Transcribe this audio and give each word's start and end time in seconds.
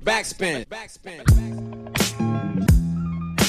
Backspin. 0.00 0.64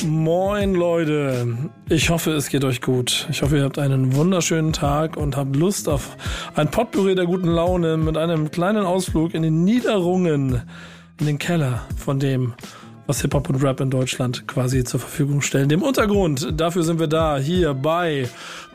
Moin 0.05 0.73
Leute, 0.73 1.71
ich 1.89 2.10
hoffe 2.10 2.31
es 2.31 2.50
geht 2.50 2.66
euch 2.66 2.81
gut. 2.81 3.28
Ich 3.31 3.42
hoffe 3.42 3.58
ihr 3.58 3.63
habt 3.63 3.79
einen 3.79 4.16
wunderschönen 4.16 4.74
Tag 4.74 5.16
und 5.16 5.38
habt 5.38 5.56
Lust 5.56 5.88
auf 5.88 6.18
ein 6.56 6.70
Potpourri 6.70 7.16
der 7.16 7.26
guten 7.26 7.48
Laune 7.48 7.96
mit 7.96 8.18
einem 8.18 8.52
kleinen 8.52 8.84
Ausflug 8.84 9.34
in 9.34 9.44
den 9.44 9.64
Niederungen, 9.64 10.63
in 11.19 11.26
den 11.26 11.40
Keller 11.40 11.85
von 11.96 12.19
dem, 12.19 12.53
was 13.07 13.21
Hip-Hop 13.21 13.49
und 13.49 13.63
Rap 13.63 13.79
in 13.79 13.89
Deutschland 13.89 14.46
quasi 14.47 14.83
zur 14.83 14.99
Verfügung 14.99 15.41
stellen. 15.41 15.69
Dem 15.69 15.81
Untergrund, 15.81 16.59
dafür 16.59 16.84
sind 16.84 16.99
wir 16.99 17.07
da, 17.07 17.38
hier 17.38 17.73
bei 17.73 18.27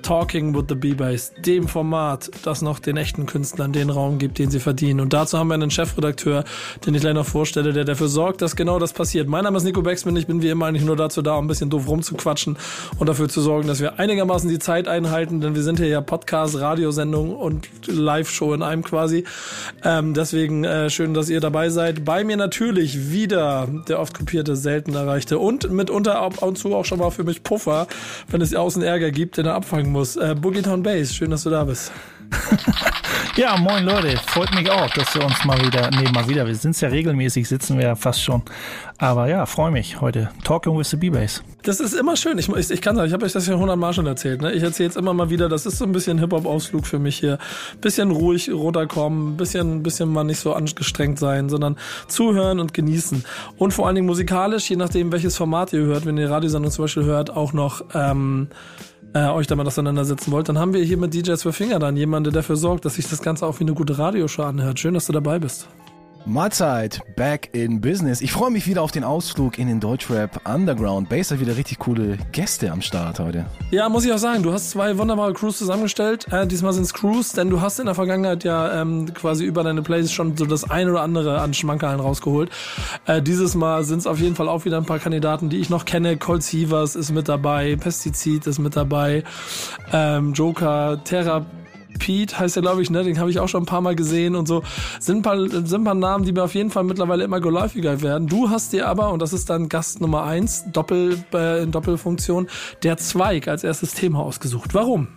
Talking 0.02 0.54
with 0.54 0.64
the 0.68 0.74
B-Bass, 0.74 1.32
dem 1.44 1.68
Format, 1.68 2.30
das 2.42 2.62
noch 2.62 2.78
den 2.78 2.96
echten 2.96 3.26
Künstlern 3.26 3.72
den 3.72 3.90
Raum 3.90 4.18
gibt, 4.18 4.38
den 4.38 4.50
sie 4.50 4.60
verdienen. 4.60 5.00
Und 5.00 5.12
dazu 5.12 5.38
haben 5.38 5.48
wir 5.48 5.54
einen 5.54 5.70
Chefredakteur, 5.70 6.44
den 6.86 6.94
ich 6.94 7.00
gleich 7.00 7.14
noch 7.14 7.26
vorstelle, 7.26 7.72
der 7.72 7.84
dafür 7.84 8.08
sorgt, 8.08 8.42
dass 8.42 8.56
genau 8.56 8.78
das 8.78 8.92
passiert. 8.92 9.28
Mein 9.28 9.44
Name 9.44 9.58
ist 9.58 9.64
Nico 9.64 9.82
Becksmann, 9.82 10.16
ich 10.16 10.26
bin 10.26 10.42
wie 10.42 10.48
immer 10.48 10.66
eigentlich 10.66 10.84
nur 10.84 10.96
dazu 10.96 11.22
da, 11.22 11.36
um 11.36 11.44
ein 11.44 11.48
bisschen 11.48 11.70
doof 11.70 11.88
rumzuquatschen 11.88 12.56
und 12.98 13.08
dafür 13.08 13.28
zu 13.28 13.40
sorgen, 13.40 13.68
dass 13.68 13.80
wir 13.80 13.98
einigermaßen 13.98 14.48
die 14.48 14.58
Zeit 14.58 14.88
einhalten, 14.88 15.40
denn 15.40 15.54
wir 15.54 15.62
sind 15.62 15.78
hier 15.78 15.88
ja 15.88 16.00
Podcast, 16.00 16.58
Radiosendung 16.58 17.34
und 17.34 17.68
Live-Show 17.86 18.54
in 18.54 18.62
einem 18.62 18.82
quasi. 18.82 19.24
Ähm, 19.84 20.14
deswegen 20.14 20.64
äh, 20.64 20.90
schön, 20.90 21.14
dass 21.14 21.28
ihr 21.28 21.40
dabei 21.40 21.70
seid. 21.70 22.04
Bei 22.04 22.24
mir 22.24 22.36
natürlich 22.36 23.10
wieder 23.10 23.68
der 23.88 24.00
oft 24.00 24.16
kopierte, 24.16 24.56
selten 24.56 24.94
erreichte 24.94 25.38
und 25.38 25.70
mitunter 25.70 26.20
ab 26.20 26.42
und 26.42 26.58
zu 26.58 26.74
auch 26.74 26.84
schon 26.84 26.98
mal 26.98 27.10
für 27.10 27.24
mich 27.24 27.42
Puffer, 27.42 27.86
wenn 28.30 28.40
es 28.40 28.54
außen 28.54 28.82
Ärger 28.82 29.10
gibt, 29.10 29.36
den 29.36 29.46
er 29.46 29.54
abfangen 29.88 29.92
muss. 29.92 30.16
Äh, 30.16 30.34
Boogie 30.34 30.62
Town 30.62 30.82
Bass, 30.82 31.14
schön, 31.14 31.30
dass 31.30 31.42
du 31.44 31.50
da 31.50 31.64
bist. 31.64 31.92
ja, 33.36 33.56
moin 33.56 33.84
Leute, 33.84 34.18
freut 34.26 34.54
mich 34.54 34.70
auch, 34.70 34.90
dass 34.90 35.14
wir 35.14 35.24
uns 35.24 35.44
mal 35.46 35.58
wieder, 35.64 35.90
nee, 35.90 36.10
mal 36.12 36.28
wieder, 36.28 36.46
wir 36.46 36.54
sind 36.54 36.72
es 36.72 36.80
ja 36.82 36.90
regelmäßig, 36.90 37.48
sitzen 37.48 37.78
wir 37.78 37.86
ja 37.86 37.96
fast 37.96 38.22
schon. 38.22 38.42
Aber 38.98 39.28
ja, 39.28 39.46
freue 39.46 39.70
mich 39.70 40.02
heute. 40.02 40.28
Talking 40.44 40.76
with 40.76 40.90
the 40.90 40.96
B-Bass. 40.96 41.42
Das 41.62 41.80
ist 41.80 41.94
immer 41.94 42.16
schön. 42.16 42.36
Ich, 42.36 42.48
ich, 42.48 42.70
ich 42.70 42.82
kann 42.82 42.96
sagen, 42.96 43.06
ich 43.06 43.14
habe 43.14 43.24
euch 43.24 43.32
das 43.32 43.46
ja 43.46 43.54
hundertmal 43.54 43.94
schon 43.94 44.06
erzählt. 44.06 44.42
Ne? 44.42 44.52
Ich 44.52 44.62
erzähle 44.62 44.90
es 44.90 44.96
immer 44.96 45.14
mal 45.14 45.30
wieder, 45.30 45.48
das 45.48 45.64
ist 45.64 45.78
so 45.78 45.84
ein 45.84 45.92
bisschen 45.92 46.18
Hip-Hop-Ausflug 46.18 46.86
für 46.86 46.98
mich 46.98 47.16
hier. 47.16 47.38
Bisschen 47.80 48.10
ruhig 48.10 48.50
runterkommen, 48.50 49.36
bisschen, 49.36 49.82
bisschen 49.82 50.12
mal 50.12 50.24
nicht 50.24 50.40
so 50.40 50.52
angestrengt 50.52 51.18
sein, 51.18 51.48
sondern 51.48 51.76
zuhören 52.08 52.60
und 52.60 52.74
genießen. 52.74 53.24
Und 53.56 53.72
vor 53.72 53.86
allen 53.86 53.94
Dingen 53.94 54.06
musikalisch, 54.06 54.68
je 54.68 54.76
nachdem, 54.76 55.12
welches 55.12 55.36
Format 55.36 55.72
ihr 55.72 55.80
hört, 55.80 56.04
wenn 56.04 56.18
ihr 56.18 56.30
Radiosendung 56.30 56.72
zum 56.72 56.84
Beispiel 56.84 57.04
hört, 57.04 57.30
auch 57.30 57.52
noch 57.52 57.84
ähm, 57.94 58.48
äh, 59.14 59.28
euch 59.28 59.46
damit 59.46 59.66
auseinandersetzen 59.66 60.32
wollt, 60.32 60.48
dann 60.48 60.58
haben 60.58 60.74
wir 60.74 60.82
hier 60.82 60.98
mit 60.98 61.14
DJ 61.14 61.34
Zwei 61.34 61.52
Finger 61.52 61.78
dann 61.78 61.96
jemanden, 61.96 62.24
der 62.24 62.42
dafür 62.42 62.56
sorgt, 62.56 62.84
dass 62.84 62.94
sich 62.94 63.08
das 63.08 63.22
Ganze 63.22 63.46
auch 63.46 63.58
wie 63.60 63.64
eine 63.64 63.74
gute 63.74 63.98
Radioshow 63.98 64.42
anhört. 64.42 64.78
Schön, 64.78 64.94
dass 64.94 65.06
du 65.06 65.12
dabei 65.12 65.38
bist. 65.38 65.68
Mahlzeit, 66.26 67.00
back 67.16 67.50
in 67.52 67.80
business. 67.80 68.20
Ich 68.20 68.32
freue 68.32 68.50
mich 68.50 68.66
wieder 68.66 68.82
auf 68.82 68.90
den 68.90 69.04
Ausflug 69.04 69.58
in 69.58 69.66
den 69.66 69.80
Deutschrap 69.80 70.40
Underground. 70.46 71.08
Bass 71.08 71.30
hat 71.30 71.40
wieder 71.40 71.56
richtig 71.56 71.78
coole 71.78 72.18
Gäste 72.32 72.70
am 72.70 72.82
Start 72.82 73.18
heute. 73.18 73.46
Ja, 73.70 73.88
muss 73.88 74.04
ich 74.04 74.12
auch 74.12 74.18
sagen, 74.18 74.42
du 74.42 74.52
hast 74.52 74.70
zwei 74.70 74.98
wunderbare 74.98 75.32
Crews 75.32 75.58
zusammengestellt. 75.58 76.26
Äh, 76.30 76.46
diesmal 76.46 76.72
sind 76.72 76.82
es 76.82 76.92
Crews, 76.92 77.32
denn 77.32 77.50
du 77.50 77.60
hast 77.60 77.78
in 77.78 77.86
der 77.86 77.94
Vergangenheit 77.94 78.44
ja 78.44 78.80
ähm, 78.80 79.12
quasi 79.14 79.44
über 79.44 79.62
deine 79.62 79.82
Plays 79.82 80.12
schon 80.12 80.36
so 80.36 80.44
das 80.44 80.68
ein 80.70 80.88
oder 80.88 81.02
andere 81.02 81.40
an 81.40 81.54
Schmankerln 81.54 82.00
rausgeholt. 82.00 82.50
Äh, 83.06 83.22
dieses 83.22 83.54
Mal 83.54 83.84
sind 83.84 83.98
es 83.98 84.06
auf 84.06 84.20
jeden 84.20 84.36
Fall 84.36 84.48
auch 84.48 84.64
wieder 84.64 84.76
ein 84.76 84.86
paar 84.86 84.98
Kandidaten, 84.98 85.48
die 85.48 85.58
ich 85.58 85.70
noch 85.70 85.84
kenne. 85.84 86.16
Colt 86.16 86.42
Sievers 86.42 86.94
ist 86.94 87.10
mit 87.10 87.28
dabei, 87.28 87.76
Pestizid 87.76 88.46
ist 88.46 88.58
mit 88.58 88.76
dabei, 88.76 89.24
ähm, 89.92 90.32
Joker, 90.34 91.02
Terra 91.04 91.46
Pete 91.98 92.38
heißt 92.38 92.56
er, 92.56 92.62
glaube 92.62 92.82
ich, 92.82 92.90
ne? 92.90 93.04
Den 93.04 93.18
habe 93.18 93.30
ich 93.30 93.38
auch 93.40 93.48
schon 93.48 93.62
ein 93.62 93.66
paar 93.66 93.80
Mal 93.80 93.96
gesehen 93.96 94.34
und 94.34 94.46
so. 94.46 94.62
Sind 95.00 95.18
ein, 95.18 95.22
paar, 95.22 95.48
sind 95.48 95.74
ein 95.74 95.84
paar 95.84 95.94
Namen, 95.94 96.24
die 96.24 96.32
mir 96.32 96.44
auf 96.44 96.54
jeden 96.54 96.70
Fall 96.70 96.84
mittlerweile 96.84 97.24
immer 97.24 97.40
geläufiger 97.40 98.02
werden. 98.02 98.28
Du 98.28 98.50
hast 98.50 98.72
dir 98.72 98.88
aber, 98.88 99.12
und 99.12 99.22
das 99.22 99.32
ist 99.32 99.50
dann 99.50 99.68
Gast 99.68 100.00
Nummer 100.00 100.24
eins, 100.24 100.64
Doppel, 100.72 101.24
äh, 101.32 101.62
in 101.62 101.72
Doppelfunktion, 101.72 102.48
der 102.82 102.96
Zweig 102.98 103.48
als 103.48 103.64
erstes 103.64 103.94
Thema 103.94 104.20
ausgesucht. 104.20 104.74
Warum? 104.74 105.08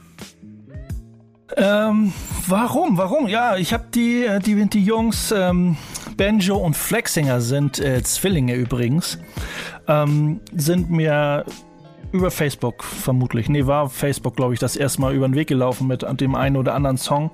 Ähm, 1.58 2.14
warum? 2.48 2.98
Warum? 2.98 3.28
Ja, 3.28 3.58
ich 3.58 3.74
habe 3.74 3.86
die, 3.94 4.24
äh, 4.24 4.40
die, 4.40 4.70
die 4.70 4.84
Jungs, 4.84 5.34
ähm, 5.36 5.78
Benjo 6.16 6.56
und 6.58 6.76
Flexinger 6.76 7.42
sind 7.42 7.80
äh, 7.80 8.04
Zwillinge 8.04 8.56
übrigens, 8.56 9.18
ähm, 9.88 10.40
sind 10.56 10.90
mir 10.90 11.46
über 12.12 12.32
Facebook 12.32 12.84
vermutlich. 12.84 13.50
Nee, 13.50 13.66
war 13.68 13.90
Facebook, 13.90 14.36
glaube 14.36 14.54
ich, 14.54 14.60
das 14.60 14.76
erste 14.76 15.02
Mal 15.02 15.14
über 15.14 15.28
den 15.28 15.36
Weg 15.36 15.48
gelaufen 15.48 15.88
mit 15.88 16.06
dem 16.20 16.36
einen 16.36 16.58
oder 16.58 16.74
anderen 16.74 16.98
Song, 16.98 17.32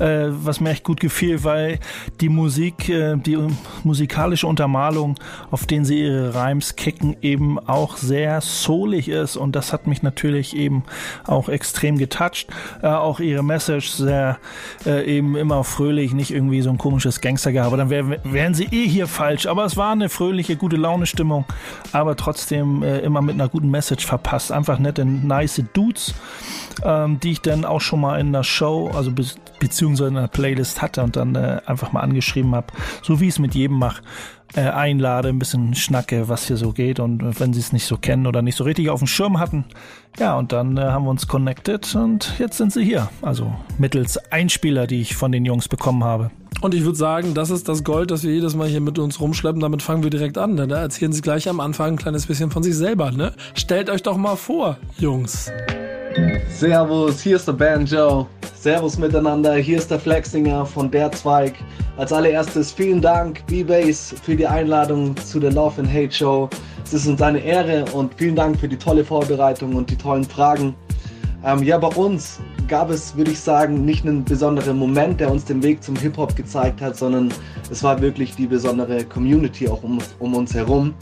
äh, 0.00 0.26
was 0.28 0.60
mir 0.60 0.70
echt 0.70 0.84
gut 0.84 1.00
gefiel, 1.00 1.44
weil 1.44 1.78
die 2.20 2.28
Musik, 2.28 2.88
äh, 2.88 3.16
die 3.16 3.38
musikalische 3.82 4.46
Untermalung, 4.46 5.16
auf 5.50 5.66
den 5.66 5.84
sie 5.84 6.00
ihre 6.00 6.34
Rhymes 6.34 6.76
kicken, 6.76 7.16
eben 7.22 7.58
auch 7.58 7.96
sehr 7.96 8.40
soulig 8.40 9.08
ist 9.08 9.36
und 9.36 9.54
das 9.54 9.72
hat 9.72 9.86
mich 9.86 10.02
natürlich 10.02 10.56
eben 10.56 10.84
auch 11.26 11.48
extrem 11.48 11.98
getoucht. 11.98 12.46
Äh, 12.82 12.88
auch 12.88 13.20
ihre 13.20 13.42
Message 13.42 13.90
sehr 13.90 14.38
äh, 14.86 15.04
eben 15.04 15.36
immer 15.36 15.64
fröhlich, 15.64 16.14
nicht 16.14 16.30
irgendwie 16.30 16.62
so 16.62 16.70
ein 16.70 16.78
komisches 16.78 17.20
Gangstergehabe, 17.20 17.76
dann 17.76 17.90
wär, 17.90 18.24
wären 18.24 18.54
sie 18.54 18.64
eh 18.64 18.86
hier 18.88 19.06
falsch. 19.06 19.46
Aber 19.46 19.64
es 19.64 19.76
war 19.76 19.92
eine 19.92 20.08
fröhliche, 20.08 20.56
gute 20.56 20.76
Laune-Stimmung, 20.76 21.44
aber 21.92 22.16
trotzdem 22.16 22.82
äh, 22.82 23.00
immer 23.00 23.20
mit 23.22 23.34
einer 23.34 23.48
guten 23.48 23.70
Message 23.70 24.06
verpasst. 24.14 24.52
Einfach 24.52 24.78
nette, 24.78 25.04
nice 25.04 25.62
Dudes, 25.72 26.14
ähm, 26.84 27.18
die 27.20 27.32
ich 27.32 27.40
dann 27.40 27.64
auch 27.64 27.80
schon 27.80 28.00
mal 28.00 28.20
in 28.20 28.32
der 28.32 28.44
Show, 28.44 28.90
also 28.94 29.10
be 29.10 29.24
beziehungsweise 29.60 30.08
in 30.08 30.14
der 30.16 30.26
Playlist 30.26 30.82
hatte 30.82 31.02
und 31.02 31.16
dann 31.16 31.34
äh, 31.36 31.60
einfach 31.64 31.92
mal 31.92 32.00
angeschrieben 32.00 32.54
habe, 32.54 32.66
so 33.02 33.20
wie 33.20 33.28
ich 33.28 33.34
es 33.34 33.38
mit 33.38 33.54
jedem 33.54 33.78
mache. 33.78 34.02
Äh, 34.56 34.68
einlade, 34.68 35.30
ein 35.30 35.40
bisschen 35.40 35.74
schnacke, 35.74 36.28
was 36.28 36.46
hier 36.46 36.56
so 36.56 36.72
geht 36.72 37.00
und 37.00 37.40
wenn 37.40 37.52
sie 37.52 37.58
es 37.58 37.72
nicht 37.72 37.86
so 37.86 37.96
kennen 37.96 38.26
oder 38.26 38.40
nicht 38.40 38.54
so 38.54 38.62
richtig 38.62 38.88
auf 38.88 39.00
dem 39.00 39.08
Schirm 39.08 39.40
hatten. 39.40 39.64
Ja, 40.16 40.38
und 40.38 40.52
dann 40.52 40.76
äh, 40.76 40.80
haben 40.80 41.06
wir 41.06 41.10
uns 41.10 41.26
connected 41.26 41.92
und 41.96 42.38
jetzt 42.38 42.58
sind 42.58 42.72
sie 42.72 42.84
hier. 42.84 43.08
Also 43.20 43.52
mittels 43.78 44.16
Einspieler, 44.30 44.86
die 44.86 45.00
ich 45.00 45.16
von 45.16 45.32
den 45.32 45.44
Jungs 45.44 45.66
bekommen 45.66 46.04
habe. 46.04 46.30
Und 46.60 46.72
ich 46.72 46.84
würde 46.84 46.96
sagen, 46.96 47.34
das 47.34 47.50
ist 47.50 47.68
das 47.68 47.82
Gold, 47.82 48.12
das 48.12 48.22
wir 48.22 48.32
jedes 48.32 48.54
Mal 48.54 48.68
hier 48.68 48.80
mit 48.80 48.98
uns 49.00 49.20
rumschleppen. 49.20 49.60
Damit 49.60 49.82
fangen 49.82 50.04
wir 50.04 50.10
direkt 50.10 50.38
an. 50.38 50.54
Ne? 50.54 50.68
Da 50.68 50.80
erzählen 50.80 51.12
sie 51.12 51.20
gleich 51.20 51.48
am 51.48 51.58
Anfang 51.58 51.94
ein 51.94 51.96
kleines 51.96 52.26
bisschen 52.26 52.52
von 52.52 52.62
sich 52.62 52.76
selber. 52.76 53.10
Ne? 53.10 53.32
Stellt 53.54 53.90
euch 53.90 54.02
doch 54.02 54.16
mal 54.16 54.36
vor, 54.36 54.78
Jungs. 54.98 55.50
Servus, 56.48 57.20
hier 57.20 57.36
ist 57.36 57.46
der 57.46 57.52
Banjo. 57.52 58.26
Servus 58.54 58.96
miteinander, 58.96 59.54
hier 59.56 59.78
ist 59.78 59.90
der 59.90 59.98
Flexinger 59.98 60.64
von 60.64 60.90
Der 60.90 61.10
Zweig. 61.12 61.54
Als 61.96 62.12
allererstes 62.12 62.72
vielen 62.72 63.00
Dank, 63.00 63.44
B-Base, 63.46 64.16
für 64.16 64.36
die 64.36 64.46
Einladung 64.46 65.16
zu 65.16 65.40
der 65.40 65.52
Love 65.52 65.80
and 65.80 65.92
Hate 65.92 66.12
Show. 66.12 66.48
Es 66.84 66.94
ist 66.94 67.06
uns 67.06 67.20
eine 67.20 67.40
Ehre 67.40 67.84
und 67.92 68.14
vielen 68.14 68.36
Dank 68.36 68.58
für 68.58 68.68
die 68.68 68.76
tolle 68.76 69.04
Vorbereitung 69.04 69.74
und 69.74 69.90
die 69.90 69.96
tollen 69.96 70.24
Fragen. 70.24 70.74
Ähm, 71.44 71.62
ja, 71.62 71.76
bei 71.76 71.88
uns 71.88 72.40
gab 72.68 72.90
es, 72.90 73.16
würde 73.16 73.32
ich 73.32 73.40
sagen, 73.40 73.84
nicht 73.84 74.06
einen 74.06 74.24
besonderen 74.24 74.78
Moment, 74.78 75.20
der 75.20 75.30
uns 75.30 75.44
den 75.44 75.62
Weg 75.62 75.82
zum 75.82 75.96
Hip-Hop 75.96 76.34
gezeigt 76.36 76.80
hat, 76.80 76.96
sondern 76.96 77.32
es 77.70 77.82
war 77.82 78.00
wirklich 78.00 78.34
die 78.34 78.46
besondere 78.46 79.04
Community 79.04 79.68
auch 79.68 79.82
um, 79.82 79.98
um 80.20 80.34
uns 80.34 80.54
herum. 80.54 80.94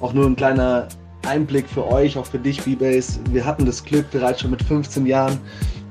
Auch 0.00 0.12
nur 0.12 0.26
ein 0.26 0.36
kleiner 0.36 0.86
Einblick 1.28 1.68
für 1.68 1.86
euch, 1.86 2.16
auch 2.16 2.26
für 2.26 2.38
dich, 2.38 2.62
B-Base. 2.62 3.20
Wir 3.30 3.44
hatten 3.44 3.66
das 3.66 3.84
Glück, 3.84 4.10
bereits 4.10 4.40
schon 4.40 4.50
mit 4.50 4.62
15 4.62 5.04
Jahren 5.04 5.38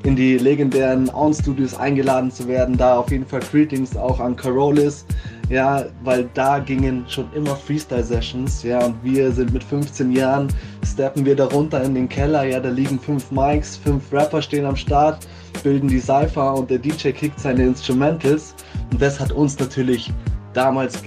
in 0.03 0.15
die 0.15 0.37
legendären 0.37 1.09
Own 1.09 1.33
Studios 1.33 1.75
eingeladen 1.75 2.31
zu 2.31 2.47
werden. 2.47 2.75
Da 2.75 2.97
auf 2.97 3.11
jeden 3.11 3.25
Fall 3.25 3.41
Greetings 3.51 3.95
auch 3.95 4.19
an 4.19 4.35
Carolis. 4.35 5.05
Ja, 5.49 5.85
weil 6.03 6.27
da 6.33 6.59
gingen 6.59 7.05
schon 7.07 7.31
immer 7.33 7.55
Freestyle-Sessions. 7.55 8.63
Ja, 8.63 8.83
und 8.83 8.95
wir 9.03 9.31
sind 9.31 9.53
mit 9.53 9.63
15 9.63 10.11
Jahren, 10.11 10.47
steppen 10.83 11.23
wir 11.23 11.35
da 11.35 11.45
runter 11.45 11.83
in 11.83 11.93
den 11.93 12.09
Keller. 12.09 12.43
Ja, 12.43 12.59
da 12.59 12.69
liegen 12.69 12.99
fünf 12.99 13.31
Mics, 13.31 13.77
fünf 13.77 14.11
Rapper 14.11 14.41
stehen 14.41 14.65
am 14.65 14.75
Start, 14.75 15.27
bilden 15.63 15.87
die 15.87 15.99
Cypher 15.99 16.55
und 16.55 16.71
der 16.71 16.79
DJ 16.79 17.11
kickt 17.11 17.39
seine 17.39 17.63
Instrumentals. 17.63 18.55
Und 18.91 18.99
das 18.99 19.19
hat 19.19 19.31
uns 19.31 19.59
natürlich 19.59 20.11
damals 20.53 20.99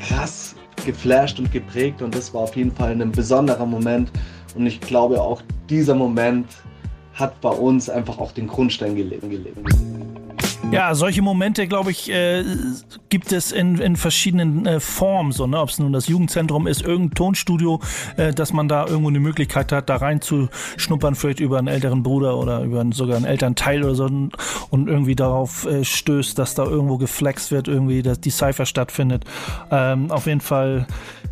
krass 0.00 0.55
geflasht 0.86 1.38
und 1.38 1.52
geprägt. 1.52 2.00
Und 2.00 2.14
das 2.14 2.32
war 2.32 2.42
auf 2.42 2.56
jeden 2.56 2.72
Fall 2.72 2.92
ein 2.92 3.12
besonderer 3.12 3.66
Moment. 3.66 4.10
Und 4.54 4.66
ich 4.66 4.80
glaube 4.80 5.20
auch 5.20 5.42
dieser 5.68 5.94
Moment 5.94 6.46
hat 7.12 7.38
bei 7.40 7.50
uns 7.50 7.90
einfach 7.90 8.18
auch 8.18 8.32
den 8.32 8.46
Grundstein 8.46 8.94
gelegt. 8.94 9.22
Ja, 10.72 10.94
solche 10.96 11.22
Momente, 11.22 11.68
glaube 11.68 11.92
ich, 11.92 12.10
äh, 12.10 12.44
gibt 13.08 13.30
es 13.30 13.52
in, 13.52 13.78
in 13.78 13.94
verschiedenen 13.94 14.66
äh, 14.66 14.80
Formen. 14.80 15.30
So, 15.30 15.46
ne? 15.46 15.60
Ob 15.60 15.68
es 15.68 15.78
nun 15.78 15.92
das 15.92 16.08
Jugendzentrum 16.08 16.66
ist, 16.66 16.82
irgendein 16.82 17.14
Tonstudio, 17.14 17.80
äh, 18.16 18.34
dass 18.34 18.52
man 18.52 18.68
da 18.68 18.84
irgendwo 18.84 19.08
eine 19.08 19.20
Möglichkeit 19.20 19.70
hat, 19.70 19.88
da 19.88 19.96
reinzuschnuppern, 19.96 21.14
vielleicht 21.14 21.40
über 21.40 21.58
einen 21.58 21.68
älteren 21.68 22.02
Bruder 22.02 22.36
oder 22.36 22.62
über 22.62 22.80
einen, 22.80 22.92
sogar 22.92 23.16
einen 23.16 23.24
Elternteil 23.24 23.84
oder 23.84 23.94
so 23.94 24.04
und 24.06 24.88
irgendwie 24.88 25.14
darauf 25.14 25.66
äh, 25.66 25.84
stößt, 25.84 26.36
dass 26.38 26.54
da 26.54 26.64
irgendwo 26.64 26.98
geflext 26.98 27.52
wird, 27.52 27.68
irgendwie, 27.68 28.02
dass 28.02 28.20
die 28.20 28.30
Cypher 28.30 28.66
stattfindet. 28.66 29.24
Ähm, 29.70 30.10
auf 30.10 30.26
jeden 30.26 30.40
Fall, 30.40 30.86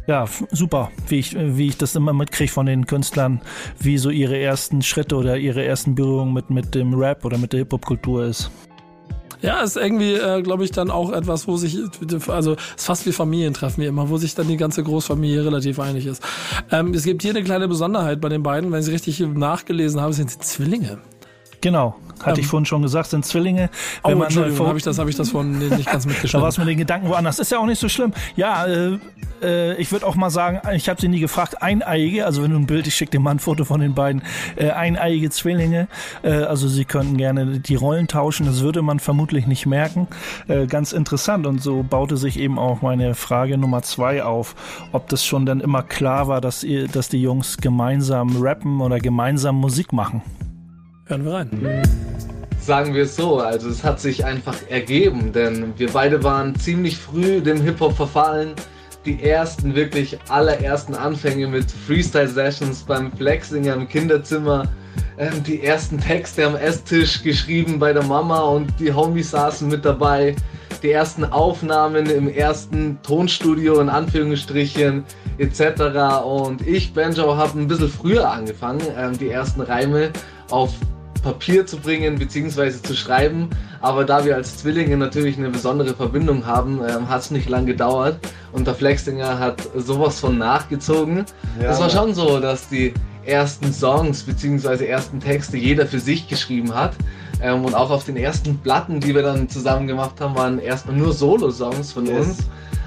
ja, 0.07 0.27
super, 0.53 0.93
wie 1.09 1.19
ich, 1.19 1.37
wie 1.37 1.69
ich 1.69 1.77
das 1.77 1.97
immer 1.97 2.13
mitkriege 2.13 2.53
von 2.53 2.67
den 2.67 2.87
Künstlern, 2.87 3.41
wie 3.81 3.99
so 3.99 4.11
ihre 4.11 4.39
ersten 4.39 4.81
Schritte 4.81 5.17
oder 5.17 5.37
ihre 5.37 5.65
ersten 5.65 5.97
Berührungen 5.97 6.33
mit, 6.33 6.51
mit 6.51 6.75
dem 6.75 6.95
Rap 6.95 7.25
oder 7.25 7.37
mit 7.37 7.53
der 7.53 7.59
Hip-Hop-Kultur 7.59 8.25
ist. 8.25 8.51
Ja, 9.45 9.61
ist 9.61 9.77
irgendwie, 9.77 10.15
äh, 10.15 10.41
glaube 10.41 10.65
ich, 10.65 10.71
dann 10.71 10.91
auch 10.91 11.13
etwas, 11.13 11.47
wo 11.47 11.59
sich, 11.59 11.79
also 12.29 12.53
ist 12.55 12.87
fast 12.87 13.05
wie 13.05 13.13
Familientreffen 13.13 13.83
wie 13.85 13.87
immer, 13.87 14.09
wo 14.09 14.17
sich 14.17 14.35
dann 14.35 14.49
die 14.49 14.57
ganze 14.57 14.83
Großfamilie 14.83 15.45
relativ 15.45 15.79
einig 15.79 16.07
ist. 16.07 16.23
Ähm, 16.71 16.95
es 16.95 17.05
gibt 17.05 17.21
hier 17.21 17.33
eine 17.33 17.45
kleine 17.45 17.69
Besonderheit 17.69 18.23
bei 18.23 18.31
den 18.31 18.43
beiden, 18.43 18.73
wenn 18.73 18.81
ich 18.81 18.89
richtig 18.89 19.21
nachgelesen 19.21 20.01
habe, 20.01 20.15
sind 20.15 20.31
sie 20.31 20.39
Zwillinge. 20.39 20.99
Genau, 21.65 21.95
hatte 22.23 22.41
ich 22.41 22.47
ähm. 22.47 22.51
vorhin 22.51 22.67
schon 22.67 22.83
gesagt, 22.83 23.09
sind 23.09 23.25
Zwillinge. 23.25 23.71
Wenn 24.03 24.17
oh, 24.17 24.19
man 24.19 24.27
Entschuldigung, 24.27 24.67
habe 24.67 24.77
ich 24.77 24.85
das, 24.85 24.99
habe 24.99 25.09
ich 25.09 25.17
das 25.17 25.31
vorhin 25.31 25.59
nicht 25.59 25.91
ganz 25.91 26.05
mitgeschnitten. 26.05 26.33
da 26.41 26.43
war 26.43 26.51
es 26.51 26.59
mit 26.59 26.69
den 26.69 26.77
Gedanken 26.77 27.09
woanders. 27.09 27.39
Ist 27.39 27.53
ja 27.53 27.59
auch 27.59 27.65
nicht 27.65 27.79
so 27.79 27.89
schlimm. 27.89 28.13
Ja, 28.37 28.67
äh, 28.67 28.99
äh, 29.41 29.75
ich 29.77 29.91
würde 29.91 30.07
auch 30.07 30.15
mal 30.15 30.29
sagen, 30.29 30.61
ich 30.75 30.91
habe 30.91 31.01
sie 31.01 31.09
nie 31.09 31.21
gefragt, 31.21 31.63
eineiige, 31.63 32.27
also 32.27 32.43
wenn 32.43 32.51
du 32.51 32.59
ein 32.59 32.67
Bild, 32.67 32.87
ich 32.87 32.95
schicke 32.95 33.13
dir 33.13 33.21
mal 33.21 33.31
ein 33.31 33.39
Foto 33.39 33.65
von 33.65 33.81
den 33.81 33.95
beiden, 33.95 34.21
äh, 34.57 34.73
eineiige 34.73 35.31
Zwillinge. 35.31 35.89
Äh, 36.23 36.33
also 36.33 36.69
sie 36.69 36.85
könnten 36.85 37.17
gerne 37.17 37.61
die 37.61 37.77
Rollen 37.77 38.09
tauschen, 38.09 38.45
das 38.45 38.61
würde 38.61 38.83
man 38.83 39.01
vermutlich 39.01 39.47
nicht 39.47 39.65
merken. 39.65 40.07
Äh, 40.49 40.67
ganz 40.67 40.93
interessant 40.93 41.47
und 41.47 41.63
so 41.63 41.83
baute 41.83 42.19
sich 42.19 42.39
eben 42.39 42.59
auch 42.59 42.83
meine 42.83 43.15
Frage 43.15 43.57
Nummer 43.57 43.81
zwei 43.81 44.23
auf, 44.23 44.55
ob 44.93 45.09
das 45.09 45.25
schon 45.25 45.47
dann 45.47 45.63
immer 45.63 45.83
klar 45.83 46.29
war, 46.29 46.43
dass, 46.43 46.63
ihr, 46.63 46.89
dass 46.89 47.09
die 47.09 47.23
Jungs 47.23 47.57
gemeinsam 47.57 48.37
rappen 48.43 48.83
oder 48.83 48.99
gemeinsam 48.99 49.57
Musik 49.57 49.95
machen. 49.95 50.21
Hören 51.07 51.25
wir 51.27 51.33
rein. 51.35 51.83
Sagen 52.59 52.95
wir 52.95 53.03
es 53.03 53.15
so, 53.15 53.39
also 53.39 53.69
es 53.69 53.85
hat 53.85 54.01
sich 54.01 54.25
einfach 54.25 54.57
ergeben, 54.71 55.33
denn 55.33 55.75
wir 55.77 55.91
beide 55.93 56.23
waren 56.23 56.55
ziemlich 56.55 56.97
früh 56.97 57.43
dem 57.43 57.61
Hip-Hop 57.61 57.95
verfallen. 57.95 58.55
Die 59.05 59.23
ersten, 59.23 59.75
wirklich 59.75 60.19
allerersten 60.31 60.95
Anfänge 60.95 61.47
mit 61.47 61.71
Freestyle-Sessions 61.71 62.85
beim 62.85 63.13
Flexinger 63.13 63.75
im 63.75 63.87
Kinderzimmer. 63.87 64.67
Ähm, 65.19 65.43
die 65.47 65.63
ersten 65.63 66.01
Texte 66.01 66.47
am 66.47 66.57
Esstisch 66.57 67.23
geschrieben 67.23 67.79
bei 67.79 67.93
der 67.93 68.05
Mama 68.05 68.41
und 68.41 68.73
die 68.81 68.91
Homies 68.91 69.33
saßen 69.33 69.69
mit 69.69 69.85
dabei. 69.85 70.35
Die 70.83 70.91
ersten 70.91 71.25
Aufnahmen 71.27 72.07
im 72.07 72.29
ersten 72.29 72.99
Tonstudio 73.03 73.79
in 73.81 73.91
Anführungsstrichen 73.91 75.05
etc. 75.37 76.25
Und 76.25 76.67
ich, 76.67 76.95
Benjo, 76.95 77.37
habe 77.37 77.61
ein 77.61 77.69
bisschen 77.69 77.91
früher 77.91 78.31
angefangen, 78.31 78.81
ähm, 78.97 79.19
die 79.19 79.29
ersten 79.29 79.61
Reime 79.61 80.11
auf 80.51 80.71
Papier 81.23 81.67
zu 81.67 81.79
bringen 81.79 82.19
bzw. 82.19 82.71
zu 82.83 82.95
schreiben. 82.95 83.49
Aber 83.81 84.05
da 84.05 84.25
wir 84.25 84.37
als 84.37 84.59
Zwillinge 84.59 84.97
natürlich 84.97 85.39
eine 85.39 85.51
besondere 85.51 85.95
Verbindung 85.95 86.47
haben, 86.47 86.81
ähm, 86.87 87.09
hat 87.09 87.23
es 87.23 87.31
nicht 87.31 87.49
lange 87.49 87.67
gedauert. 87.67 88.19
Und 88.53 88.67
der 88.67 88.75
Flexinger 88.75 89.39
hat 89.39 89.61
sowas 89.75 90.21
von 90.21 90.39
nachgezogen. 90.39 91.25
Ja, 91.61 91.71
es 91.71 91.81
war 91.81 91.91
schon 91.91 92.15
so, 92.15 92.39
dass 92.41 92.69
die 92.69 92.95
ersten 93.25 93.73
Songs 93.73 94.23
bzw. 94.23 94.87
ersten 94.87 95.19
Texte 95.19 95.57
jeder 95.57 95.87
für 95.87 95.99
sich 95.99 96.29
geschrieben 96.29 96.75
hat. 96.75 96.93
Ähm, 97.43 97.65
und 97.65 97.75
auch 97.75 97.91
auf 97.91 98.05
den 98.05 98.17
ersten 98.17 98.59
Platten, 98.59 99.01
die 99.01 99.15
wir 99.15 99.23
dann 99.23 99.49
zusammen 99.49 99.87
gemacht 99.87 100.21
haben, 100.21 100.35
waren 100.35 100.59
erstmal 100.59 100.97
nur 100.97 101.13
Solo-Songs 101.13 101.93
von 101.93 102.07
yes. 102.07 102.27
uns. 102.27 102.39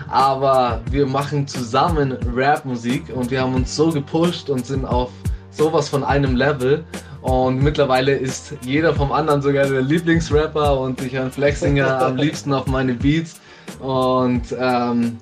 Aber 0.10 0.82
wir 0.90 1.06
machen 1.06 1.48
zusammen 1.48 2.14
Rap-Musik 2.34 3.14
und 3.14 3.30
wir 3.30 3.42
haben 3.42 3.56
uns 3.56 3.76
so 3.76 3.92
gepusht 3.92 4.50
und 4.50 4.66
sind 4.66 4.86
auf 4.86 5.10
sowas 5.52 5.90
von 5.90 6.04
einem 6.04 6.36
Level. 6.36 6.86
Und 7.28 7.62
mittlerweile 7.62 8.16
ist 8.16 8.54
jeder 8.62 8.96
vom 8.96 9.12
anderen 9.12 9.42
sogar 9.42 9.68
der 9.68 9.82
Lieblingsrapper 9.82 10.80
und 10.80 11.02
ich 11.02 11.12
höre 11.12 11.30
Flexinger 11.30 12.02
am 12.06 12.16
liebsten 12.16 12.54
auf 12.54 12.68
meine 12.68 12.94
Beats. 12.94 13.42
Und 13.82 14.44
ähm, 14.58 15.18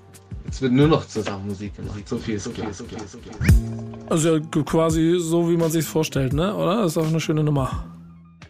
es 0.48 0.62
wird 0.62 0.74
nur 0.74 0.88
noch 0.88 1.08
zusammen 1.08 1.48
Musik 1.48 1.76
gemacht. 1.76 2.08
So 2.08 2.20
viel, 2.20 2.38
so 2.38 2.52
viel, 2.52 2.72
so 2.72 2.84
viel, 2.84 3.00
so 3.08 3.18
viel. 3.18 3.32
Also 4.08 4.40
quasi 4.40 5.16
so, 5.18 5.50
wie 5.50 5.58
man 5.58 5.72
sich 5.72 5.84
vorstellt, 5.84 6.34
ne? 6.34 6.56
Oder? 6.56 6.84
Das 6.84 6.92
ist 6.92 6.98
auch 7.00 7.08
eine 7.08 7.20
schöne 7.20 7.44
Nummer 7.44 7.86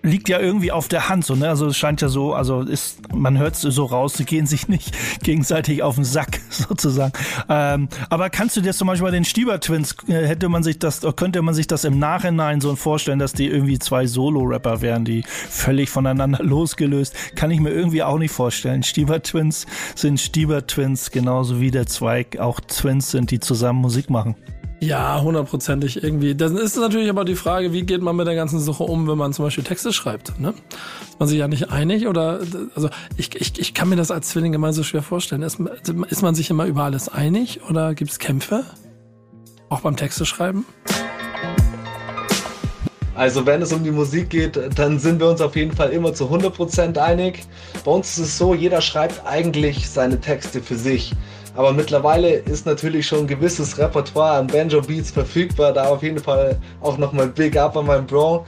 liegt 0.05 0.29
ja 0.29 0.39
irgendwie 0.39 0.71
auf 0.71 0.87
der 0.87 1.09
Hand 1.09 1.25
so, 1.25 1.35
ne? 1.35 1.49
Also 1.49 1.67
es 1.67 1.77
scheint 1.77 2.01
ja 2.01 2.09
so, 2.09 2.33
also 2.33 2.61
ist, 2.61 3.13
man 3.13 3.37
hört 3.37 3.55
es 3.55 3.61
so 3.61 3.85
raus, 3.85 4.13
sie 4.15 4.25
gehen 4.25 4.45
sich 4.45 4.67
nicht 4.67 4.95
gegenseitig 5.23 5.83
auf 5.83 5.95
den 5.95 6.03
Sack 6.03 6.39
sozusagen. 6.49 7.13
Ähm, 7.49 7.89
aber 8.09 8.29
kannst 8.29 8.55
du 8.57 8.61
dir 8.61 8.73
zum 8.73 8.87
Beispiel 8.87 9.05
bei 9.05 9.11
den 9.11 9.25
Stieber 9.25 9.59
Twins, 9.59 9.95
äh, 10.07 10.25
hätte 10.25 10.49
man 10.49 10.63
sich 10.63 10.79
das, 10.79 11.01
könnte 11.15 11.41
man 11.41 11.53
sich 11.53 11.67
das 11.67 11.83
im 11.83 11.99
Nachhinein 11.99 12.61
so 12.61 12.75
vorstellen, 12.75 13.19
dass 13.19 13.33
die 13.33 13.47
irgendwie 13.47 13.79
zwei 13.79 14.05
Solo-Rapper 14.05 14.81
wären, 14.81 15.05
die 15.05 15.23
völlig 15.27 15.89
voneinander 15.89 16.39
losgelöst? 16.43 17.15
Kann 17.35 17.51
ich 17.51 17.59
mir 17.59 17.71
irgendwie 17.71 18.03
auch 18.03 18.17
nicht 18.17 18.31
vorstellen. 18.31 18.83
Stieber 18.83 19.21
Twins 19.21 19.65
sind 19.95 20.19
Stieber 20.19 20.67
Twins, 20.67 21.11
genauso 21.11 21.59
wie 21.59 21.71
der 21.71 21.87
Zweig 21.87 22.37
auch 22.39 22.59
Twins 22.59 23.11
sind, 23.11 23.31
die 23.31 23.39
zusammen 23.39 23.81
Musik 23.81 24.09
machen. 24.09 24.35
Ja, 24.79 25.21
hundertprozentig 25.21 26.03
irgendwie. 26.03 26.35
Dann 26.35 26.57
ist 26.57 26.75
natürlich 26.75 27.09
aber 27.09 27.25
die 27.25 27.35
Frage, 27.35 27.71
wie 27.73 27.83
geht 27.83 28.01
man 28.01 28.15
mit 28.15 28.27
der 28.27 28.35
ganzen 28.35 28.59
Sache 28.59 28.83
um, 28.83 29.07
wenn 29.07 29.17
man 29.17 29.33
zum 29.33 29.45
Beispiel 29.45 29.63
Texte 29.63 29.93
schreibt. 29.93 30.39
Ne? 30.39 30.53
Ist 31.09 31.19
man 31.19 31.27
sich 31.29 31.39
ja 31.39 31.47
nicht 31.47 31.71
einig 31.71 32.07
oder 32.07 32.41
also 32.75 32.89
ich, 33.17 33.33
ich, 33.35 33.57
ich 33.57 33.73
kann 33.73 33.89
mir 33.89 33.95
das 33.95 34.11
als 34.11 34.29
Zwilling 34.29 34.53
immer 34.53 34.73
so 34.73 34.83
schwer 34.83 35.01
vorstellen. 35.01 35.41
Ist, 35.43 35.59
ist 36.09 36.21
man 36.21 36.35
sich 36.35 36.49
immer 36.49 36.65
über 36.65 36.83
alles 36.83 37.09
einig 37.09 37.61
oder 37.69 37.95
gibt 37.95 38.11
es 38.11 38.19
Kämpfe? 38.19 38.63
Auch 39.69 39.81
beim 39.81 39.95
Texte 39.95 40.25
schreiben? 40.25 40.65
Also 43.15 43.45
wenn 43.45 43.61
es 43.61 43.71
um 43.71 43.81
die 43.83 43.91
Musik 43.91 44.29
geht, 44.29 44.59
dann 44.77 44.99
sind 44.99 45.21
wir 45.21 45.29
uns 45.29 45.39
auf 45.39 45.55
jeden 45.55 45.71
Fall 45.71 45.91
immer 45.91 46.13
zu 46.13 46.25
100% 46.25 46.97
einig. 46.97 47.45
Bei 47.85 47.91
uns 47.91 48.17
ist 48.17 48.25
es 48.25 48.37
so, 48.37 48.53
jeder 48.53 48.81
schreibt 48.81 49.25
eigentlich 49.25 49.89
seine 49.89 50.19
Texte 50.19 50.61
für 50.61 50.75
sich. 50.75 51.13
Aber 51.55 51.71
mittlerweile 51.71 52.33
ist 52.35 52.65
natürlich 52.65 53.07
schon 53.07 53.19
ein 53.19 53.27
gewisses 53.27 53.77
Repertoire 53.77 54.39
an 54.39 54.47
Banjo 54.47 54.81
Beats 54.81 55.11
verfügbar. 55.11 55.73
Da 55.73 55.85
auf 55.85 56.03
jeden 56.03 56.19
Fall 56.19 56.59
auch 56.81 56.97
nochmal 56.97 57.27
Big 57.27 57.57
Up 57.57 57.77
an 57.77 57.85
meinen 57.85 58.05
Bro. 58.05 58.45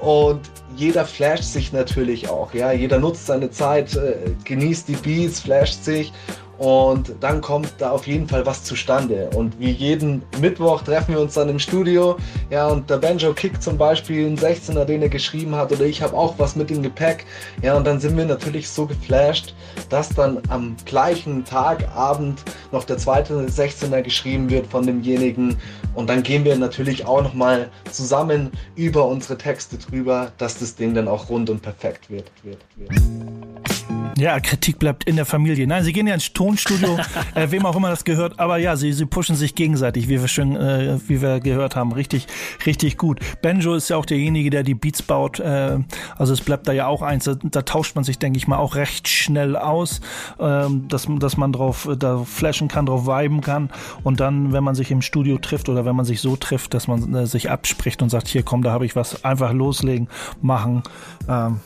Und 0.00 0.40
jeder 0.76 1.04
flasht 1.04 1.44
sich 1.44 1.72
natürlich 1.72 2.28
auch. 2.28 2.52
Ja, 2.52 2.72
jeder 2.72 2.98
nutzt 2.98 3.26
seine 3.26 3.50
Zeit, 3.50 3.96
äh, 3.96 4.14
genießt 4.44 4.88
die 4.88 4.96
Beats, 4.96 5.40
flasht 5.40 5.84
sich 5.84 6.12
und 6.58 7.12
dann 7.20 7.40
kommt 7.40 7.74
da 7.78 7.90
auf 7.90 8.06
jeden 8.06 8.28
Fall 8.28 8.46
was 8.46 8.64
zustande. 8.64 9.28
Und 9.34 9.58
wie 9.60 9.70
jeden 9.70 10.22
Mittwoch 10.40 10.82
treffen 10.82 11.14
wir 11.14 11.20
uns 11.20 11.34
dann 11.34 11.48
im 11.48 11.58
Studio. 11.58 12.16
Ja, 12.50 12.68
und 12.68 12.88
der 12.88 12.96
Banjo 12.96 13.34
kickt 13.34 13.62
zum 13.62 13.76
Beispiel 13.76 14.26
einen 14.26 14.38
16er, 14.38 14.84
den 14.84 15.02
er 15.02 15.08
geschrieben 15.08 15.54
hat, 15.54 15.72
oder 15.72 15.84
ich 15.84 16.02
habe 16.02 16.16
auch 16.16 16.34
was 16.38 16.56
mit 16.56 16.70
im 16.70 16.82
Gepäck. 16.82 17.26
Ja, 17.62 17.76
und 17.76 17.86
dann 17.86 18.00
sind 18.00 18.16
wir 18.16 18.24
natürlich 18.24 18.68
so 18.68 18.86
geflasht, 18.86 19.54
dass 19.90 20.08
dann 20.08 20.40
am 20.48 20.76
gleichen 20.84 21.44
Tag, 21.44 21.88
Abend 21.94 22.42
noch 22.72 22.84
der 22.84 22.96
zweite 22.98 23.34
16er 23.34 24.02
geschrieben 24.02 24.48
wird 24.48 24.66
von 24.66 24.86
demjenigen. 24.86 25.56
Und 25.94 26.08
dann 26.08 26.22
gehen 26.22 26.44
wir 26.44 26.56
natürlich 26.56 27.06
auch 27.06 27.22
nochmal 27.22 27.68
zusammen 27.90 28.50
über 28.76 29.06
unsere 29.06 29.36
Texte 29.36 29.78
drüber, 29.78 30.32
dass 30.38 30.58
das 30.58 30.74
Ding 30.74 30.94
dann 30.94 31.08
auch 31.08 31.28
rund 31.28 31.50
und 31.50 31.60
perfekt 31.62 32.10
wird. 32.10 32.30
wird, 32.42 32.60
wird. 32.76 33.95
Ja, 34.18 34.40
Kritik 34.40 34.78
bleibt 34.78 35.04
in 35.04 35.16
der 35.16 35.26
Familie. 35.26 35.66
Nein, 35.66 35.84
sie 35.84 35.92
gehen 35.92 36.06
ja 36.06 36.14
ins 36.14 36.32
Tonstudio, 36.32 36.98
äh, 37.34 37.50
wem 37.50 37.66
auch 37.66 37.76
immer 37.76 37.90
das 37.90 38.04
gehört. 38.04 38.38
Aber 38.40 38.56
ja, 38.56 38.74
sie, 38.76 38.92
sie 38.92 39.04
pushen 39.04 39.36
sich 39.36 39.54
gegenseitig, 39.54 40.08
wie 40.08 40.20
wir 40.20 40.28
schon, 40.28 40.56
äh, 40.56 40.98
wie 41.06 41.20
wir 41.20 41.40
gehört 41.40 41.76
haben. 41.76 41.92
Richtig, 41.92 42.26
richtig 42.64 42.96
gut. 42.96 43.20
Benjo 43.42 43.74
ist 43.74 43.90
ja 43.90 43.96
auch 43.96 44.06
derjenige, 44.06 44.48
der 44.48 44.62
die 44.62 44.74
Beats 44.74 45.02
baut. 45.02 45.38
Äh, 45.40 45.78
also 46.16 46.32
es 46.32 46.40
bleibt 46.40 46.66
da 46.66 46.72
ja 46.72 46.86
auch 46.86 47.02
eins. 47.02 47.24
Da, 47.24 47.34
da 47.34 47.62
tauscht 47.62 47.94
man 47.94 48.04
sich, 48.04 48.18
denke 48.18 48.38
ich 48.38 48.48
mal, 48.48 48.56
auch 48.56 48.74
recht 48.74 49.06
schnell 49.06 49.54
aus, 49.54 50.00
ähm, 50.40 50.88
dass, 50.88 51.06
dass 51.18 51.36
man 51.36 51.52
drauf 51.52 51.88
da 51.98 52.24
flashen 52.24 52.68
kann, 52.68 52.86
drauf 52.86 53.06
viben 53.06 53.42
kann. 53.42 53.70
Und 54.02 54.20
dann, 54.20 54.52
wenn 54.52 54.64
man 54.64 54.74
sich 54.74 54.90
im 54.90 55.02
Studio 55.02 55.36
trifft 55.38 55.68
oder 55.68 55.84
wenn 55.84 55.96
man 55.96 56.06
sich 56.06 56.20
so 56.20 56.36
trifft, 56.36 56.72
dass 56.72 56.88
man 56.88 57.14
äh, 57.14 57.26
sich 57.26 57.50
abspricht 57.50 58.00
und 58.00 58.08
sagt, 58.08 58.28
hier 58.28 58.42
komm, 58.42 58.62
da 58.62 58.72
habe 58.72 58.86
ich 58.86 58.96
was, 58.96 59.24
einfach 59.24 59.52
loslegen, 59.52 60.08
machen. 60.40 60.82
Ähm, 61.28 61.60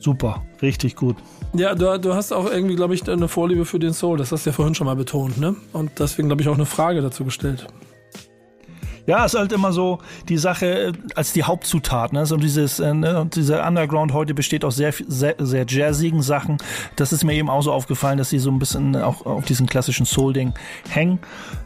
super, 0.00 0.44
richtig 0.60 0.96
gut. 0.96 1.16
Ja, 1.54 1.74
du, 1.74 1.98
du 1.98 2.14
hast 2.14 2.32
auch 2.32 2.50
irgendwie, 2.50 2.76
glaube 2.76 2.94
ich, 2.94 3.08
eine 3.08 3.28
Vorliebe 3.28 3.64
für 3.64 3.78
den 3.78 3.92
Soul. 3.92 4.18
Das 4.18 4.32
hast 4.32 4.46
du 4.46 4.50
ja 4.50 4.54
vorhin 4.54 4.74
schon 4.74 4.86
mal 4.86 4.96
betont, 4.96 5.38
ne? 5.38 5.54
Und 5.72 5.92
deswegen, 5.98 6.28
glaube 6.28 6.42
ich, 6.42 6.48
auch 6.48 6.54
eine 6.54 6.66
Frage 6.66 7.02
dazu 7.02 7.24
gestellt. 7.24 7.66
Ja, 9.06 9.24
ist 9.24 9.34
halt 9.34 9.50
immer 9.52 9.72
so 9.72 9.98
die 10.28 10.38
Sache 10.38 10.66
äh, 10.66 10.92
als 11.14 11.32
die 11.32 11.42
Hauptzutat. 11.42 12.12
Ne? 12.12 12.26
So 12.26 12.36
dieses, 12.36 12.78
äh, 12.78 12.94
ne? 12.94 13.28
dieser 13.34 13.66
Underground 13.66 14.12
heute 14.12 14.34
besteht 14.34 14.64
aus 14.64 14.76
sehr, 14.76 14.92
sehr, 15.08 15.34
sehr 15.38 15.66
jazzigen 15.66 16.22
Sachen. 16.22 16.58
Das 16.96 17.12
ist 17.12 17.24
mir 17.24 17.34
eben 17.34 17.50
auch 17.50 17.62
so 17.62 17.72
aufgefallen, 17.72 18.18
dass 18.18 18.30
sie 18.30 18.38
so 18.38 18.50
ein 18.50 18.58
bisschen 18.58 18.94
auch 18.96 19.26
auf 19.26 19.44
diesen 19.46 19.66
klassischen 19.66 20.06
Soul-Ding 20.06 20.52
hängen. 20.88 21.18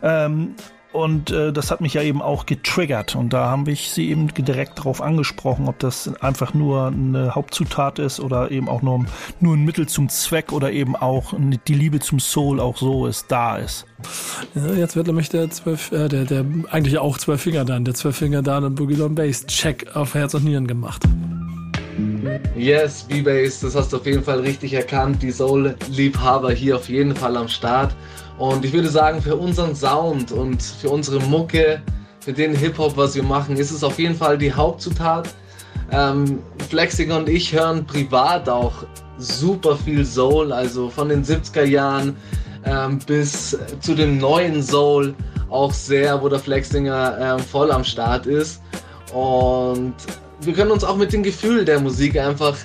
Ähm, 0.03 0.55
und 0.95 1.33
äh, 1.33 1.53
das 1.53 1.73
hat 1.73 1.81
mich 1.81 1.95
ja 1.95 2.03
eben 2.03 2.23
auch 2.23 2.47
getriggert. 2.47 3.17
Und 3.17 3.33
da 3.33 3.47
habe 3.51 3.73
ich 3.73 3.91
sie 3.91 4.11
eben 4.11 4.29
direkt 4.29 4.79
darauf 4.79 5.03
angesprochen, 5.03 5.67
ob 5.67 5.79
das 5.81 6.11
einfach 6.21 6.55
nur 6.55 6.87
eine 6.87 7.35
Hauptzutat 7.35 7.99
ist 7.99 8.21
oder 8.21 8.53
eben 8.53 8.69
auch 8.69 8.81
nur, 8.81 9.05
nur 9.41 9.57
ein 9.57 9.65
Mittel 9.65 9.89
zum 9.89 10.09
Zweck 10.09 10.53
oder 10.53 10.71
eben 10.71 10.95
auch 10.95 11.35
die 11.67 11.75
Liebe 11.75 11.99
zum 11.99 12.21
Soul 12.21 12.61
auch 12.61 12.77
so 12.77 13.07
ist, 13.07 13.27
da 13.29 13.57
ist. 13.57 13.87
Ja, 14.55 14.73
jetzt 14.75 14.95
wird 14.95 15.09
nämlich 15.09 15.29
der 15.29 15.51
zwölf, 15.51 15.91
äh, 15.91 16.09
der, 16.09 16.27
der 16.27 16.45
eigentlich 16.71 16.97
auch 16.99 17.19
zwölf 17.19 17.43
Finger 17.43 17.65
dann, 17.65 17.85
der 17.85 17.95
zwölf 17.95 18.17
Finger 18.17 18.43
dann 18.43 18.63
und 18.63 18.77
Boogie 18.77 18.95
Down 18.95 19.17
Bass 19.17 19.47
Check 19.47 19.97
auf 19.97 20.15
Herz 20.15 20.35
und 20.35 20.45
Nieren 20.45 20.69
gemacht. 20.69 21.03
Yes, 22.57 23.03
B-Bass, 23.03 23.61
das 23.61 23.75
hast 23.75 23.93
du 23.93 23.97
auf 23.97 24.07
jeden 24.07 24.23
Fall 24.23 24.41
richtig 24.41 24.75
erkannt. 24.75 25.23
Die 25.23 25.33
Soul-Liebhaber 25.33 26.53
hier 26.53 26.77
auf 26.77 26.89
jeden 26.89 27.17
Fall 27.17 27.37
am 27.37 27.49
Start. 27.49 27.95
Und 28.39 28.65
ich 28.65 28.73
würde 28.73 28.89
sagen, 28.89 29.23
für 29.23 29.37
unseren 29.37 29.75
Sound 29.75 30.33
und 30.33 30.63
für 30.63 30.91
unsere 30.91 31.21
Mucke, 31.21 31.81
für 32.21 32.33
den 32.33 32.55
Hip-Hop, 32.55 32.97
was 32.97 33.15
wir 33.15 33.23
machen, 33.23 33.57
ist 33.57 33.71
es 33.71 33.85
auf 33.85 33.99
jeden 33.99 34.15
Fall 34.15 34.39
die 34.39 34.53
Hauptzutat. 34.53 35.29
Ähm, 35.91 36.41
Flexing 36.69 37.13
und 37.13 37.29
ich 37.29 37.53
hören 37.53 37.87
privat 37.87 38.49
auch 38.49 38.73
super 39.19 39.77
viel 39.77 40.05
Soul, 40.05 40.53
also 40.53 40.89
von 40.89 41.09
den 41.09 41.25
70er 41.25 41.65
Jahren 41.65 42.17
ähm, 42.65 42.99
bis 43.07 43.57
zu 43.81 43.95
dem 43.95 44.19
neuen 44.19 44.63
Soul 44.63 45.15
auch 45.51 45.73
sehr, 45.73 46.21
wo 46.21 46.29
der 46.29 46.39
Flexinger 46.41 47.17
ähm, 47.21 47.39
voll 47.39 47.71
am 47.71 47.85
Start 47.85 48.27
ist. 48.27 48.61
Und 49.13 49.95
wir 50.41 50.53
können 50.53 50.73
uns 50.73 50.83
auch 50.83 50.97
mit 50.97 51.13
dem 51.13 51.23
Gefühl 51.23 51.65
der 51.65 51.79
Musik 51.79 52.19
einfach 52.19 52.57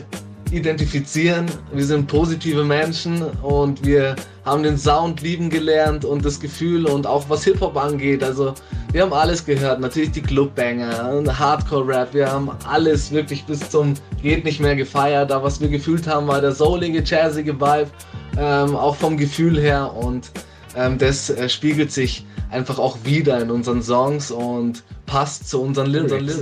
identifizieren. 0.51 1.45
Wir 1.71 1.85
sind 1.85 2.07
positive 2.07 2.63
Menschen 2.63 3.21
und 3.43 3.85
wir 3.85 4.15
haben 4.49 4.63
den 4.63 4.77
Sound 4.77 5.21
lieben 5.21 5.49
gelernt 5.49 6.05
und 6.05 6.25
das 6.25 6.39
Gefühl 6.39 6.85
und 6.85 7.05
auch 7.05 7.25
was 7.29 7.43
Hip-Hop 7.43 7.77
angeht. 7.77 8.23
Also 8.23 8.53
wir 8.91 9.03
haben 9.03 9.13
alles 9.13 9.45
gehört. 9.45 9.79
Natürlich 9.79 10.11
die 10.11 10.21
Clubbanger 10.21 11.23
Hardcore-Rap. 11.37 12.13
Wir 12.13 12.31
haben 12.31 12.49
alles 12.67 13.11
wirklich 13.11 13.45
bis 13.45 13.69
zum 13.69 13.93
geht 14.21 14.43
nicht 14.45 14.59
mehr 14.59 14.75
gefeiert. 14.75 15.31
Aber 15.31 15.45
was 15.45 15.61
wir 15.61 15.69
gefühlt 15.69 16.07
haben, 16.07 16.27
war 16.27 16.41
der 16.41 16.51
soulige, 16.51 17.03
jazzige 17.03 17.53
Vibe. 17.53 17.89
Ähm, 18.37 18.75
auch 18.75 18.95
vom 18.95 19.17
Gefühl 19.17 19.59
her 19.59 19.93
und 19.95 20.31
ähm, 20.75 20.97
das 20.97 21.29
äh, 21.29 21.49
spiegelt 21.49 21.91
sich 21.91 22.25
einfach 22.51 22.79
auch 22.79 22.97
wieder 23.03 23.41
in 23.41 23.51
unseren 23.51 23.81
Songs 23.81 24.31
und 24.31 24.83
passt 25.05 25.49
zu 25.49 25.61
unseren 25.61 25.87
Lyrics. 25.87 26.41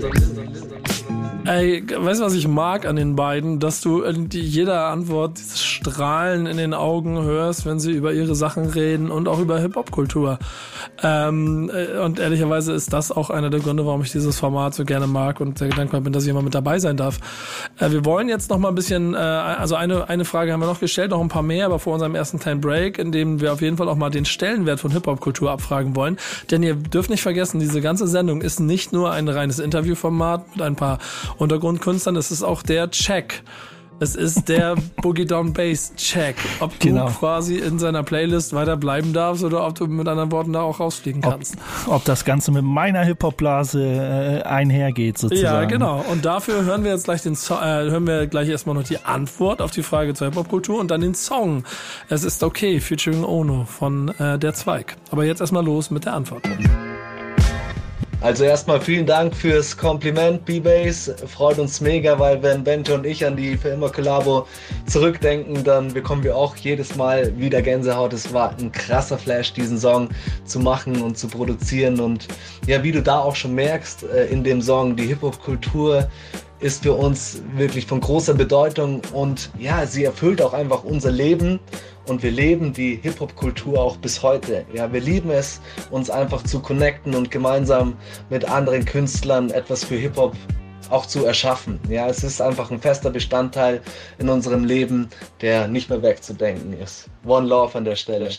Ey, 1.47 1.81
weißt 1.81 2.19
du, 2.19 2.25
was 2.25 2.33
ich 2.33 2.45
mag 2.45 2.85
an 2.85 2.97
den 2.97 3.15
beiden? 3.15 3.61
Dass 3.61 3.79
du 3.79 4.01
in 4.01 4.27
jeder 4.29 4.87
Antwort 4.87 5.37
dieses 5.37 5.63
Strahlen 5.63 6.45
in 6.45 6.57
den 6.57 6.73
Augen 6.73 7.23
hörst, 7.23 7.65
wenn 7.65 7.79
sie 7.79 7.93
über 7.93 8.11
ihre 8.11 8.35
Sachen 8.35 8.65
reden 8.65 9.09
und 9.09 9.29
auch 9.29 9.39
über 9.39 9.57
Hip-Hop-Kultur. 9.57 10.39
Ähm, 11.01 11.71
äh, 11.73 11.99
und 11.99 12.19
ehrlicherweise 12.19 12.73
ist 12.73 12.91
das 12.91 13.13
auch 13.13 13.29
einer 13.29 13.49
der 13.49 13.61
Gründe, 13.61 13.85
warum 13.85 14.01
ich 14.01 14.11
dieses 14.11 14.37
Format 14.37 14.73
so 14.73 14.83
gerne 14.83 15.07
mag 15.07 15.39
und 15.39 15.57
sehr 15.57 15.69
dankbar 15.69 16.01
bin, 16.01 16.11
dass 16.11 16.23
ich 16.23 16.29
immer 16.29 16.41
mit 16.41 16.53
dabei 16.53 16.79
sein 16.79 16.97
darf. 16.97 17.17
Äh, 17.79 17.91
wir 17.91 18.03
wollen 18.03 18.27
jetzt 18.27 18.49
noch 18.49 18.57
mal 18.57 18.67
ein 18.67 18.75
bisschen, 18.75 19.13
äh, 19.13 19.17
also 19.17 19.75
eine, 19.75 20.09
eine 20.09 20.25
Frage 20.25 20.51
haben 20.51 20.59
wir 20.59 20.67
noch 20.67 20.81
gestellt, 20.81 21.11
noch 21.11 21.21
ein 21.21 21.29
paar 21.29 21.43
mehr, 21.43 21.67
aber 21.67 21.79
vor 21.79 21.93
unserem 21.93 22.13
ersten 22.13 22.39
kleinen 22.39 22.59
Break, 22.59 22.99
in 22.99 23.13
dem 23.13 23.39
wir 23.39 23.53
auf 23.53 23.61
jeden 23.61 23.77
Fall 23.77 23.87
auch 23.87 23.95
mal 23.95 24.09
den 24.09 24.25
Stellenwert 24.25 24.81
von 24.81 24.91
Hip-Hop-Kultur 24.91 25.49
abfragen 25.49 25.95
wollen. 25.95 26.17
Denn 26.51 26.61
ihr 26.61 26.75
dürft 26.75 27.09
nicht 27.09 27.21
vergessen, 27.21 27.61
diese 27.61 27.79
ganze 27.79 28.05
Sendung 28.05 28.41
ist 28.41 28.59
nicht 28.59 28.91
nur 28.91 29.11
ein 29.11 29.29
reines 29.29 29.59
Interviewformat 29.59 30.57
mit 30.57 30.61
ein 30.61 30.75
paar 30.75 30.97
Untergrundkünstlern, 31.37 32.15
es 32.15 32.31
ist 32.31 32.43
auch 32.43 32.63
der 32.63 32.89
Check. 32.91 33.43
Es 33.99 34.15
ist 34.15 34.47
der 34.47 34.75
Boogie 35.01 35.25
Down 35.25 35.53
Bass 35.53 35.93
Check. 35.95 36.35
Ob 36.59 36.79
du 36.79 36.89
genau. 36.89 37.07
quasi 37.07 37.55
in 37.57 37.79
seiner 37.79 38.03
Playlist 38.03 38.53
weiter 38.53 38.77
bleiben 38.77 39.11
darfst 39.11 39.43
oder 39.43 39.65
ob 39.65 39.75
du 39.75 39.87
mit 39.87 40.07
anderen 40.07 40.31
Worten 40.31 40.53
da 40.53 40.61
auch 40.61 40.79
rausfliegen 40.79 41.21
kannst. 41.21 41.55
Ob, 41.87 41.95
ob 41.95 42.05
das 42.05 42.23
Ganze 42.23 42.51
mit 42.51 42.63
meiner 42.63 43.03
Hip-Hop-Blase 43.03 43.81
äh, 43.81 44.43
einhergeht, 44.43 45.17
sozusagen. 45.17 45.43
Ja, 45.43 45.65
genau. 45.65 46.05
Und 46.11 46.25
dafür 46.25 46.63
hören 46.63 46.83
wir 46.83 46.91
jetzt 46.91 47.05
gleich 47.05 47.23
den 47.23 47.33
so 47.33 47.55
äh, 47.55 47.89
hören 47.89 48.05
wir 48.05 48.27
gleich 48.27 48.49
erstmal 48.49 48.75
noch 48.75 48.83
die 48.83 49.03
Antwort 49.03 49.61
auf 49.61 49.71
die 49.71 49.83
Frage 49.83 50.13
zur 50.13 50.27
Hip-Hop-Kultur 50.27 50.79
und 50.79 50.91
dann 50.91 51.01
den 51.01 51.15
Song. 51.15 51.63
Es 52.09 52.23
ist 52.23 52.43
okay, 52.43 52.79
featuring 52.79 53.23
Ono 53.23 53.65
von 53.65 54.09
äh, 54.19 54.37
Der 54.37 54.53
Zweig. 54.53 54.95
Aber 55.09 55.23
jetzt 55.23 55.41
erstmal 55.41 55.65
los 55.65 55.89
mit 55.89 56.05
der 56.05 56.13
Antwort. 56.13 56.47
Also 58.19 58.45
erstmal 58.45 58.81
vielen 58.81 59.05
Dank 59.05 59.35
fürs 59.35 59.77
Kompliment, 59.77 60.43
B-Base. 60.43 61.15
Freut 61.27 61.59
uns 61.59 61.79
mega, 61.81 62.17
weil 62.17 62.41
wenn 62.41 62.63
Bente 62.63 62.95
und 62.95 63.05
ich 63.05 63.23
an 63.23 63.37
die 63.37 63.55
Für 63.55 63.69
immer 63.69 63.91
Collabo 63.91 64.47
zurückdenken, 64.87 65.63
dann 65.63 65.93
bekommen 65.93 66.23
wir 66.23 66.35
auch 66.35 66.55
jedes 66.55 66.95
Mal 66.95 67.31
wieder 67.37 67.61
Gänsehaut. 67.61 68.13
Es 68.13 68.33
war 68.33 68.57
ein 68.57 68.71
krasser 68.71 69.19
Flash, 69.19 69.53
diesen 69.53 69.77
Song 69.77 70.09
zu 70.45 70.59
machen 70.59 70.99
und 71.03 71.15
zu 71.15 71.27
produzieren. 71.27 71.99
Und 71.99 72.27
ja, 72.65 72.81
wie 72.81 72.91
du 72.91 73.03
da 73.03 73.19
auch 73.19 73.35
schon 73.35 73.53
merkst, 73.53 74.03
äh, 74.03 74.25
in 74.25 74.43
dem 74.43 74.63
Song, 74.63 74.95
die 74.95 75.05
Hip-Hop-Kultur 75.05 76.09
ist 76.59 76.83
für 76.83 76.93
uns 76.93 77.41
wirklich 77.55 77.85
von 77.85 77.99
großer 77.99 78.33
Bedeutung 78.33 79.01
und 79.13 79.51
ja, 79.59 79.85
sie 79.85 80.03
erfüllt 80.03 80.41
auch 80.41 80.53
einfach 80.53 80.83
unser 80.83 81.11
Leben 81.11 81.59
und 82.07 82.23
wir 82.23 82.31
leben 82.31 82.73
die 82.73 82.99
Hip-Hop-Kultur 83.01 83.79
auch 83.79 83.97
bis 83.97 84.23
heute. 84.23 84.65
Ja, 84.73 84.91
wir 84.91 85.01
lieben 85.01 85.29
es, 85.29 85.61
uns 85.91 86.09
einfach 86.09 86.43
zu 86.43 86.59
connecten 86.59 87.15
und 87.15 87.29
gemeinsam 87.29 87.95
mit 88.29 88.45
anderen 88.45 88.85
Künstlern 88.85 89.51
etwas 89.51 89.83
für 89.83 89.95
Hip-Hop 89.95 90.35
auch 90.89 91.05
zu 91.05 91.25
erschaffen. 91.25 91.79
Ja, 91.89 92.07
es 92.07 92.23
ist 92.23 92.41
einfach 92.41 92.71
ein 92.71 92.79
fester 92.79 93.09
Bestandteil 93.09 93.81
in 94.19 94.29
unserem 94.29 94.63
Leben, 94.63 95.09
der 95.41 95.67
nicht 95.67 95.89
mehr 95.89 96.01
wegzudenken 96.01 96.79
ist. 96.79 97.09
One 97.25 97.47
Love 97.47 97.77
an 97.77 97.85
der 97.85 97.95
Stelle. 97.95 98.29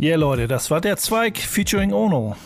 Ja, 0.00 0.16
Leute, 0.16 0.48
das 0.48 0.70
war 0.70 0.80
der 0.80 0.96
Zweig 0.96 1.38
featuring 1.38 1.92
Ono. 1.92 2.36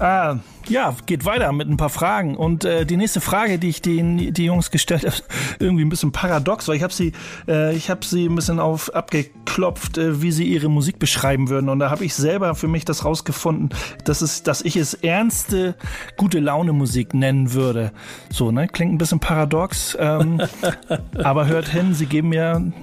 Ah, 0.00 0.36
ja, 0.68 0.94
geht 1.06 1.24
weiter 1.24 1.50
mit 1.52 1.68
ein 1.68 1.76
paar 1.76 1.88
Fragen. 1.88 2.36
Und 2.36 2.64
äh, 2.64 2.86
die 2.86 2.96
nächste 2.96 3.20
Frage, 3.20 3.58
die 3.58 3.68
ich 3.68 3.82
den 3.82 4.32
die 4.32 4.44
Jungs 4.44 4.70
gestellt 4.70 5.04
habe, 5.04 5.16
irgendwie 5.58 5.84
ein 5.84 5.88
bisschen 5.88 6.12
paradox, 6.12 6.68
weil 6.68 6.76
ich 6.76 6.82
habe 6.82 6.92
sie, 6.92 7.12
äh, 7.48 7.74
ich 7.74 7.90
habe 7.90 8.04
sie 8.04 8.26
ein 8.26 8.34
bisschen 8.34 8.60
auf 8.60 8.94
abgeklopft, 8.94 9.98
äh, 9.98 10.22
wie 10.22 10.30
sie 10.30 10.44
ihre 10.44 10.68
Musik 10.68 10.98
beschreiben 10.98 11.48
würden. 11.48 11.68
Und 11.68 11.80
da 11.80 11.90
habe 11.90 12.04
ich 12.04 12.14
selber 12.14 12.54
für 12.54 12.68
mich 12.68 12.84
das 12.84 13.04
rausgefunden, 13.04 13.70
dass 14.04 14.20
es, 14.20 14.42
dass 14.42 14.62
ich 14.62 14.76
es 14.76 14.94
ernste, 14.94 15.74
gute 16.16 16.38
Laune 16.38 16.72
Musik 16.72 17.14
nennen 17.14 17.52
würde. 17.52 17.92
So, 18.30 18.52
ne, 18.52 18.68
klingt 18.68 18.94
ein 18.94 18.98
bisschen 18.98 19.20
paradox, 19.20 19.96
ähm, 19.98 20.40
aber 21.22 21.46
hört 21.46 21.68
hin, 21.68 21.94
sie 21.94 22.06
geben 22.06 22.28
mir 22.28 22.56
ein 22.56 22.74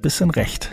bisschen 0.00 0.30
recht. 0.30 0.70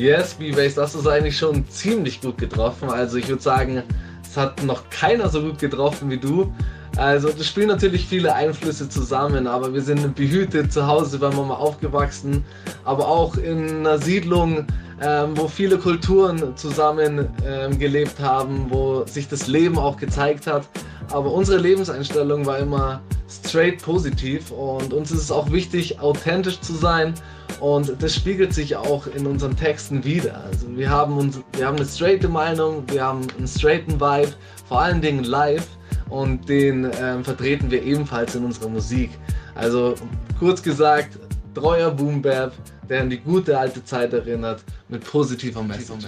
Yes, 0.00 0.32
B-Base, 0.32 0.76
das 0.76 0.94
ist 0.94 1.06
eigentlich 1.06 1.36
schon 1.36 1.68
ziemlich 1.68 2.22
gut 2.22 2.38
getroffen. 2.38 2.88
Also 2.88 3.18
ich 3.18 3.28
würde 3.28 3.42
sagen, 3.42 3.82
es 4.24 4.34
hat 4.34 4.64
noch 4.64 4.88
keiner 4.88 5.28
so 5.28 5.42
gut 5.42 5.58
getroffen 5.58 6.08
wie 6.08 6.16
du. 6.16 6.54
Also 6.96 7.28
das 7.28 7.46
spielen 7.46 7.68
natürlich 7.68 8.06
viele 8.06 8.34
Einflüsse 8.34 8.88
zusammen, 8.88 9.46
aber 9.46 9.74
wir 9.74 9.82
sind 9.82 10.14
behütet 10.14 10.72
zu 10.72 10.86
Hause 10.86 11.18
bei 11.18 11.28
Mama 11.28 11.54
aufgewachsen, 11.54 12.46
aber 12.82 13.08
auch 13.08 13.36
in 13.36 13.80
einer 13.80 13.98
Siedlung, 13.98 14.66
ähm, 15.00 15.36
wo 15.36 15.48
viele 15.48 15.78
Kulturen 15.78 16.56
zusammen 16.56 17.28
ähm, 17.46 17.78
gelebt 17.78 18.20
haben, 18.20 18.66
wo 18.68 19.04
sich 19.06 19.28
das 19.28 19.46
Leben 19.46 19.78
auch 19.78 19.96
gezeigt 19.96 20.46
hat. 20.46 20.68
Aber 21.10 21.32
unsere 21.32 21.58
Lebenseinstellung 21.58 22.46
war 22.46 22.58
immer 22.58 23.00
straight 23.28 23.82
positiv 23.82 24.50
und 24.50 24.92
uns 24.92 25.10
ist 25.10 25.22
es 25.22 25.30
auch 25.30 25.50
wichtig, 25.50 26.00
authentisch 26.00 26.60
zu 26.60 26.74
sein 26.74 27.14
und 27.60 28.02
das 28.02 28.14
spiegelt 28.14 28.52
sich 28.52 28.76
auch 28.76 29.06
in 29.06 29.26
unseren 29.26 29.56
Texten 29.56 30.04
wieder. 30.04 30.42
Also 30.44 30.66
wir 30.76 30.90
haben, 30.90 31.16
uns, 31.16 31.40
wir 31.56 31.66
haben 31.66 31.76
eine 31.76 31.86
straighte 31.86 32.28
Meinung, 32.28 32.84
wir 32.88 33.04
haben 33.04 33.26
einen 33.36 33.46
straighten 33.46 34.00
Vibe, 34.00 34.32
vor 34.68 34.80
allen 34.80 35.00
Dingen 35.00 35.24
live 35.24 35.66
und 36.08 36.48
den 36.48 36.84
äh, 36.84 37.22
vertreten 37.22 37.70
wir 37.70 37.82
ebenfalls 37.82 38.34
in 38.34 38.44
unserer 38.44 38.68
Musik. 38.68 39.10
Also 39.54 39.94
kurz 40.38 40.62
gesagt, 40.62 41.18
treuer 41.54 41.90
Boom 41.90 42.22
Bap, 42.22 42.52
der 42.88 43.02
an 43.02 43.10
die 43.10 43.18
gute 43.18 43.58
alte 43.58 43.84
Zeit 43.84 44.12
erinnert, 44.12 44.62
mit 44.88 45.04
positiver 45.04 45.62
Message. 45.62 46.06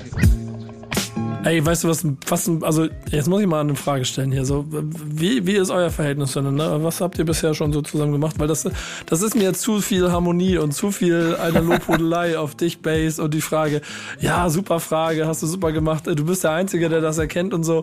Ey, 1.44 1.64
weißt 1.64 1.84
du 1.84 1.88
was, 1.88 2.06
was, 2.28 2.50
also 2.62 2.87
jetzt 3.11 3.28
muss 3.28 3.40
ich 3.40 3.49
mal 3.49 3.61
eine 3.61 3.75
Frage 3.75 4.04
stellen 4.04 4.30
hier. 4.30 4.44
So, 4.44 4.64
wie, 4.68 5.44
wie 5.44 5.56
ist 5.56 5.70
euer 5.70 5.90
Verhältnis 5.90 6.32
zueinander? 6.32 6.84
Was 6.84 7.00
habt 7.00 7.18
ihr 7.18 7.25
bisher 7.25 7.52
schon 7.54 7.72
so 7.72 7.82
zusammen 7.82 8.12
gemacht? 8.12 8.38
Weil 8.38 8.46
das, 8.46 8.68
das 9.06 9.22
ist 9.22 9.34
mir 9.34 9.52
zu 9.52 9.80
viel 9.80 10.12
Harmonie 10.12 10.58
und 10.58 10.72
zu 10.72 10.92
viel 10.92 11.37
eine 11.40 11.61
Lobhudelei 11.61 12.38
auf 12.38 12.54
dich, 12.54 12.80
Base 12.80 13.20
und 13.20 13.34
die 13.34 13.40
Frage, 13.40 13.80
ja, 14.20 14.49
super 14.50 14.78
Frage, 14.78 15.26
hast 15.26 15.42
du 15.42 15.49
super 15.49 15.72
gemacht. 15.72 16.06
Du 16.06 16.25
bist 16.25 16.44
der 16.44 16.52
Einzige, 16.52 16.88
der 16.88 17.00
das 17.00 17.18
erkennt 17.18 17.52
und 17.54 17.64
so. 17.64 17.82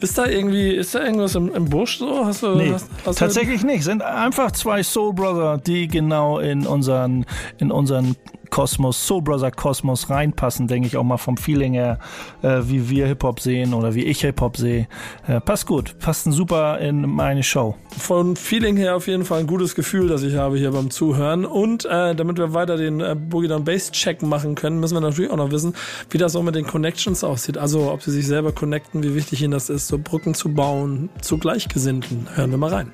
Ist 0.00 0.18
da 0.18 0.26
irgendwie, 0.26 0.72
ist 0.72 0.94
da 0.94 1.02
irgendwas 1.02 1.34
im, 1.34 1.54
im 1.54 1.64
Busch 1.64 1.98
so? 1.98 2.26
Hast 2.26 2.42
du, 2.42 2.56
nee, 2.56 2.72
hast, 2.72 2.90
hast 3.06 3.18
tatsächlich 3.18 3.62
du... 3.62 3.68
nicht. 3.68 3.84
Sind 3.84 4.02
einfach 4.02 4.52
zwei 4.52 4.82
Soul 4.82 5.14
Brother, 5.14 5.56
die 5.56 5.88
genau 5.88 6.40
in 6.40 6.66
unseren, 6.66 7.24
in 7.58 7.70
unseren 7.70 8.16
Kosmos, 8.50 9.06
Soul 9.06 9.22
Brother 9.22 9.50
Kosmos 9.50 10.10
reinpassen, 10.10 10.66
denke 10.66 10.88
ich 10.88 10.96
auch 10.96 11.04
mal 11.04 11.16
vom 11.16 11.36
Feeling 11.36 11.74
her, 11.74 11.98
äh, 12.42 12.60
wie 12.64 12.88
wir 12.88 13.06
Hip-Hop 13.06 13.40
sehen 13.40 13.74
oder 13.74 13.94
wie 13.94 14.04
ich 14.04 14.20
Hip-Hop 14.20 14.56
sehe. 14.56 14.88
Äh, 15.26 15.40
passt 15.40 15.66
gut, 15.66 15.98
passt 15.98 16.24
super 16.24 16.78
in 16.78 17.02
meine 17.02 17.42
Show. 17.42 17.76
Von 17.96 18.36
Feeling 18.36 18.76
her 18.76 18.96
auf 18.96 19.06
jeden 19.06 19.24
Fall 19.24 19.40
ein 19.40 19.46
gutes 19.46 19.74
Gefühl, 19.74 20.08
das 20.08 20.22
ich 20.22 20.36
habe 20.36 20.58
hier 20.58 20.70
beim 20.72 20.90
Zuhören. 20.90 21.44
Und 21.44 21.84
äh, 21.84 22.14
damit 22.14 22.38
wir 22.38 22.54
weiter 22.54 22.76
den 22.76 23.00
äh, 23.00 23.14
Boogie 23.14 23.48
Down 23.48 23.64
Bass 23.64 23.90
Check 23.92 24.22
machen 24.22 24.54
können, 24.54 24.80
müssen 24.80 24.94
wir 24.94 25.00
natürlich 25.00 25.30
auch 25.30 25.36
noch 25.36 25.50
wissen, 25.50 25.74
wie 26.10 26.18
das 26.18 26.36
auch 26.36 26.42
mit 26.42 26.54
den 26.54 26.66
Connections 26.66 27.24
aussieht. 27.24 27.58
Also 27.58 27.90
ob 27.90 28.02
sie 28.02 28.10
sich 28.10 28.26
selber 28.26 28.52
connecten, 28.52 29.02
wie 29.02 29.14
wichtig 29.14 29.42
ihnen 29.42 29.52
das 29.52 29.70
ist, 29.70 29.88
so 29.88 29.98
Brücken 29.98 30.34
zu 30.34 30.52
bauen 30.52 31.08
zu 31.20 31.38
Gleichgesinnten. 31.38 32.28
Hören 32.34 32.50
wir 32.50 32.58
mal 32.58 32.70
rein. 32.70 32.92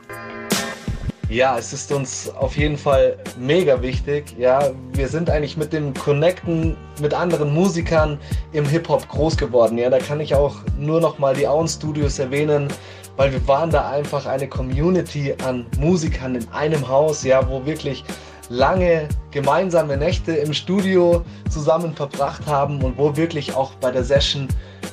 Ja, 1.31 1.57
es 1.57 1.73
ist 1.73 1.91
uns 1.91 2.31
auf 2.35 2.57
jeden 2.57 2.77
Fall 2.77 3.17
mega 3.39 3.81
wichtig. 3.81 4.37
Ja, 4.39 4.71
wir 4.93 5.09
sind 5.09 5.31
eigentlich 5.31 5.57
mit 5.57 5.73
dem 5.73 5.95
Connecten 5.95 6.77
mit 7.01 7.15
anderen 7.15 7.55
Musikern 7.55 8.19
im 8.53 8.67
Hip-Hop 8.67 9.09
groß 9.09 9.37
geworden. 9.37 9.79
Ja, 9.79 9.89
da 9.89 9.99
kann 9.99 10.21
ich 10.21 10.35
auch 10.35 10.57
nur 10.79 11.01
noch 11.01 11.19
mal 11.19 11.35
die 11.35 11.49
Auen 11.49 11.67
Studios 11.67 12.19
erwähnen, 12.19 12.69
weil 13.17 13.33
wir 13.33 13.47
waren 13.49 13.71
da 13.71 13.91
einfach 13.91 14.27
eine 14.27 14.47
Community 14.47 15.35
an 15.47 15.65
Musikern 15.79 16.35
in 16.35 16.47
einem 16.51 16.87
Haus, 16.87 17.25
ja, 17.25 17.49
wo 17.49 17.65
wirklich 17.65 18.05
lange 18.51 19.09
gemeinsame 19.31 19.97
Nächte 19.97 20.33
im 20.33 20.53
Studio 20.53 21.25
zusammen 21.49 21.95
verbracht 21.95 22.47
haben 22.47 22.83
und 22.83 22.99
wo 22.99 23.17
wirklich 23.17 23.55
auch 23.55 23.73
bei 23.77 23.91
der 23.91 24.05
Session 24.05 24.47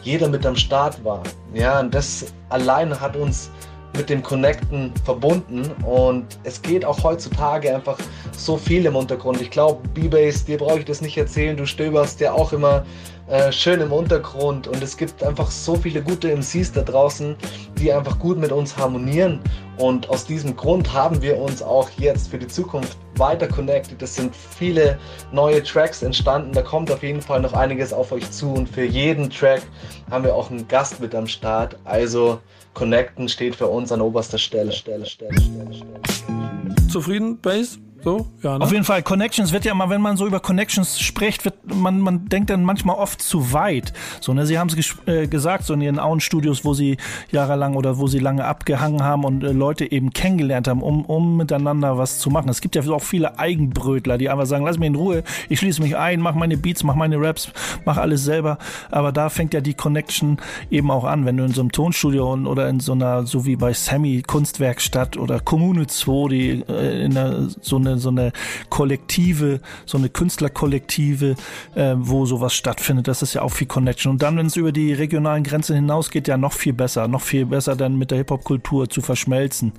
jeder 0.04 0.30
mit 0.30 0.46
am 0.46 0.56
Start 0.56 1.04
war. 1.04 1.22
Ja, 1.54 1.82
und 1.82 1.94
das 1.94 2.26
allein 2.50 2.98
hat 3.00 3.18
uns 3.18 3.52
mit 3.96 4.10
dem 4.10 4.24
Connecten 4.24 4.94
verbunden. 5.04 5.70
Und 5.86 6.40
es 6.44 6.62
geht 6.62 6.86
auch 6.86 7.04
heutzutage 7.04 7.74
einfach 7.74 7.98
so 8.36 8.58
viel 8.58 8.86
im 8.86 8.96
Untergrund. 8.96 9.42
Ich 9.42 9.52
glaube, 9.52 9.88
B-Base, 9.90 10.46
dir 10.46 10.58
brauche 10.58 10.80
ich 10.80 10.86
das 10.86 11.02
nicht 11.02 11.18
erzählen, 11.18 11.58
du 11.58 11.66
stöberst 11.66 12.20
ja 12.20 12.34
auch 12.34 12.54
immer 12.54 12.86
äh, 13.28 13.52
schön 13.52 13.80
im 13.80 13.92
Untergrund. 13.92 14.68
Und 14.68 14.82
es 14.84 14.98
gibt 14.98 15.24
einfach 15.24 15.50
so 15.50 15.76
viele 15.76 16.02
gute 16.02 16.36
MCs 16.36 16.74
da 16.74 16.82
draußen, 16.82 17.36
die 17.78 17.92
einfach 17.92 18.20
gut 18.20 18.38
mit 18.38 18.52
uns 18.52 18.76
harmonieren. 18.76 19.40
Und 19.78 20.10
aus 20.10 20.26
diesem 20.26 20.56
Grund 20.56 20.94
haben 20.94 21.22
wir 21.22 21.38
uns 21.38 21.64
auch 21.64 21.90
jetzt 21.98 22.30
für 22.30 22.38
die 22.38 22.48
Zukunft 22.48 22.98
weiter 23.16 23.48
connected. 23.48 24.02
Es 24.02 24.16
sind 24.16 24.36
viele 24.36 25.00
neue 25.32 25.64
Tracks 25.64 26.02
entstanden, 26.02 26.52
da 26.54 26.62
kommt 26.62 26.92
auf 26.92 27.04
jeden 27.04 27.22
Fall 27.22 27.40
noch 27.40 27.54
einiges 27.54 27.94
auf 27.94 28.12
euch 28.12 28.30
zu. 28.32 28.52
Und 28.52 28.68
für 28.68 28.84
jeden 28.84 29.30
Track 29.30 29.62
haben 30.10 30.24
wir 30.24 30.36
auch 30.36 30.52
einen 30.52 30.68
Gast 30.68 31.00
mit 31.00 31.16
am 31.16 31.28
Start, 31.28 31.78
also 31.84 32.40
Connecten 32.74 33.28
steht 33.30 33.56
für 33.56 33.68
uns 33.68 33.92
an 33.92 34.02
oberster 34.02 34.38
Stelle. 34.38 34.72
Stelle, 34.72 35.06
Stelle, 35.06 35.40
Stelle, 35.40 35.74
Stelle. 35.74 36.88
Zufrieden, 36.90 37.40
Base? 37.40 37.80
So, 38.04 38.28
ja, 38.42 38.58
ne? 38.58 38.64
Auf 38.64 38.72
jeden 38.72 38.84
Fall, 38.84 39.04
Connections 39.04 39.52
wird 39.52 39.64
ja 39.64 39.74
immer, 39.74 39.90
wenn 39.90 40.02
man 40.02 40.18
so 40.18 40.26
über 40.26 40.40
Connections 40.40 41.00
spricht, 41.00 41.46
wird 41.46 41.56
man, 41.76 42.00
man 42.00 42.28
denkt 42.30 42.50
dann 42.50 42.64
manchmal 42.64 42.96
oft 42.96 43.22
zu 43.22 43.54
weit. 43.54 43.94
So, 44.22 44.34
ne, 44.34 44.46
sie 44.48 44.58
haben 44.58 44.70
es 44.70 44.96
äh, 45.06 45.28
gesagt, 45.28 45.66
so 45.66 45.74
in 45.76 45.82
ihren 45.82 46.00
Auenstudios, 46.00 46.66
wo 46.66 46.74
sie 46.74 46.98
jahrelang 47.32 47.76
oder 47.76 48.00
wo 48.00 48.08
sie 48.08 48.18
lange 48.18 48.46
abgehangen 48.46 49.04
haben 49.04 49.24
und 49.24 49.44
äh, 49.44 49.52
Leute 49.52 49.92
eben 49.92 50.12
kennengelernt 50.12 50.68
haben, 50.68 50.82
um, 50.82 51.06
um 51.06 51.38
miteinander 51.38 51.98
was 51.98 52.18
zu 52.18 52.32
machen. 52.32 52.50
Es 52.50 52.62
gibt 52.62 52.76
ja 52.76 52.82
auch 52.90 53.04
viele 53.04 53.38
Eigenbrötler, 53.38 54.18
die 54.18 54.30
einfach 54.30 54.48
sagen, 54.48 54.66
lass 54.66 54.80
mich 54.80 54.88
in 54.88 54.96
Ruhe, 54.96 55.24
ich 55.48 55.60
schließe 55.60 55.82
mich 55.82 55.96
ein, 55.96 56.22
mach 56.22 56.34
meine 56.34 56.58
Beats, 56.58 56.84
mach 56.84 56.96
meine 56.96 57.22
Raps, 57.22 57.52
mach 57.86 57.98
alles 57.98 58.24
selber. 58.24 58.58
Aber 58.90 59.12
da 59.12 59.30
fängt 59.30 59.54
ja 59.54 59.62
die 59.62 59.76
Connection 59.76 60.38
eben 60.72 60.90
auch 60.90 61.04
an, 61.04 61.26
wenn 61.26 61.38
du 61.38 61.44
in 61.44 61.52
so 61.52 61.62
einem 61.62 61.72
Tonstudio 61.72 62.34
und, 62.34 62.48
oder 62.48 62.68
in 62.68 62.80
so 62.80 62.94
einer, 62.94 63.28
so 63.28 63.46
wie 63.46 63.56
bei 63.56 63.74
Sammy 63.74 64.24
Kunstwerkstatt 64.26 65.18
oder 65.18 65.40
Kommune 65.40 65.86
2, 65.86 66.30
die 66.30 66.64
äh, 66.68 67.06
in 67.06 67.16
einer, 67.16 67.48
so 67.62 67.76
eine 67.76 67.91
eine, 67.92 68.02
so 68.02 68.10
eine 68.10 68.32
Kollektive, 68.70 69.62
so 69.86 69.98
eine 69.98 70.10
Künstlerkollektive, 70.10 71.36
äh, 71.76 71.96
wo 71.98 72.26
sowas 72.26 72.54
stattfindet. 72.54 73.08
Das 73.08 73.22
ist 73.22 73.34
ja 73.34 73.42
auch 73.42 73.52
viel 73.52 73.68
Connection. 73.68 74.12
Und 74.12 74.22
dann, 74.22 74.38
wenn 74.38 74.48
es 74.48 74.56
über 74.56 74.72
die 74.72 74.94
regionalen 74.94 75.44
Grenzen 75.44 75.76
hinausgeht, 75.76 76.28
ja 76.28 76.38
noch 76.38 76.54
viel 76.54 76.74
besser, 76.74 77.08
noch 77.08 77.22
viel 77.22 77.46
besser 77.46 77.76
dann 77.76 77.98
mit 77.98 78.12
der 78.12 78.20
Hip-Hop-Kultur 78.20 78.90
zu 78.90 79.02
verschmelzen. 79.02 79.74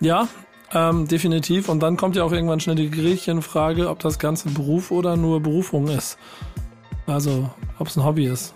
Ja, 0.00 0.28
ähm, 0.72 1.08
definitiv. 1.08 1.68
Und 1.68 1.80
dann 1.82 1.96
kommt 1.96 2.16
ja 2.16 2.24
auch 2.24 2.32
irgendwann 2.32 2.60
schnell 2.60 2.76
die 2.76 2.90
Gretchenfrage, 2.90 3.88
ob 3.88 4.00
das 4.00 4.18
Ganze 4.18 4.50
Beruf 4.50 4.90
oder 4.90 5.16
nur 5.16 5.40
Berufung 5.40 5.88
ist. 5.88 6.18
Also, 7.06 7.48
ob 7.78 7.86
es 7.86 7.96
ein 7.96 8.04
Hobby 8.04 8.26
ist 8.26 8.54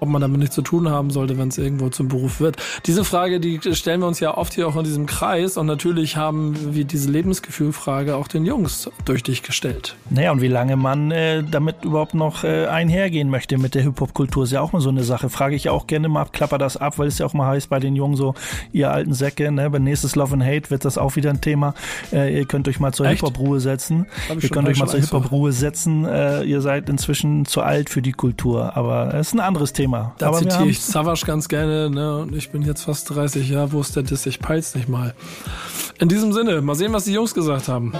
ob 0.00 0.08
man 0.08 0.20
damit 0.20 0.38
nichts 0.40 0.54
zu 0.54 0.62
tun 0.62 0.88
haben 0.88 1.10
sollte, 1.10 1.38
wenn 1.38 1.48
es 1.48 1.58
irgendwo 1.58 1.88
zum 1.88 2.08
Beruf 2.08 2.40
wird. 2.40 2.56
Diese 2.86 3.04
Frage, 3.04 3.40
die 3.40 3.60
stellen 3.74 4.00
wir 4.00 4.06
uns 4.06 4.20
ja 4.20 4.36
oft 4.36 4.54
hier 4.54 4.68
auch 4.68 4.76
in 4.76 4.84
diesem 4.84 5.06
Kreis 5.06 5.56
und 5.56 5.66
natürlich 5.66 6.16
haben 6.16 6.74
wir 6.74 6.84
diese 6.84 7.10
Lebensgefühlfrage 7.10 8.16
auch 8.16 8.28
den 8.28 8.44
Jungs 8.44 8.90
durch 9.04 9.22
dich 9.22 9.42
gestellt. 9.42 9.96
Naja, 10.10 10.32
und 10.32 10.40
wie 10.40 10.48
lange 10.48 10.76
man 10.76 11.10
äh, 11.10 11.42
damit 11.42 11.84
überhaupt 11.84 12.14
noch 12.14 12.44
äh, 12.44 12.66
einhergehen 12.66 13.30
möchte 13.30 13.58
mit 13.58 13.74
der 13.74 13.82
Hip-Hop-Kultur, 13.82 14.44
ist 14.44 14.52
ja 14.52 14.60
auch 14.60 14.72
mal 14.72 14.80
so 14.80 14.90
eine 14.90 15.04
Sache. 15.04 15.30
Frage 15.30 15.56
ich 15.56 15.64
ja 15.64 15.72
auch 15.72 15.86
gerne 15.86 16.08
mal, 16.08 16.26
klapper 16.26 16.58
das 16.58 16.76
ab, 16.76 16.98
weil 16.98 17.08
es 17.08 17.18
ja 17.18 17.26
auch 17.26 17.34
mal 17.34 17.46
heißt 17.48 17.70
bei 17.70 17.80
den 17.80 17.96
Jungen 17.96 18.16
so, 18.16 18.34
ihr 18.72 18.90
alten 18.90 19.14
Säcke, 19.14 19.50
ne, 19.50 19.70
bei 19.70 19.78
nächstes 19.78 20.14
Love 20.16 20.34
and 20.34 20.44
Hate 20.44 20.70
wird 20.70 20.84
das 20.84 20.98
auch 20.98 21.16
wieder 21.16 21.30
ein 21.30 21.40
Thema. 21.40 21.74
Äh, 22.12 22.38
ihr 22.38 22.44
könnt 22.44 22.68
euch 22.68 22.80
mal 22.80 22.92
zur 22.92 23.08
Hip-Hop-Ruhe 23.08 23.60
setzen. 23.60 24.06
Ihr 24.40 24.48
könnt 24.50 24.68
euch 24.68 24.78
mal 24.78 24.88
zur 24.88 25.00
Hip-Hop-Ruhe 25.00 25.52
setzen. 25.52 26.04
Äh, 26.04 26.42
ihr 26.42 26.60
seid 26.60 26.88
inzwischen 26.88 27.46
zu 27.46 27.62
alt 27.62 27.90
für 27.90 28.02
die 28.02 28.12
Kultur, 28.12 28.76
aber 28.76 29.14
es 29.14 29.28
ist 29.28 29.34
ein 29.34 29.40
anderes 29.40 29.72
Thema. 29.72 29.85
Thema. 29.86 30.14
Da 30.18 30.28
Aber 30.28 30.38
zitiere 30.38 30.66
ich 30.66 30.80
Savage 30.80 31.24
ganz 31.26 31.48
gerne, 31.48 31.88
ne? 31.88 32.18
Und 32.18 32.34
ich 32.34 32.50
bin 32.50 32.62
jetzt 32.62 32.82
fast 32.82 33.08
30 33.10 33.48
Jahre, 33.48 33.72
wo 33.72 33.80
ist 33.80 33.94
der 33.94 34.02
Diss? 34.02 34.26
Ich 34.26 34.40
peil's 34.40 34.74
nicht 34.74 34.88
mal. 34.88 35.14
In 36.00 36.08
diesem 36.08 36.32
Sinne, 36.32 36.60
mal 36.60 36.74
sehen, 36.74 36.92
was 36.92 37.04
die 37.04 37.12
Jungs 37.12 37.32
gesagt 37.32 37.68
haben. 37.68 37.92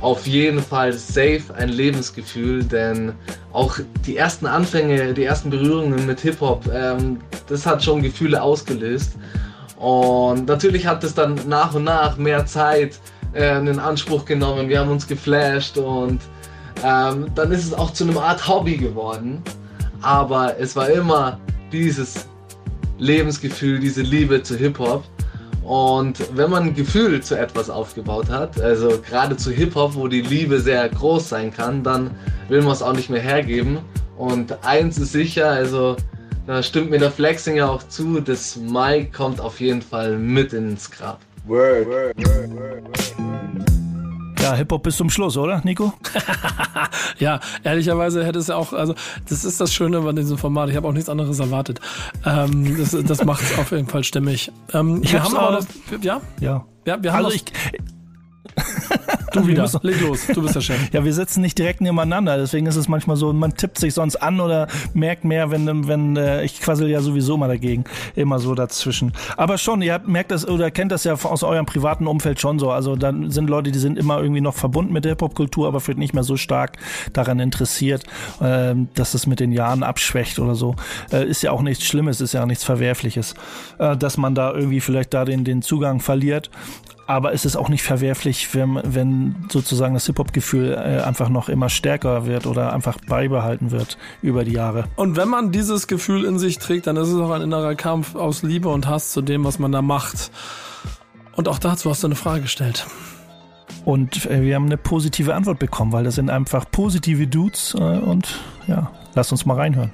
Auf 0.00 0.26
jeden 0.26 0.62
Fall 0.62 0.94
safe 0.94 1.42
ein 1.54 1.68
Lebensgefühl, 1.68 2.64
denn 2.64 3.12
auch 3.52 3.78
die 4.06 4.16
ersten 4.16 4.46
Anfänge, 4.46 5.12
die 5.12 5.24
ersten 5.24 5.50
Berührungen 5.50 6.06
mit 6.06 6.20
Hip-Hop, 6.20 6.64
ähm, 6.72 7.18
das 7.48 7.66
hat 7.66 7.84
schon 7.84 8.00
Gefühle 8.02 8.42
ausgelöst. 8.42 9.16
Und 9.76 10.46
natürlich 10.48 10.86
hat 10.86 11.04
es 11.04 11.14
dann 11.14 11.38
nach 11.46 11.74
und 11.74 11.84
nach 11.84 12.16
mehr 12.16 12.46
Zeit 12.46 12.98
äh, 13.34 13.58
in 13.58 13.78
Anspruch 13.78 14.24
genommen. 14.24 14.70
Wir 14.70 14.80
haben 14.80 14.90
uns 14.90 15.06
geflasht 15.06 15.76
und 15.76 16.20
ähm, 16.82 17.26
dann 17.34 17.52
ist 17.52 17.64
es 17.64 17.74
auch 17.74 17.92
zu 17.92 18.04
einer 18.04 18.22
Art 18.22 18.48
Hobby 18.48 18.78
geworden 18.78 19.42
aber 20.02 20.58
es 20.58 20.76
war 20.76 20.88
immer 20.90 21.38
dieses 21.72 22.26
Lebensgefühl, 22.98 23.78
diese 23.78 24.02
Liebe 24.02 24.42
zu 24.42 24.56
Hip-Hop. 24.56 25.04
Und 25.62 26.18
wenn 26.36 26.50
man 26.50 26.64
ein 26.64 26.74
Gefühl 26.74 27.22
zu 27.22 27.38
etwas 27.38 27.70
aufgebaut 27.70 28.28
hat, 28.28 28.60
also 28.60 29.00
gerade 29.06 29.36
zu 29.36 29.50
Hip-Hop, 29.50 29.94
wo 29.94 30.08
die 30.08 30.22
Liebe 30.22 30.60
sehr 30.60 30.88
groß 30.88 31.28
sein 31.28 31.52
kann, 31.52 31.82
dann 31.82 32.10
will 32.48 32.62
man 32.62 32.72
es 32.72 32.82
auch 32.82 32.94
nicht 32.94 33.10
mehr 33.10 33.20
hergeben. 33.20 33.78
Und 34.16 34.64
eins 34.64 34.98
ist 34.98 35.12
sicher, 35.12 35.48
also 35.48 35.96
da 36.46 36.62
stimmt 36.62 36.90
mir 36.90 36.98
der 36.98 37.12
Flexinger 37.12 37.70
auch 37.70 37.82
zu, 37.84 38.20
das 38.20 38.56
Mike 38.56 39.12
kommt 39.16 39.40
auf 39.40 39.60
jeden 39.60 39.82
Fall 39.82 40.18
mit 40.18 40.52
ins 40.52 40.90
Grab. 40.90 41.20
Word. 41.46 41.86
word, 41.86 42.16
word, 42.18 42.50
word 42.50 43.19
ja, 44.42 44.54
Hip-Hop 44.54 44.82
bis 44.82 44.96
zum 44.96 45.10
Schluss, 45.10 45.36
oder, 45.36 45.60
Nico? 45.64 45.92
ja, 47.18 47.40
ehrlicherweise 47.62 48.24
hätte 48.24 48.38
es 48.38 48.48
ja 48.48 48.56
auch, 48.56 48.72
also 48.72 48.94
das 49.28 49.44
ist 49.44 49.60
das 49.60 49.72
Schöne 49.72 50.00
bei 50.00 50.12
diesem 50.12 50.38
Format. 50.38 50.70
Ich 50.70 50.76
habe 50.76 50.88
auch 50.88 50.92
nichts 50.92 51.08
anderes 51.08 51.38
erwartet. 51.38 51.80
Ähm, 52.24 52.76
das 52.78 52.96
das 53.04 53.24
macht 53.24 53.42
es 53.42 53.58
auf 53.58 53.70
jeden 53.72 53.88
Fall 53.88 54.04
stimmig. 54.04 54.50
Ähm, 54.72 55.00
ich 55.02 55.12
wir 55.12 55.22
haben 55.22 55.36
aber, 55.36 55.56
das, 55.56 55.66
ja? 56.02 56.20
Ja. 56.40 56.64
Ja, 56.86 57.02
wir 57.02 57.12
haben 57.12 57.26
also 57.26 57.36
ich, 57.36 57.44
Du 59.32 59.46
wieder. 59.46 59.62
Müssen, 59.62 59.80
Leg 59.82 60.00
los, 60.00 60.26
du 60.26 60.42
bist 60.42 60.56
der 60.56 60.60
Chef. 60.60 60.78
ja, 60.92 61.04
wir 61.04 61.12
sitzen 61.12 61.40
nicht 61.40 61.58
direkt 61.58 61.80
nebeneinander, 61.80 62.36
deswegen 62.36 62.66
ist 62.66 62.76
es 62.76 62.88
manchmal 62.88 63.16
so, 63.16 63.32
man 63.32 63.54
tippt 63.54 63.78
sich 63.78 63.94
sonst 63.94 64.16
an 64.16 64.40
oder 64.40 64.66
merkt 64.94 65.24
mehr, 65.24 65.50
wenn, 65.50 65.88
wenn 65.88 66.16
äh, 66.16 66.44
ich 66.44 66.60
quassel 66.60 66.88
ja 66.88 67.00
sowieso 67.00 67.36
mal 67.36 67.48
dagegen, 67.48 67.84
immer 68.16 68.38
so 68.38 68.54
dazwischen. 68.54 69.12
Aber 69.36 69.58
schon, 69.58 69.82
ihr 69.82 69.94
habt, 69.94 70.08
merkt 70.08 70.30
das 70.30 70.46
oder 70.48 70.70
kennt 70.70 70.92
das 70.92 71.04
ja 71.04 71.14
aus 71.14 71.42
eurem 71.42 71.66
privaten 71.66 72.06
Umfeld 72.06 72.40
schon 72.40 72.58
so. 72.58 72.70
Also 72.70 72.96
dann 72.96 73.30
sind 73.30 73.48
Leute, 73.48 73.70
die 73.70 73.78
sind 73.78 73.98
immer 73.98 74.20
irgendwie 74.20 74.40
noch 74.40 74.54
verbunden 74.54 74.92
mit 74.92 75.04
der 75.04 75.12
Hip-Hop-Kultur, 75.12 75.68
aber 75.68 75.80
vielleicht 75.80 75.98
nicht 75.98 76.14
mehr 76.14 76.24
so 76.24 76.36
stark 76.36 76.78
daran 77.12 77.38
interessiert, 77.40 78.04
äh, 78.40 78.74
dass 78.94 79.14
es 79.14 79.26
mit 79.26 79.40
den 79.40 79.52
Jahren 79.52 79.82
abschwächt 79.82 80.38
oder 80.38 80.54
so. 80.54 80.74
Äh, 81.12 81.26
ist 81.26 81.42
ja 81.42 81.52
auch 81.52 81.62
nichts 81.62 81.84
Schlimmes, 81.84 82.20
ist 82.20 82.32
ja 82.32 82.42
auch 82.42 82.46
nichts 82.46 82.64
Verwerfliches, 82.64 83.34
äh, 83.78 83.96
dass 83.96 84.16
man 84.16 84.34
da 84.34 84.52
irgendwie 84.52 84.80
vielleicht 84.80 85.14
da 85.14 85.24
den, 85.24 85.44
den 85.44 85.62
Zugang 85.62 86.00
verliert 86.00 86.50
aber 87.10 87.32
es 87.32 87.44
ist 87.44 87.56
auch 87.56 87.68
nicht 87.68 87.82
verwerflich, 87.82 88.54
wenn, 88.54 88.80
wenn 88.84 89.34
sozusagen 89.48 89.94
das 89.94 90.06
Hip-Hop-Gefühl 90.06 90.74
äh, 90.74 91.02
einfach 91.02 91.28
noch 91.28 91.48
immer 91.48 91.68
stärker 91.68 92.24
wird 92.24 92.46
oder 92.46 92.72
einfach 92.72 92.98
beibehalten 93.04 93.72
wird 93.72 93.98
über 94.22 94.44
die 94.44 94.52
Jahre. 94.52 94.84
Und 94.94 95.16
wenn 95.16 95.28
man 95.28 95.50
dieses 95.50 95.88
Gefühl 95.88 96.24
in 96.24 96.38
sich 96.38 96.58
trägt, 96.58 96.86
dann 96.86 96.96
ist 96.96 97.08
es 97.08 97.16
auch 97.16 97.32
ein 97.32 97.42
innerer 97.42 97.74
Kampf 97.74 98.14
aus 98.14 98.44
Liebe 98.44 98.68
und 98.68 98.86
Hass 98.86 99.10
zu 99.10 99.22
dem, 99.22 99.44
was 99.44 99.58
man 99.58 99.72
da 99.72 99.82
macht. 99.82 100.30
Und 101.34 101.48
auch 101.48 101.58
dazu 101.58 101.90
hast 101.90 102.04
du 102.04 102.06
eine 102.06 102.14
Frage 102.14 102.42
gestellt. 102.42 102.86
Und 103.84 104.26
äh, 104.26 104.42
wir 104.42 104.54
haben 104.54 104.66
eine 104.66 104.76
positive 104.76 105.34
Antwort 105.34 105.58
bekommen, 105.58 105.90
weil 105.90 106.04
das 106.04 106.14
sind 106.14 106.30
einfach 106.30 106.70
positive 106.70 107.26
Dudes 107.26 107.74
äh, 107.74 107.78
und 107.78 108.38
ja, 108.68 108.88
lass 109.16 109.32
uns 109.32 109.44
mal 109.44 109.54
reinhören. 109.54 109.90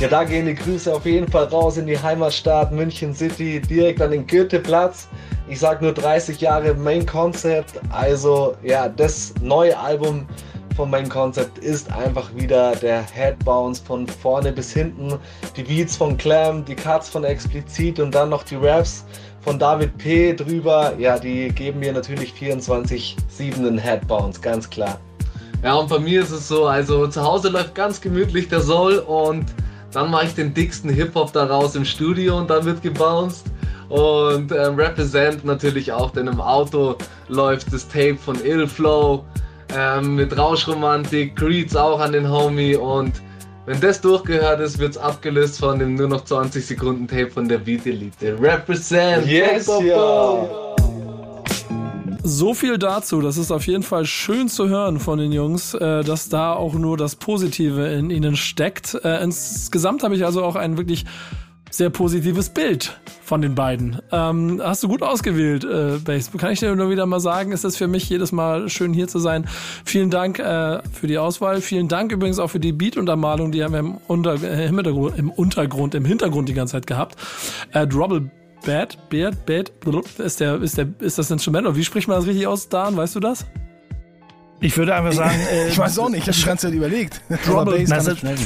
Ja, 0.00 0.08
da 0.08 0.24
gehen 0.24 0.46
die 0.46 0.54
Grüße 0.54 0.90
auf 0.90 1.04
jeden 1.04 1.30
Fall 1.30 1.44
raus 1.44 1.76
in 1.76 1.86
die 1.86 1.98
Heimatstadt 1.98 2.72
München 2.72 3.14
City, 3.14 3.60
direkt 3.60 4.00
an 4.00 4.12
den 4.12 4.26
Goetheplatz. 4.26 5.06
Ich 5.50 5.58
sag 5.58 5.82
nur 5.82 5.92
30 5.92 6.40
Jahre 6.40 6.74
Main 6.74 7.04
Concept. 7.04 7.80
Also 7.90 8.54
ja, 8.62 8.88
das 8.88 9.34
neue 9.42 9.76
Album 9.76 10.24
von 10.76 10.88
Main 10.88 11.08
Concept 11.08 11.58
ist 11.58 11.90
einfach 11.92 12.32
wieder 12.36 12.76
der 12.76 13.02
Headbounce 13.02 13.82
von 13.84 14.06
vorne 14.06 14.52
bis 14.52 14.72
hinten. 14.72 15.18
Die 15.56 15.64
Beats 15.64 15.96
von 15.96 16.16
Clam, 16.16 16.64
die 16.64 16.76
Cuts 16.76 17.08
von 17.08 17.24
Explizit 17.24 17.98
und 17.98 18.14
dann 18.14 18.28
noch 18.28 18.44
die 18.44 18.54
Raps 18.54 19.04
von 19.40 19.58
David 19.58 19.98
P. 19.98 20.34
drüber. 20.34 20.92
Ja, 20.98 21.18
die 21.18 21.48
geben 21.48 21.80
mir 21.80 21.92
natürlich 21.94 22.32
24-7 22.32 23.16
einen 23.56 23.76
Headbounce, 23.76 24.40
ganz 24.40 24.70
klar. 24.70 25.00
Ja, 25.64 25.74
und 25.74 25.88
bei 25.88 25.98
mir 25.98 26.22
ist 26.22 26.30
es 26.30 26.46
so, 26.46 26.66
also 26.66 27.08
zu 27.08 27.24
Hause 27.24 27.48
läuft 27.48 27.74
ganz 27.74 28.00
gemütlich 28.00 28.48
der 28.48 28.60
Soul 28.60 28.98
und 28.98 29.46
dann 29.92 30.12
mache 30.12 30.26
ich 30.26 30.34
den 30.36 30.54
dicksten 30.54 30.90
Hip-Hop 30.90 31.32
daraus 31.32 31.74
im 31.74 31.84
Studio 31.84 32.38
und 32.38 32.48
dann 32.48 32.64
wird 32.64 32.82
gebounced 32.82 33.46
und 33.90 34.52
ähm, 34.52 34.76
Represent 34.76 35.44
natürlich 35.44 35.92
auch, 35.92 36.10
denn 36.10 36.26
im 36.26 36.40
Auto 36.40 36.96
läuft 37.28 37.72
das 37.72 37.86
Tape 37.86 38.16
von 38.16 38.42
Ill 38.44 38.66
Flow 38.66 39.24
ähm, 39.76 40.14
mit 40.14 40.36
Rauschromantik, 40.36 41.36
Creeds 41.36 41.76
auch 41.76 42.00
an 42.00 42.12
den 42.12 42.30
Homie 42.30 42.76
und 42.76 43.20
wenn 43.66 43.80
das 43.80 44.00
durchgehört 44.00 44.60
ist, 44.60 44.78
wird 44.78 44.92
es 44.92 44.98
abgelöst 44.98 45.60
von 45.60 45.78
dem 45.78 45.94
nur 45.94 46.08
noch 46.08 46.24
20 46.24 46.64
Sekunden 46.64 47.06
Tape 47.06 47.30
von 47.30 47.48
der 47.48 47.58
Beat 47.58 47.86
Elite. 47.86 48.36
Represent! 48.40 49.26
Yes, 49.26 49.70
ja! 49.84 50.48
so 52.22 52.54
viel 52.54 52.78
dazu. 52.78 53.20
Das 53.20 53.36
ist 53.36 53.50
auf 53.50 53.66
jeden 53.66 53.82
Fall 53.82 54.06
schön 54.06 54.48
zu 54.48 54.68
hören 54.68 54.98
von 55.00 55.18
den 55.18 55.32
Jungs, 55.32 55.74
äh, 55.74 56.02
dass 56.04 56.28
da 56.28 56.54
auch 56.54 56.74
nur 56.74 56.96
das 56.96 57.16
Positive 57.16 57.88
in 57.88 58.10
ihnen 58.10 58.36
steckt. 58.36 58.94
Äh, 59.04 59.22
insgesamt 59.22 60.02
habe 60.02 60.14
ich 60.14 60.24
also 60.24 60.42
auch 60.42 60.56
ein 60.56 60.76
wirklich 60.76 61.04
sehr 61.70 61.90
positives 61.90 62.50
Bild 62.50 63.00
von 63.22 63.40
den 63.40 63.54
beiden. 63.54 64.00
Ähm, 64.12 64.60
hast 64.62 64.82
du 64.82 64.88
gut 64.88 65.02
ausgewählt, 65.02 65.64
äh, 65.64 65.98
Base. 66.04 66.30
Kann 66.36 66.52
ich 66.52 66.60
dir 66.60 66.74
nur 66.74 66.90
wieder 66.90 67.06
mal 67.06 67.20
sagen, 67.20 67.52
ist 67.52 67.64
es 67.64 67.76
für 67.76 67.86
mich 67.86 68.08
jedes 68.08 68.32
Mal 68.32 68.68
schön 68.68 68.92
hier 68.92 69.08
zu 69.08 69.18
sein. 69.18 69.46
Vielen 69.84 70.10
Dank 70.10 70.38
äh, 70.38 70.80
für 70.92 71.06
die 71.06 71.18
Auswahl. 71.18 71.60
Vielen 71.60 71.88
Dank 71.88 72.12
übrigens 72.12 72.38
auch 72.38 72.48
für 72.48 72.60
die 72.60 72.72
Beat-Untermalung, 72.72 73.52
die 73.52 73.62
haben 73.62 73.72
wir 73.72 73.80
im, 73.80 73.98
Unter 74.08 74.34
äh, 74.42 74.66
im, 74.66 74.76
Hintergrund, 74.76 75.18
im 75.18 75.30
Untergrund, 75.30 75.94
im 75.94 76.04
Hintergrund 76.04 76.48
die 76.48 76.54
ganze 76.54 76.72
Zeit 76.72 76.86
gehabt. 76.86 77.16
Äh, 77.72 77.86
Drobble 77.86 78.30
Bad, 78.64 79.08
Beard, 79.08 79.46
Bad, 79.46 79.72
ist 80.18 80.40
der, 80.40 80.60
ist 80.60 80.76
der, 80.76 80.88
ist 80.98 81.18
das 81.18 81.30
Instrument? 81.30 81.66
Oder 81.66 81.76
wie 81.76 81.84
spricht 81.84 82.08
man 82.08 82.18
das 82.18 82.26
richtig 82.26 82.46
aus, 82.46 82.68
Dan? 82.68 82.96
Weißt 82.96 83.14
du 83.14 83.20
das? 83.20 83.46
Ich 84.60 84.76
würde 84.76 84.94
einfach 84.94 85.12
sagen, 85.12 85.38
äh, 85.52 85.68
ich 85.68 85.78
weiß 85.78 85.98
auch 85.98 86.08
nicht, 86.08 86.22
ich 86.22 86.28
habe 86.28 86.36
die 86.36 86.44
ganze 86.44 86.66
Zeit 86.66 86.74
überlegt. 86.74 87.20
Trouble, 87.44 87.84
na, 87.86 87.96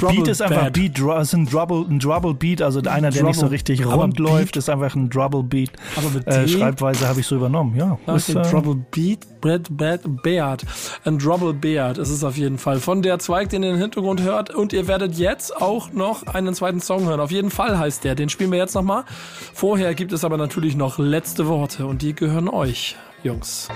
Beat 0.09 0.29
ist 0.29 0.43
einfach 0.43 0.71
Beat, 0.71 0.99
ist 0.99 1.35
ein 1.35 1.47
Trouble, 1.47 1.87
ein 1.89 2.01
Trouble 2.01 2.35
Beat, 2.35 2.63
also 2.63 2.81
einer, 2.83 3.11
der 3.11 3.25
nicht 3.25 3.39
so 3.39 3.47
richtig 3.47 3.85
rund 3.85 4.19
läuft, 4.19 4.57
ist 4.57 4.71
einfach 4.71 4.95
ein 4.95 5.11
Trouble 5.11 5.43
Beat. 5.43 5.71
Aber 5.97 6.11
mit 6.11 6.27
äh, 6.27 6.47
Schreibweise 6.47 7.09
habe 7.09 7.21
ich 7.21 7.27
so 7.27 7.37
übernommen, 7.37 7.77
ja. 7.77 7.99
Okay, 8.07 8.17
ist, 8.17 8.29
äh, 8.29 8.43
Trouble 8.43 8.77
Beat, 8.91 9.27
Brad, 9.41 9.69
Bad, 9.71 10.23
Beard. 10.23 10.65
Ein 11.05 11.19
Trouble 11.19 11.53
Beard 11.53 11.99
ist 11.99 12.11
es 12.11 12.25
auf 12.25 12.37
jeden 12.37 12.59
Fall. 12.59 12.79
Von 12.79 13.03
der 13.03 13.19
Zweig, 13.19 13.51
den 13.51 13.63
ihr 13.63 13.73
im 13.73 13.79
Hintergrund 13.79 14.23
hört. 14.23 14.49
Und 14.55 14.73
ihr 14.73 14.89
werdet 14.89 15.17
jetzt 15.19 15.55
auch 15.55 15.93
noch 15.93 16.27
einen 16.27 16.55
zweiten 16.55 16.81
Song 16.81 17.05
hören. 17.05 17.21
Auf 17.21 17.31
jeden 17.31 17.51
Fall 17.51 17.79
heißt 17.79 18.05
der. 18.05 18.15
Den 18.15 18.31
spielen 18.31 18.51
wir 18.53 18.59
jetzt 18.59 18.75
nochmal. 18.75 19.05
Vorher 19.53 19.95
gibt 19.95 20.13
es 20.13 20.25
aber 20.25 20.39
natürlich 20.39 20.77
noch 20.77 20.99
letzte 20.99 21.47
Worte 21.47 21.87
und 21.87 22.01
die 22.01 22.15
gehören 22.15 22.49
euch, 22.49 22.97
Jungs. 23.23 23.69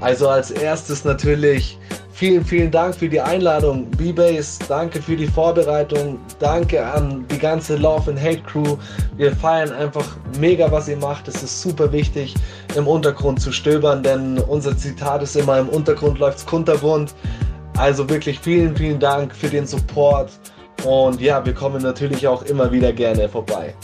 Also 0.00 0.28
als 0.28 0.50
erstes 0.50 1.04
natürlich 1.04 1.78
vielen, 2.12 2.44
vielen 2.44 2.70
Dank 2.70 2.94
für 2.94 3.08
die 3.08 3.20
Einladung, 3.20 3.88
B-Base. 3.92 4.58
Danke 4.68 5.00
für 5.00 5.16
die 5.16 5.26
Vorbereitung. 5.26 6.18
Danke 6.38 6.84
an 6.84 7.24
die 7.30 7.38
ganze 7.38 7.76
Love 7.76 8.10
and 8.10 8.20
Hate 8.20 8.42
Crew. 8.42 8.76
Wir 9.16 9.34
feiern 9.34 9.72
einfach 9.72 10.06
mega, 10.38 10.70
was 10.70 10.88
ihr 10.88 10.96
macht. 10.96 11.28
Es 11.28 11.42
ist 11.42 11.62
super 11.62 11.92
wichtig, 11.92 12.34
im 12.76 12.86
Untergrund 12.86 13.40
zu 13.40 13.52
stöbern, 13.52 14.02
denn 14.02 14.38
unser 14.38 14.76
Zitat 14.76 15.22
ist 15.22 15.36
immer: 15.36 15.58
im 15.58 15.68
Untergrund 15.68 16.18
läuft's 16.18 16.46
kunterbunt. 16.46 17.14
Also 17.76 18.08
wirklich 18.08 18.40
vielen, 18.40 18.76
vielen 18.76 18.98
Dank 18.98 19.34
für 19.34 19.48
den 19.48 19.66
Support. 19.66 20.30
Und 20.84 21.20
ja, 21.20 21.44
wir 21.44 21.54
kommen 21.54 21.82
natürlich 21.82 22.26
auch 22.26 22.42
immer 22.42 22.70
wieder 22.70 22.92
gerne 22.92 23.28
vorbei. 23.28 23.74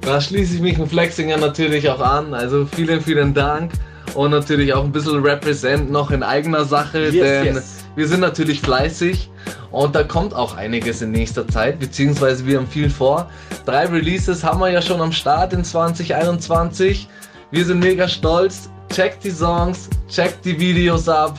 Da 0.00 0.20
schließe 0.20 0.56
ich 0.56 0.60
mich 0.60 0.76
dem 0.76 0.88
Flexinger 0.88 1.36
natürlich 1.36 1.88
auch 1.88 2.00
an. 2.00 2.34
Also 2.34 2.66
vielen, 2.66 3.00
vielen 3.00 3.34
Dank 3.34 3.72
und 4.14 4.30
natürlich 4.30 4.72
auch 4.72 4.84
ein 4.84 4.92
bisschen 4.92 5.22
Represent 5.22 5.90
noch 5.90 6.10
in 6.10 6.22
eigener 6.22 6.64
Sache, 6.64 7.04
yes, 7.04 7.12
denn 7.12 7.54
yes. 7.54 7.76
wir 7.96 8.08
sind 8.08 8.20
natürlich 8.20 8.60
fleißig 8.60 9.30
und 9.70 9.94
da 9.94 10.02
kommt 10.02 10.34
auch 10.34 10.56
einiges 10.56 11.02
in 11.02 11.10
nächster 11.10 11.46
Zeit, 11.48 11.78
beziehungsweise 11.78 12.46
wir 12.46 12.58
haben 12.58 12.66
viel 12.66 12.90
vor. 12.90 13.30
Drei 13.66 13.86
Releases 13.86 14.42
haben 14.42 14.60
wir 14.60 14.70
ja 14.70 14.80
schon 14.80 15.00
am 15.00 15.12
Start 15.12 15.52
in 15.52 15.62
2021. 15.62 17.08
Wir 17.50 17.64
sind 17.64 17.80
mega 17.80 18.08
stolz. 18.08 18.70
Checkt 18.90 19.22
die 19.22 19.30
Songs, 19.30 19.90
checkt 20.08 20.44
die 20.46 20.58
Videos 20.58 21.10
ab, 21.10 21.38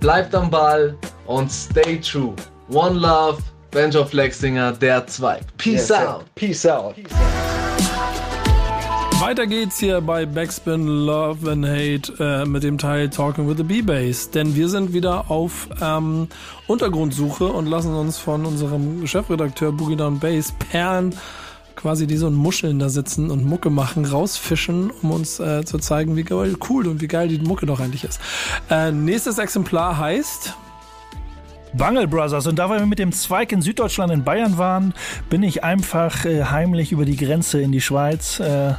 bleibt 0.00 0.34
am 0.34 0.50
Ball 0.50 0.96
und 1.26 1.52
stay 1.52 2.00
true. 2.00 2.34
One 2.70 2.98
Love, 2.98 3.42
Benjo 3.70 4.04
Flexinger, 4.04 4.72
der 4.72 5.06
Zweig. 5.06 5.42
Peace, 5.58 5.90
yes, 5.90 5.92
out. 5.92 6.24
Peace 6.34 6.66
out. 6.66 6.94
Peace 6.94 7.12
out. 7.12 7.55
Weiter 9.18 9.46
geht's 9.46 9.78
hier 9.80 10.02
bei 10.02 10.26
Backspin 10.26 10.86
Love 10.86 11.50
and 11.50 11.66
Hate 11.66 12.12
äh, 12.20 12.44
mit 12.44 12.62
dem 12.62 12.76
Teil 12.76 13.08
Talking 13.08 13.48
with 13.48 13.56
the 13.56 13.62
B-Bass. 13.62 14.30
Denn 14.30 14.54
wir 14.54 14.68
sind 14.68 14.92
wieder 14.92 15.30
auf 15.30 15.68
ähm, 15.80 16.28
Untergrundsuche 16.66 17.46
und 17.46 17.66
lassen 17.66 17.94
uns 17.94 18.18
von 18.18 18.44
unserem 18.44 19.06
Chefredakteur 19.06 19.72
Boogie 19.72 19.96
Down 19.96 20.18
Bass 20.18 20.52
Perlen 20.70 21.14
quasi 21.76 22.06
die 22.06 22.16
so 22.16 22.30
Muscheln 22.30 22.78
da 22.78 22.88
sitzen 22.88 23.30
und 23.30 23.44
Mucke 23.44 23.70
machen, 23.70 24.04
rausfischen, 24.04 24.90
um 25.02 25.10
uns 25.10 25.40
äh, 25.40 25.64
zu 25.64 25.78
zeigen, 25.78 26.16
wie 26.16 26.24
cool 26.30 26.86
und 26.86 27.00
wie 27.00 27.08
geil 27.08 27.28
die 27.28 27.38
Mucke 27.38 27.66
doch 27.66 27.80
eigentlich 27.80 28.04
ist. 28.04 28.20
Äh, 28.70 28.92
nächstes 28.92 29.38
Exemplar 29.38 29.98
heißt 29.98 30.54
Bungle 31.76 32.08
Brothers. 32.08 32.46
Und 32.46 32.58
da 32.58 32.70
wir 32.70 32.84
mit 32.86 32.98
dem 32.98 33.12
Zweig 33.12 33.52
in 33.52 33.62
Süddeutschland 33.62 34.12
in 34.12 34.24
Bayern 34.24 34.58
waren, 34.58 34.94
bin 35.28 35.42
ich 35.42 35.62
einfach 35.62 36.24
äh, 36.24 36.44
heimlich 36.44 36.92
über 36.92 37.04
die 37.04 37.16
Grenze 37.16 37.60
in 37.60 37.72
die 37.72 37.80
Schweiz 37.80 38.40
äh, 38.40 38.74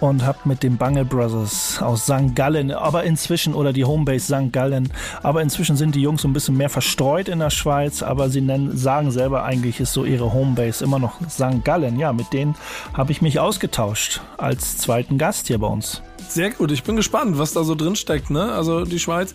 und 0.00 0.24
habe 0.24 0.38
mit 0.44 0.62
den 0.62 0.76
Bungle 0.76 1.04
Brothers 1.04 1.80
aus 1.82 2.04
St. 2.04 2.34
Gallen, 2.34 2.70
aber 2.70 3.04
inzwischen, 3.04 3.54
oder 3.54 3.72
die 3.72 3.84
Homebase 3.84 4.26
St. 4.26 4.52
Gallen, 4.52 4.90
aber 5.22 5.42
inzwischen 5.42 5.76
sind 5.76 5.94
die 5.94 6.02
Jungs 6.02 6.22
so 6.22 6.28
ein 6.28 6.32
bisschen 6.32 6.56
mehr 6.56 6.68
verstreut 6.68 7.28
in 7.28 7.38
der 7.38 7.50
Schweiz, 7.50 8.02
aber 8.02 8.28
sie 8.28 8.40
nennen, 8.40 8.76
sagen 8.76 9.10
selber 9.10 9.44
eigentlich 9.44 9.80
ist 9.80 9.92
so 9.92 10.04
ihre 10.04 10.32
Homebase 10.32 10.84
immer 10.84 10.98
noch 10.98 11.20
St. 11.28 11.64
Gallen. 11.64 11.98
Ja, 11.98 12.12
mit 12.12 12.32
denen 12.32 12.54
habe 12.94 13.12
ich 13.12 13.22
mich 13.22 13.40
ausgetauscht 13.40 14.20
als 14.36 14.78
zweiten 14.78 15.18
Gast 15.18 15.46
hier 15.48 15.58
bei 15.58 15.66
uns. 15.66 16.02
Sehr 16.28 16.50
gut, 16.50 16.70
ich 16.72 16.82
bin 16.82 16.96
gespannt, 16.96 17.38
was 17.38 17.52
da 17.52 17.64
so 17.64 17.74
drin 17.74 17.96
steckt. 17.96 18.30
Ne? 18.30 18.52
Also 18.52 18.84
die 18.84 18.98
Schweiz 18.98 19.32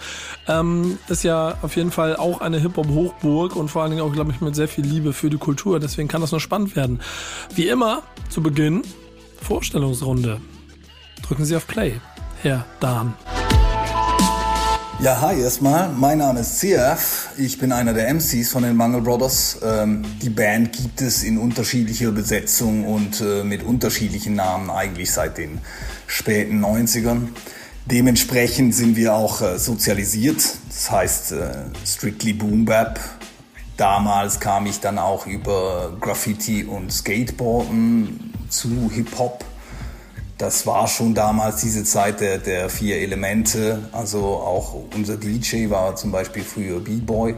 ähm, 0.47 0.99
ist 1.07 1.23
ja 1.23 1.57
auf 1.61 1.75
jeden 1.75 1.91
Fall 1.91 2.15
auch 2.15 2.41
eine 2.41 2.59
Hip-Hop-Hochburg 2.59 3.55
und 3.55 3.69
vor 3.69 3.81
allen 3.81 3.91
Dingen 3.91 4.03
auch, 4.03 4.13
glaube 4.13 4.31
ich, 4.31 4.41
mit 4.41 4.55
sehr 4.55 4.67
viel 4.67 4.85
Liebe 4.85 5.13
für 5.13 5.29
die 5.29 5.37
Kultur. 5.37 5.79
Deswegen 5.79 6.07
kann 6.07 6.21
das 6.21 6.31
nur 6.31 6.41
spannend 6.41 6.75
werden. 6.75 6.99
Wie 7.55 7.67
immer, 7.67 8.03
zu 8.29 8.43
Beginn, 8.43 8.83
Vorstellungsrunde. 9.41 10.39
Drücken 11.27 11.45
Sie 11.45 11.55
auf 11.55 11.65
Play, 11.65 11.99
Herr 12.41 12.65
Dahn. 12.79 13.13
Ja, 15.01 15.19
hi 15.19 15.41
erstmal. 15.41 15.89
Mein 15.89 16.19
Name 16.19 16.41
ist 16.41 16.59
CF. 16.59 17.29
Ich 17.35 17.57
bin 17.57 17.71
einer 17.71 17.91
der 17.91 18.13
MCs 18.13 18.51
von 18.51 18.61
den 18.61 18.75
Mangle 18.75 19.01
Brothers. 19.01 19.57
Ähm, 19.63 20.03
die 20.21 20.29
Band 20.29 20.73
gibt 20.73 21.01
es 21.01 21.23
in 21.23 21.39
unterschiedlicher 21.39 22.11
Besetzung 22.11 22.85
und 22.85 23.19
äh, 23.19 23.43
mit 23.43 23.63
unterschiedlichen 23.63 24.35
Namen 24.35 24.69
eigentlich 24.69 25.11
seit 25.11 25.39
den 25.39 25.57
späten 26.11 26.63
90ern. 26.63 27.29
Dementsprechend 27.85 28.75
sind 28.75 28.95
wir 28.95 29.15
auch 29.15 29.41
äh, 29.41 29.57
sozialisiert. 29.57 30.43
Das 30.67 30.91
heißt 30.91 31.31
äh, 31.31 31.51
strictly 31.85 32.33
Boom 32.33 32.65
Bap. 32.65 32.99
Damals 33.77 34.39
kam 34.39 34.65
ich 34.67 34.79
dann 34.79 34.99
auch 34.99 35.25
über 35.25 35.97
Graffiti 35.99 36.63
und 36.63 36.91
Skateboarden 36.91 38.33
zu 38.49 38.91
Hip-Hop 38.93 39.43
das 40.41 40.65
war 40.65 40.87
schon 40.87 41.13
damals 41.13 41.61
diese 41.61 41.83
Zeit 41.83 42.19
der, 42.19 42.39
der 42.39 42.67
vier 42.67 42.97
Elemente. 42.97 43.77
Also 43.91 44.21
auch 44.21 44.75
unser 44.95 45.15
DJ 45.15 45.69
war 45.69 45.95
zum 45.95 46.11
Beispiel 46.11 46.41
früher 46.41 46.79
B-Boy. 46.79 47.35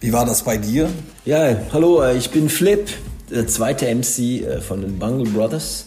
Wie 0.00 0.12
war 0.12 0.26
das 0.26 0.42
bei 0.42 0.58
dir? 0.58 0.90
Ja, 1.24 1.56
hallo, 1.72 2.02
äh, 2.02 2.18
ich 2.18 2.30
bin 2.30 2.50
Flip, 2.50 2.86
der 3.30 3.46
zweite 3.46 3.86
MC 3.86 4.18
äh, 4.18 4.60
von 4.60 4.82
den 4.82 4.98
Bungle 4.98 5.30
Brothers. 5.30 5.86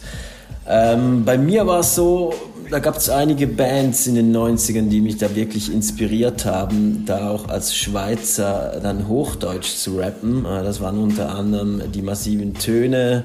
Ähm, 0.68 1.24
bei 1.24 1.38
mir 1.38 1.66
war 1.66 1.80
es 1.80 1.94
so, 1.94 2.32
da 2.70 2.78
gab 2.78 2.96
es 2.96 3.10
einige 3.10 3.46
Bands 3.48 4.06
in 4.06 4.14
den 4.14 4.34
90ern, 4.34 4.88
die 4.88 5.00
mich 5.00 5.16
da 5.16 5.34
wirklich 5.34 5.72
inspiriert 5.72 6.44
haben, 6.44 7.04
da 7.04 7.30
auch 7.30 7.48
als 7.48 7.74
Schweizer 7.74 8.78
dann 8.80 9.08
Hochdeutsch 9.08 9.76
zu 9.76 9.98
rappen. 9.98 10.44
Äh, 10.44 10.62
das 10.62 10.80
waren 10.80 10.98
unter 10.98 11.34
anderem 11.34 11.82
die 11.92 12.02
massiven 12.02 12.54
Töne, 12.54 13.24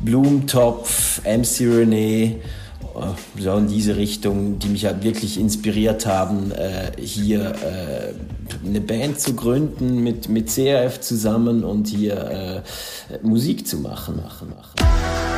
Blumentopf, 0.00 1.22
MC 1.24 1.66
René, 1.68 2.24
äh, 2.24 2.36
so 3.38 3.56
in 3.56 3.68
diese 3.68 3.96
Richtung, 3.96 4.58
die 4.58 4.68
mich 4.68 4.84
halt 4.84 5.02
wirklich 5.02 5.40
inspiriert 5.40 6.04
haben, 6.04 6.52
äh, 6.52 6.92
hier 7.00 7.54
eine 8.64 8.80
Band 8.80 9.18
zu 9.20 9.34
gründen 9.34 10.02
mit, 10.04 10.28
mit 10.28 10.50
CRF 10.50 11.00
zusammen 11.00 11.64
und 11.64 11.88
hier 11.88 12.62
Musik 13.22 13.66
zu 13.66 13.78
machen, 13.78 14.16
machen, 14.16 14.50
machen. 14.50 15.31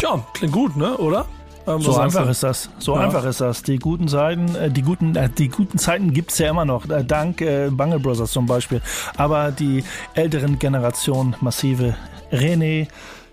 Tja, 0.00 0.18
klingt 0.32 0.54
gut, 0.54 0.76
ne, 0.78 0.96
oder? 0.96 1.26
Ähm, 1.66 1.82
so 1.82 1.94
einfach 1.94 2.26
ist 2.26 2.42
das. 2.42 2.70
So 2.78 2.94
ja. 2.94 3.02
einfach 3.02 3.22
ist 3.26 3.42
das. 3.42 3.62
Die 3.62 3.78
guten 3.78 4.08
Zeiten, 4.08 4.54
äh, 4.54 4.70
die 4.70 4.80
guten, 4.80 5.14
äh, 5.14 5.28
die 5.28 5.48
guten 5.48 5.76
Zeiten 5.76 6.14
gibt's 6.14 6.38
ja 6.38 6.48
immer 6.48 6.64
noch. 6.64 6.88
Äh, 6.88 7.04
dank 7.04 7.42
äh, 7.42 7.68
Bungle 7.70 8.00
Brothers 8.00 8.32
zum 8.32 8.46
Beispiel. 8.46 8.80
Aber 9.18 9.50
die 9.50 9.84
älteren 10.14 10.58
Generationen, 10.58 11.36
massive 11.42 11.96
René, 12.32 12.88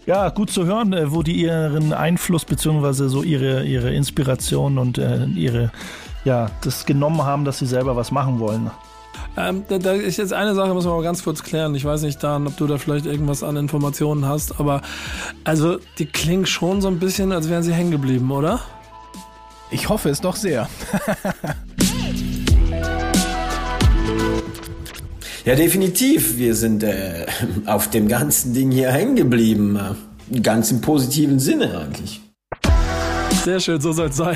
ja, 0.06 0.28
gut 0.28 0.52
zu 0.52 0.66
hören, 0.66 0.94
wo 1.06 1.24
die 1.24 1.42
ihren 1.42 1.94
Einfluss 1.94 2.44
beziehungsweise 2.44 3.08
so 3.08 3.24
ihre, 3.24 3.64
ihre 3.64 3.94
Inspiration 3.94 4.78
und 4.78 4.98
äh, 4.98 5.24
ihre, 5.24 5.72
ja, 6.26 6.52
das 6.66 6.86
genommen 6.86 7.24
haben, 7.24 7.46
dass 7.46 7.60
sie 7.60 7.66
selber 7.66 7.96
was 7.96 8.12
machen 8.12 8.42
wollen. 8.42 8.72
Ähm, 9.38 9.64
da, 9.68 9.78
da 9.78 9.94
ist 9.94 10.18
jetzt 10.18 10.34
eine 10.34 10.56
Sache, 10.56 10.74
müssen 10.74 10.90
wir 10.90 10.96
mal 10.96 11.04
ganz 11.04 11.24
kurz 11.24 11.44
klären. 11.44 11.76
Ich 11.76 11.86
weiß 11.86 12.02
nicht, 12.02 12.22
Dan, 12.24 12.48
ob 12.48 12.58
du 12.58 12.66
da 12.66 12.80
vielleicht 12.80 13.06
irgendwas 13.06 13.44
an 13.44 13.56
Informationen 13.56 14.26
hast, 14.26 14.60
aber 14.60 14.82
also 15.44 15.78
die 16.00 16.08
klingen 16.08 16.48
schon 16.48 16.82
so 16.82 16.88
ein 16.88 16.98
bisschen, 16.98 17.32
als 17.32 17.48
wären 17.48 17.62
sie 17.62 17.74
hängen 17.74 17.92
geblieben, 17.92 18.32
oder? 18.32 18.62
Ich 19.70 19.90
hoffe 19.90 20.10
es 20.10 20.22
doch 20.22 20.36
sehr. 20.36 20.68
Ja, 25.46 25.56
definitiv. 25.56 26.38
Wir 26.38 26.56
sind 26.56 26.84
äh, 26.84 27.26
auf 27.68 27.90
dem 27.90 28.10
ganzen 28.10 28.54
Ding 28.54 28.70
hier 28.70 28.92
hängen 28.92 29.16
geblieben. 29.16 29.80
Ganz 30.44 30.72
im 30.72 30.82
positiven 30.82 31.40
Sinne 31.40 31.80
eigentlich. 31.80 32.20
Sehr 33.46 33.62
schön, 33.62 33.80
so 33.80 33.94
soll 33.94 34.08
es 34.08 34.18
sein. 34.18 34.36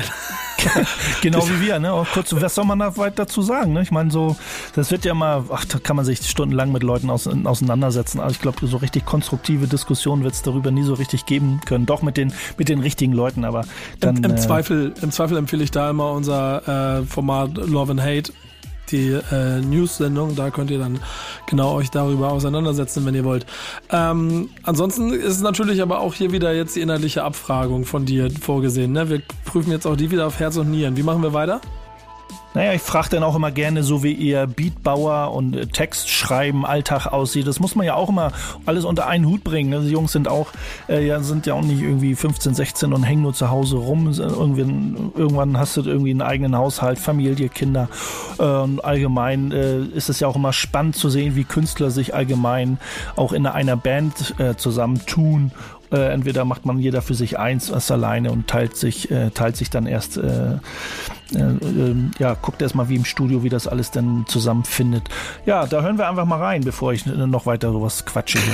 genau 1.22 1.46
wie 1.48 1.66
wir, 1.66 1.78
ne? 1.78 1.92
Auch 1.92 2.06
kurz, 2.06 2.34
was 2.34 2.54
soll 2.54 2.64
man 2.64 2.78
da 2.78 2.96
weiter 2.96 3.24
dazu 3.24 3.42
sagen? 3.42 3.72
Ne? 3.72 3.82
Ich 3.82 3.90
meine, 3.90 4.10
so, 4.10 4.36
das 4.74 4.90
wird 4.90 5.04
ja 5.04 5.14
mal, 5.14 5.44
ach, 5.50 5.64
da 5.64 5.78
kann 5.78 5.96
man 5.96 6.04
sich 6.04 6.28
stundenlang 6.28 6.72
mit 6.72 6.82
Leuten 6.82 7.10
aus, 7.10 7.26
auseinandersetzen. 7.26 8.20
Aber 8.20 8.30
ich 8.30 8.40
glaube, 8.40 8.66
so 8.66 8.76
richtig 8.76 9.04
konstruktive 9.04 9.66
Diskussionen 9.66 10.24
wird 10.24 10.34
es 10.34 10.42
darüber 10.42 10.70
nie 10.70 10.82
so 10.82 10.94
richtig 10.94 11.26
geben 11.26 11.60
können. 11.64 11.86
Doch 11.86 12.02
mit 12.02 12.16
den, 12.16 12.32
mit 12.58 12.68
den 12.68 12.80
richtigen 12.80 13.12
Leuten, 13.12 13.44
aber 13.44 13.64
dann. 14.00 14.16
Im, 14.16 14.24
im 14.24 14.30
äh, 14.32 14.36
Zweifel, 14.36 14.94
im 15.02 15.10
Zweifel 15.10 15.36
empfehle 15.36 15.64
ich 15.64 15.70
da 15.70 15.90
immer 15.90 16.12
unser 16.12 17.00
äh, 17.00 17.06
Format 17.06 17.54
Love 17.56 17.92
and 17.92 18.02
Hate 18.02 18.32
die 18.92 19.18
äh, 19.32 19.60
News-Sendung. 19.60 20.36
Da 20.36 20.50
könnt 20.50 20.70
ihr 20.70 20.78
dann 20.78 21.00
genau 21.46 21.74
euch 21.74 21.90
darüber 21.90 22.30
auseinandersetzen, 22.30 23.04
wenn 23.04 23.14
ihr 23.14 23.24
wollt. 23.24 23.46
Ähm, 23.90 24.50
ansonsten 24.62 25.12
ist 25.12 25.42
natürlich 25.42 25.82
aber 25.82 26.00
auch 26.00 26.14
hier 26.14 26.32
wieder 26.32 26.52
jetzt 26.54 26.76
die 26.76 26.80
inhaltliche 26.80 27.24
Abfragung 27.24 27.84
von 27.84 28.04
dir 28.04 28.30
vorgesehen. 28.30 28.92
Ne? 28.92 29.08
Wir 29.08 29.22
prüfen 29.44 29.70
jetzt 29.70 29.86
auch 29.86 29.96
die 29.96 30.10
wieder 30.10 30.26
auf 30.26 30.38
Herz 30.38 30.56
und 30.56 30.70
Nieren. 30.70 30.96
Wie 30.96 31.02
machen 31.02 31.22
wir 31.22 31.32
weiter? 31.32 31.60
Naja, 32.54 32.74
ich 32.74 32.82
frage 32.82 33.08
dann 33.10 33.22
auch 33.22 33.34
immer 33.34 33.50
gerne, 33.50 33.82
so 33.82 34.02
wie 34.02 34.12
ihr 34.12 34.46
Beatbauer 34.46 35.32
und 35.32 35.56
äh, 35.56 35.66
Textschreiben 35.66 36.66
Alltag 36.66 37.06
aussieht. 37.06 37.46
Das 37.46 37.60
muss 37.60 37.74
man 37.74 37.86
ja 37.86 37.94
auch 37.94 38.10
immer 38.10 38.32
alles 38.66 38.84
unter 38.84 39.06
einen 39.06 39.26
Hut 39.26 39.42
bringen. 39.42 39.70
Ne? 39.70 39.80
Die 39.80 39.90
Jungs 39.90 40.12
sind 40.12 40.28
auch, 40.28 40.48
äh, 40.88 41.06
ja, 41.06 41.20
sind 41.20 41.46
ja 41.46 41.54
auch 41.54 41.62
nicht 41.62 41.80
irgendwie 41.80 42.14
15, 42.14 42.54
16 42.54 42.92
und 42.92 43.04
hängen 43.04 43.22
nur 43.22 43.32
zu 43.32 43.50
Hause 43.50 43.76
rum. 43.76 44.12
Irgendwann, 44.12 45.12
irgendwann 45.16 45.58
hast 45.58 45.76
du 45.78 45.82
irgendwie 45.82 46.10
einen 46.10 46.22
eigenen 46.22 46.56
Haushalt, 46.56 46.98
Familie, 46.98 47.48
Kinder. 47.48 47.88
Äh, 48.38 48.42
und 48.42 48.84
allgemein 48.84 49.52
äh, 49.52 49.80
ist 49.80 50.10
es 50.10 50.20
ja 50.20 50.28
auch 50.28 50.36
immer 50.36 50.52
spannend 50.52 50.96
zu 50.96 51.08
sehen, 51.08 51.36
wie 51.36 51.44
Künstler 51.44 51.90
sich 51.90 52.14
allgemein 52.14 52.78
auch 53.16 53.32
in 53.32 53.46
einer 53.46 53.76
Band 53.76 54.34
äh, 54.38 54.56
zusammentun 54.56 55.52
äh, 55.92 56.12
entweder 56.12 56.44
macht 56.44 56.64
man 56.64 56.78
jeder 56.78 57.02
für 57.02 57.14
sich 57.14 57.38
eins, 57.38 57.70
was 57.70 57.90
alleine 57.90 58.32
und 58.32 58.48
teilt 58.48 58.76
sich, 58.76 59.10
äh, 59.10 59.30
teilt 59.30 59.56
sich 59.56 59.70
dann 59.70 59.86
erst, 59.86 60.16
äh, 60.16 60.54
äh, 61.34 61.38
äh 61.38 61.94
ja, 62.18 62.34
guckt 62.34 62.62
erst 62.62 62.74
mal 62.74 62.88
wie 62.88 62.96
im 62.96 63.04
Studio, 63.04 63.42
wie 63.42 63.48
das 63.48 63.66
alles 63.66 63.90
dann 63.90 64.24
zusammenfindet. 64.26 65.08
Ja, 65.46 65.66
da 65.66 65.82
hören 65.82 65.98
wir 65.98 66.08
einfach 66.08 66.24
mal 66.24 66.40
rein, 66.40 66.62
bevor 66.62 66.92
ich 66.92 67.06
noch 67.06 67.46
weiter 67.46 67.72
sowas 67.72 68.04
quatsche 68.04 68.38
hier. 68.38 68.52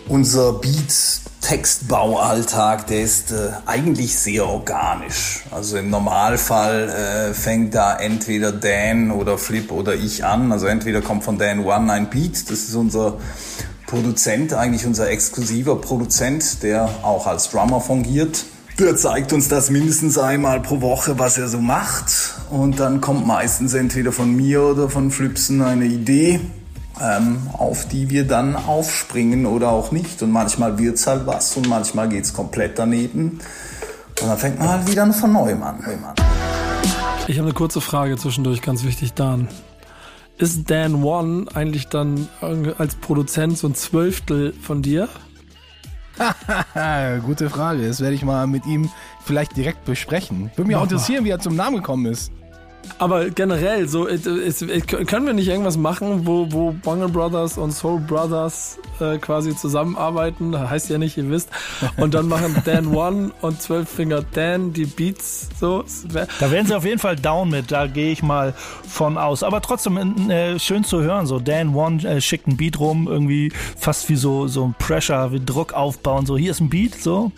Unser 0.08 0.54
Beat 0.54 1.20
Textbaualltag, 1.40 2.86
der 2.86 3.02
ist 3.02 3.32
äh, 3.32 3.50
eigentlich 3.66 4.16
sehr 4.16 4.46
organisch. 4.46 5.40
Also 5.50 5.78
im 5.78 5.90
Normalfall 5.90 6.88
äh, 6.88 7.34
fängt 7.34 7.74
da 7.74 7.96
entweder 7.96 8.52
Dan 8.52 9.10
oder 9.10 9.38
Flip 9.38 9.72
oder 9.72 9.94
ich 9.94 10.24
an. 10.24 10.52
Also 10.52 10.66
entweder 10.66 11.00
kommt 11.00 11.24
von 11.24 11.38
Dan 11.38 11.64
One 11.64 11.92
ein 11.92 12.10
Beat, 12.10 12.50
das 12.50 12.68
ist 12.68 12.74
unser 12.74 13.16
Produzent, 13.90 14.54
eigentlich 14.54 14.86
unser 14.86 15.10
exklusiver 15.10 15.74
Produzent, 15.74 16.62
der 16.62 16.88
auch 17.02 17.26
als 17.26 17.50
Drummer 17.50 17.80
fungiert. 17.80 18.44
Der 18.78 18.96
zeigt 18.96 19.32
uns 19.32 19.48
das 19.48 19.68
mindestens 19.68 20.16
einmal 20.16 20.60
pro 20.60 20.80
Woche, 20.80 21.18
was 21.18 21.36
er 21.38 21.48
so 21.48 21.58
macht. 21.58 22.36
Und 22.50 22.78
dann 22.78 23.00
kommt 23.00 23.26
meistens 23.26 23.74
entweder 23.74 24.12
von 24.12 24.32
mir 24.34 24.62
oder 24.62 24.88
von 24.88 25.10
Flipsen 25.10 25.60
eine 25.60 25.86
Idee, 25.86 26.40
ähm, 27.02 27.38
auf 27.52 27.88
die 27.88 28.10
wir 28.10 28.24
dann 28.28 28.54
aufspringen 28.54 29.44
oder 29.44 29.70
auch 29.70 29.90
nicht. 29.90 30.22
Und 30.22 30.30
manchmal 30.30 30.78
wird 30.78 30.94
es 30.94 31.08
halt 31.08 31.26
was 31.26 31.56
und 31.56 31.68
manchmal 31.68 32.08
geht 32.08 32.24
es 32.24 32.32
komplett 32.32 32.78
daneben. 32.78 33.40
Und 34.22 34.28
dann 34.28 34.38
fängt 34.38 34.60
man 34.60 34.68
halt 34.68 34.88
wieder 34.88 35.12
von 35.12 35.32
neuem 35.32 35.64
an. 35.64 35.80
Ich 37.26 37.38
habe 37.38 37.48
eine 37.48 37.54
kurze 37.54 37.80
Frage 37.80 38.16
zwischendurch, 38.16 38.62
ganz 38.62 38.84
wichtig, 38.84 39.14
Dan 39.14 39.48
ist 40.40 40.70
Dan 40.70 41.04
One 41.04 41.46
eigentlich 41.54 41.88
dann 41.88 42.28
als 42.78 42.94
Produzent 42.94 43.58
so 43.58 43.68
ein 43.68 43.74
Zwölftel 43.74 44.54
von 44.54 44.82
dir? 44.82 45.08
Gute 47.26 47.50
Frage. 47.50 47.86
Das 47.86 48.00
werde 48.00 48.14
ich 48.14 48.24
mal 48.24 48.46
mit 48.46 48.66
ihm 48.66 48.90
vielleicht 49.22 49.56
direkt 49.56 49.84
besprechen. 49.84 50.50
Würde 50.56 50.68
mich 50.68 50.76
auch 50.76 50.82
interessieren, 50.82 51.24
wie 51.24 51.30
er 51.30 51.38
zum 51.38 51.56
Namen 51.56 51.76
gekommen 51.76 52.06
ist. 52.06 52.32
Aber 52.98 53.30
generell, 53.30 53.88
so 53.88 54.04
ist, 54.04 54.26
ist, 54.26 54.66
können 55.06 55.24
wir 55.24 55.32
nicht 55.32 55.48
irgendwas 55.48 55.78
machen, 55.78 56.26
wo, 56.26 56.52
wo 56.52 56.72
Bungle 56.72 57.08
Brothers 57.08 57.56
und 57.56 57.72
Soul 57.72 57.98
Brothers 58.00 58.78
äh, 59.00 59.16
quasi 59.16 59.56
zusammenarbeiten? 59.56 60.58
Heißt 60.68 60.90
ja 60.90 60.98
nicht, 60.98 61.16
ihr 61.16 61.30
wisst. 61.30 61.48
Und 61.96 62.12
dann 62.12 62.28
machen 62.28 62.54
Dan 62.66 62.94
One 62.94 63.30
und 63.40 63.62
Zwölffinger 63.62 64.22
Dan 64.34 64.74
die 64.74 64.84
Beats 64.84 65.48
so. 65.58 65.84
Da 66.12 66.50
werden 66.50 66.66
sie 66.66 66.76
auf 66.76 66.84
jeden 66.84 66.98
Fall 66.98 67.16
down 67.16 67.48
mit, 67.48 67.72
da 67.72 67.86
gehe 67.86 68.12
ich 68.12 68.22
mal 68.22 68.52
von 68.86 69.16
aus. 69.16 69.42
Aber 69.42 69.62
trotzdem 69.62 70.28
äh, 70.28 70.58
schön 70.58 70.84
zu 70.84 71.00
hören. 71.00 71.26
So 71.26 71.38
Dan 71.38 71.74
One 71.74 72.02
äh, 72.02 72.20
schickt 72.20 72.48
ein 72.48 72.58
Beat 72.58 72.78
rum, 72.80 73.08
irgendwie 73.08 73.50
fast 73.78 74.10
wie 74.10 74.16
so, 74.16 74.46
so 74.46 74.64
ein 74.64 74.74
Pressure, 74.78 75.32
wie 75.32 75.42
Druck 75.42 75.72
aufbauen. 75.72 76.26
So, 76.26 76.36
hier 76.36 76.50
ist 76.50 76.60
ein 76.60 76.68
Beat, 76.68 76.96
so 76.96 77.32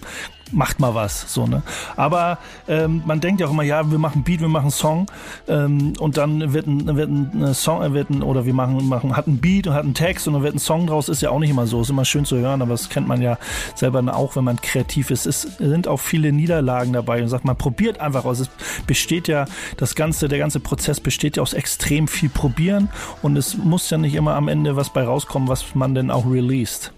macht 0.53 0.81
mal 0.81 0.95
was. 0.95 1.33
So, 1.33 1.47
ne? 1.47 1.63
Aber 1.97 2.39
ähm, 2.69 3.03
man 3.07 3.21
denkt 3.21 3.41
ja 3.41 3.47
auch 3.47 3.51
immer, 3.51 3.63
ja, 3.63 3.91
wir 3.91 3.99
machen 3.99 4.23
Beat, 4.23 4.41
wir 4.41 4.49
machen 4.49 4.71
Song 4.71 5.07
ähm, 5.49 5.95
und 5.99 6.17
dann 6.17 6.53
wird 6.53 6.67
ein, 6.67 6.97
wird 6.97 7.11
ein 7.11 7.55
Song, 7.55 7.93
wird 7.95 8.11
ein, 8.11 8.23
oder 8.23 8.45
wir 8.47 8.55
machen, 8.55 8.89
machen, 8.89 9.17
hat 9.17 9.27
ein 9.27 9.39
Beat 9.39 9.67
und 9.67 9.75
hat 9.75 9.85
einen 9.85 9.95
Text 9.95 10.27
und 10.27 10.35
dann 10.35 10.43
wird 10.43 10.55
ein 10.55 10.59
Song 10.59 10.87
draus, 10.87 11.09
ist 11.09 11.23
ja 11.23 11.31
auch 11.31 11.39
nicht 11.39 11.51
immer 11.51 11.67
so. 11.67 11.83
Ist 11.83 11.91
immer 11.91 12.05
schön 12.05 12.25
zu 12.25 12.37
hören, 12.37 12.63
aber 12.63 12.73
das 12.73 12.89
kennt 12.89 13.09
man 13.09 13.23
ja 13.23 13.39
selber 13.75 14.03
auch, 14.15 14.37
wenn 14.37 14.45
man 14.45 14.61
kreativ 14.61 15.11
ist. 15.11 15.27
Es 15.27 15.43
sind 15.43 15.87
auch 15.87 16.01
viele 16.01 16.33
Niederlagen 16.33 16.93
dabei 16.93 17.23
und 17.23 17.29
sagt, 17.29 17.45
man 17.45 17.57
probiert 17.57 18.01
einfach 18.01 18.25
aus. 18.25 18.41
Es 18.41 18.51
besteht 18.87 19.29
ja, 19.29 19.47
das 19.77 19.95
ganze, 19.95 20.29
der 20.29 20.39
ganze 20.39 20.61
Prozess 20.61 21.01
besteht 21.01 21.37
ja 21.37 21.43
aus 21.43 21.53
extrem 21.53 22.09
viel 22.09 22.29
Probieren 22.29 22.89
und 23.23 23.37
es 23.37 23.57
muss 23.57 23.91
ja 23.91 23.99
nicht 23.99 24.15
immer 24.15 24.35
am 24.35 24.49
Ende 24.49 24.77
was 24.77 24.91
bei 24.91 25.05
rauskommen, 25.05 25.49
was 25.49 25.75
man 25.75 25.95
denn 25.95 26.11
auch 26.11 26.27
released. 26.27 26.93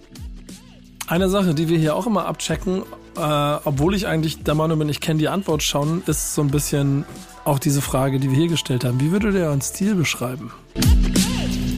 Eine 1.07 1.29
Sache, 1.29 1.55
die 1.55 1.69
wir 1.69 1.79
hier 1.79 1.97
auch 1.97 2.07
immer 2.07 2.27
abchecken, 2.27 2.83
äh, 3.17 3.57
obwohl 3.65 3.95
ich 3.95 4.07
eigentlich 4.07 4.43
der 4.43 4.55
Meinung 4.55 4.79
bin, 4.79 4.89
ich 4.89 5.01
kenne 5.01 5.19
die 5.19 5.29
Antwort 5.29 5.63
schon, 5.63 6.03
ist 6.07 6.35
so 6.35 6.41
ein 6.41 6.51
bisschen 6.51 7.05
auch 7.45 7.59
diese 7.59 7.83
Frage, 7.83 8.19
die 8.19 8.31
wir 8.31 8.39
hier 8.39 8.49
gestellt 8.49 8.85
haben. 8.85 8.99
Wie 9.01 9.13
würdet 9.13 9.35
ihr 9.35 9.45
euren 9.45 9.61
Stil 9.61 9.95
beschreiben? 9.95 10.51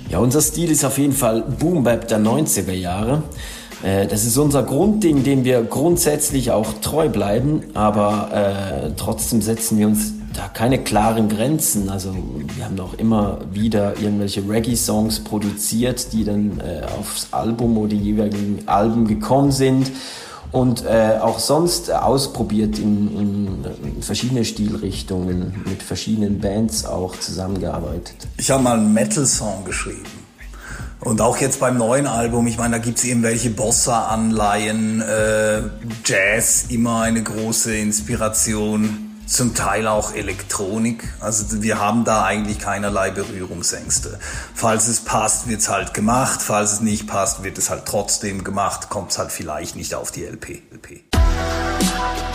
Ja, 0.08 0.18
unser 0.18 0.40
Stil 0.40 0.70
ist 0.70 0.84
auf 0.84 0.96
jeden 0.98 1.12
Fall 1.12 1.42
Boom 1.42 1.82
Bap 1.82 2.06
der 2.06 2.20
90er 2.20 2.72
Jahre. 2.72 3.24
Äh, 3.82 4.06
das 4.06 4.24
ist 4.24 4.38
unser 4.38 4.62
Grundding, 4.62 5.24
dem 5.24 5.44
wir 5.44 5.62
grundsätzlich 5.64 6.52
auch 6.52 6.74
treu 6.80 7.08
bleiben, 7.08 7.64
aber 7.74 8.30
äh, 8.32 8.90
trotzdem 8.96 9.42
setzen 9.42 9.78
wir 9.78 9.88
uns 9.88 10.12
da 10.36 10.48
keine 10.48 10.82
klaren 10.82 11.28
Grenzen. 11.28 11.88
Also 11.88 12.14
wir 12.54 12.64
haben 12.64 12.78
auch 12.80 12.94
immer 12.94 13.38
wieder 13.52 13.98
irgendwelche 13.98 14.46
Reggae-Songs 14.48 15.20
produziert, 15.20 16.12
die 16.12 16.24
dann 16.24 16.60
äh, 16.60 16.82
aufs 16.98 17.28
Album 17.32 17.78
oder 17.78 17.88
die 17.88 17.98
jeweiligen 17.98 18.62
Alben 18.66 19.06
gekommen 19.06 19.50
sind 19.50 19.90
und 20.52 20.84
äh, 20.84 21.18
auch 21.20 21.38
sonst 21.38 21.90
ausprobiert 21.90 22.78
in, 22.78 23.18
in, 23.18 24.02
verschiedene 24.02 24.44
Stilrichtungen, 24.44 25.64
mit 25.68 25.82
verschiedenen 25.82 26.40
Bands 26.40 26.84
auch 26.84 27.18
zusammengearbeitet. 27.18 28.16
Ich 28.36 28.50
habe 28.50 28.62
mal 28.62 28.78
einen 28.78 28.92
Metal-Song 28.92 29.64
geschrieben. 29.64 30.04
Und 31.00 31.20
auch 31.20 31.36
jetzt 31.38 31.60
beim 31.60 31.76
neuen 31.76 32.06
Album, 32.06 32.46
ich 32.46 32.58
meine, 32.58 32.76
da 32.76 32.82
gibt 32.82 32.98
es 32.98 33.04
irgendwelche 33.04 33.50
Bossa-Anleihen, 33.50 35.02
äh, 35.02 35.62
Jazz, 36.04 36.66
immer 36.68 37.02
eine 37.02 37.22
große 37.22 37.76
Inspiration 37.76 39.05
zum 39.26 39.54
Teil 39.54 39.86
auch 39.88 40.14
Elektronik. 40.14 41.12
Also 41.20 41.62
wir 41.62 41.78
haben 41.78 42.04
da 42.04 42.24
eigentlich 42.24 42.60
keinerlei 42.60 43.10
Berührungsängste. 43.10 44.18
Falls 44.54 44.86
es 44.86 45.00
passt, 45.00 45.48
wird 45.48 45.60
es 45.60 45.68
halt 45.68 45.94
gemacht. 45.94 46.40
Falls 46.40 46.74
es 46.74 46.80
nicht 46.80 47.06
passt, 47.06 47.42
wird 47.42 47.58
es 47.58 47.68
halt 47.68 47.84
trotzdem 47.86 48.44
gemacht. 48.44 48.88
Kommt 48.88 49.10
es 49.10 49.18
halt 49.18 49.32
vielleicht 49.32 49.76
nicht 49.76 49.94
auf 49.94 50.12
die 50.12 50.24
LP. 50.24 50.62
LP. 50.72 51.02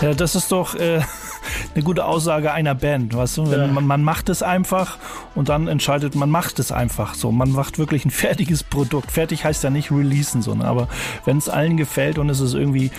Ja, 0.01 0.13
das 0.13 0.36
ist 0.36 0.51
doch 0.51 0.75
äh, 0.75 1.01
eine 1.75 1.84
gute 1.84 2.06
Aussage 2.06 2.51
einer 2.51 2.75
Band. 2.75 3.15
Weißt 3.15 3.38
du? 3.38 3.45
Ja. 3.45 3.67
Man, 3.67 3.88
man, 3.88 4.04
macht 4.04 4.30
es 4.30 4.43
einfach 4.43 4.97
und 5.34 5.47
dann 5.47 5.67
entscheidet 5.67 6.15
man, 6.15 6.30
macht 6.30 6.60
es 6.60 6.71
einfach 6.71 7.13
so. 7.13 7.32
Man 7.32 7.51
macht 7.51 7.80
wirklich 7.80 8.04
ein 8.04 8.12
fertiges 8.12 8.63
Produkt. 8.63 9.12
Fertig 9.12 9.45
heißt 9.45 9.63
ja 9.63 9.69
nicht 9.69 9.91
releasen, 9.91 10.41
so, 10.41 10.56
ne? 10.56 10.65
aber 10.65 10.89
wenn 11.23 11.38
es 11.38 11.47
allen 11.47 11.77
gefällt 11.77 12.17
und 12.17 12.30
es 12.30 12.41
ist 12.41 12.54
irgendwie 12.54 12.91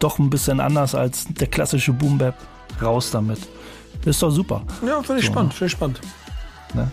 doch 0.00 0.18
ein 0.18 0.30
bisschen 0.30 0.60
anders 0.60 0.94
als 0.94 1.26
der 1.28 1.46
klassische 1.46 1.92
Boom 1.92 2.18
Bap, 2.18 2.34
raus 2.82 3.10
damit. 3.10 3.38
ist 4.04 4.22
doch 4.22 4.30
super. 4.30 4.62
Ja, 4.86 5.02
finde 5.02 5.20
ich 5.20 5.26
so, 5.26 5.32
spannend, 5.32 5.54
finde 5.54 5.66
ich 5.66 5.72
spannend. 5.72 6.00
Ne? 6.74 6.88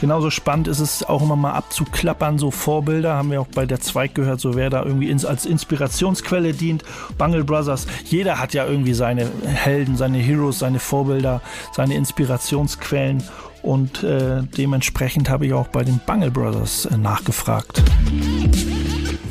Genauso 0.00 0.30
spannend 0.30 0.68
ist 0.68 0.78
es 0.78 1.02
auch 1.02 1.22
immer 1.22 1.34
mal 1.34 1.54
abzuklappern, 1.54 2.38
so 2.38 2.52
Vorbilder, 2.52 3.14
haben 3.14 3.32
wir 3.32 3.40
auch 3.40 3.48
bei 3.48 3.66
der 3.66 3.80
Zweig 3.80 4.14
gehört, 4.14 4.40
so 4.40 4.54
wer 4.54 4.70
da 4.70 4.84
irgendwie 4.84 5.10
ins, 5.10 5.24
als 5.24 5.44
Inspirationsquelle 5.44 6.52
dient. 6.52 6.84
Bungle 7.18 7.42
Brothers, 7.42 7.86
jeder 8.04 8.38
hat 8.38 8.54
ja 8.54 8.64
irgendwie 8.64 8.94
seine 8.94 9.28
Helden, 9.44 9.96
seine 9.96 10.18
Heroes, 10.18 10.60
seine 10.60 10.78
Vorbilder, 10.78 11.40
seine 11.72 11.96
Inspirationsquellen 11.96 13.24
und 13.62 14.04
äh, 14.04 14.42
dementsprechend 14.56 15.28
habe 15.28 15.46
ich 15.46 15.52
auch 15.52 15.66
bei 15.66 15.82
den 15.82 16.00
Bungle 16.06 16.30
Brothers 16.30 16.86
äh, 16.86 16.96
nachgefragt. 16.96 17.82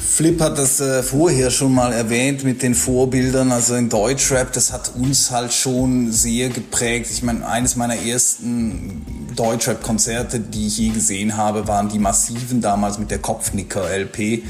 Flip 0.10 0.40
hat 0.42 0.58
das 0.58 0.80
äh, 0.80 1.04
vorher 1.04 1.52
schon 1.52 1.76
mal 1.76 1.92
erwähnt 1.92 2.44
mit 2.44 2.64
den 2.64 2.74
Vorbildern, 2.74 3.52
also 3.52 3.76
in 3.76 3.90
Deutschrap, 3.90 4.54
das 4.54 4.72
hat 4.72 4.94
uns 4.96 5.32
halt 5.32 5.54
schon 5.54 6.12
sehr 6.12 6.50
geprägt. 6.50 7.12
Ich 7.12 7.22
meine, 7.24 7.48
eines 7.48 7.76
meiner 7.76 7.96
ersten 7.96 9.06
Deutschrap-Konzerte, 9.36 10.40
die 10.40 10.68
ich 10.68 10.78
je 10.78 10.90
gesehen 10.90 11.36
habe, 11.36 11.68
waren 11.68 11.90
die 11.90 12.00
massiven 12.00 12.62
damals 12.62 12.98
mit 12.98 13.12
der 13.12 13.20
Kopfnicker-LP. 13.20 14.44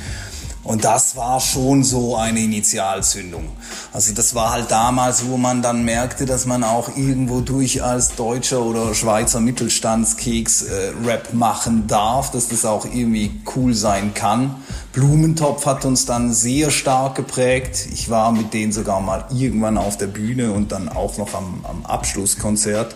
Und 0.67 0.84
das 0.84 1.15
war 1.15 1.39
schon 1.39 1.86
so 1.86 2.17
eine 2.17 2.41
Initialzündung. 2.41 3.51
Also 3.93 4.13
das 4.13 4.36
war 4.36 4.51
halt 4.51 4.69
damals, 4.69 5.25
wo 5.25 5.38
man 5.38 5.62
dann 5.62 5.86
merkte, 5.86 6.25
dass 6.25 6.45
man 6.45 6.65
auch 6.65 6.89
irgendwo 6.97 7.39
durch 7.39 7.82
als 7.82 8.15
deutscher 8.15 8.62
oder 8.62 8.93
Schweizer 8.93 9.39
Mittelstandskeks 9.39 10.63
äh, 10.63 10.91
Rap 11.06 11.34
machen 11.34 11.88
darf, 11.88 12.32
dass 12.32 12.49
das 12.49 12.65
auch 12.65 12.84
irgendwie 12.84 13.39
cool 13.56 13.73
sein 13.73 14.13
kann. 14.13 14.56
Blumentopf 14.91 15.65
hat 15.65 15.86
uns 15.86 16.06
dann 16.06 16.34
sehr 16.34 16.69
stark 16.69 17.15
geprägt. 17.15 17.88
Ich 17.93 18.10
war 18.10 18.34
mit 18.34 18.53
denen 18.53 18.73
sogar 18.73 18.99
mal 18.99 19.23
irgendwann 19.30 19.77
auf 19.77 19.95
der 19.95 20.08
Bühne 20.08 20.51
und 20.51 20.73
dann 20.73 20.89
auch 20.89 21.17
noch 21.17 21.34
am, 21.34 21.63
am 21.63 21.86
Abschlusskonzert. 21.86 22.93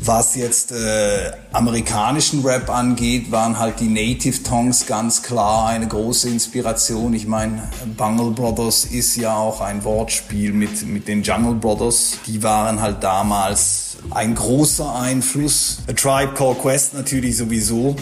Was 0.00 0.36
jetzt 0.36 0.70
äh, 0.70 1.32
amerikanischen 1.52 2.44
Rap 2.44 2.70
angeht, 2.70 3.32
waren 3.32 3.58
halt 3.58 3.80
die 3.80 3.88
Native 3.88 4.44
Tongues 4.44 4.86
ganz 4.86 5.24
klar 5.24 5.66
eine 5.66 5.88
große 5.88 6.28
Inspiration. 6.28 7.14
Ich 7.14 7.26
meine, 7.26 7.68
Bungle 7.96 8.30
Brothers 8.30 8.84
ist 8.84 9.16
ja 9.16 9.36
auch 9.36 9.60
ein 9.60 9.82
Wortspiel 9.82 10.52
mit, 10.52 10.86
mit 10.86 11.08
den 11.08 11.24
Jungle 11.24 11.54
Brothers. 11.54 12.18
Die 12.26 12.42
waren 12.44 12.80
halt 12.80 13.02
damals 13.02 13.96
ein 14.10 14.36
großer 14.36 14.94
Einfluss. 14.94 15.78
A 15.88 15.92
Tribe 15.92 16.32
Called 16.34 16.60
Quest 16.62 16.94
natürlich 16.94 17.36
sowieso. 17.36 17.96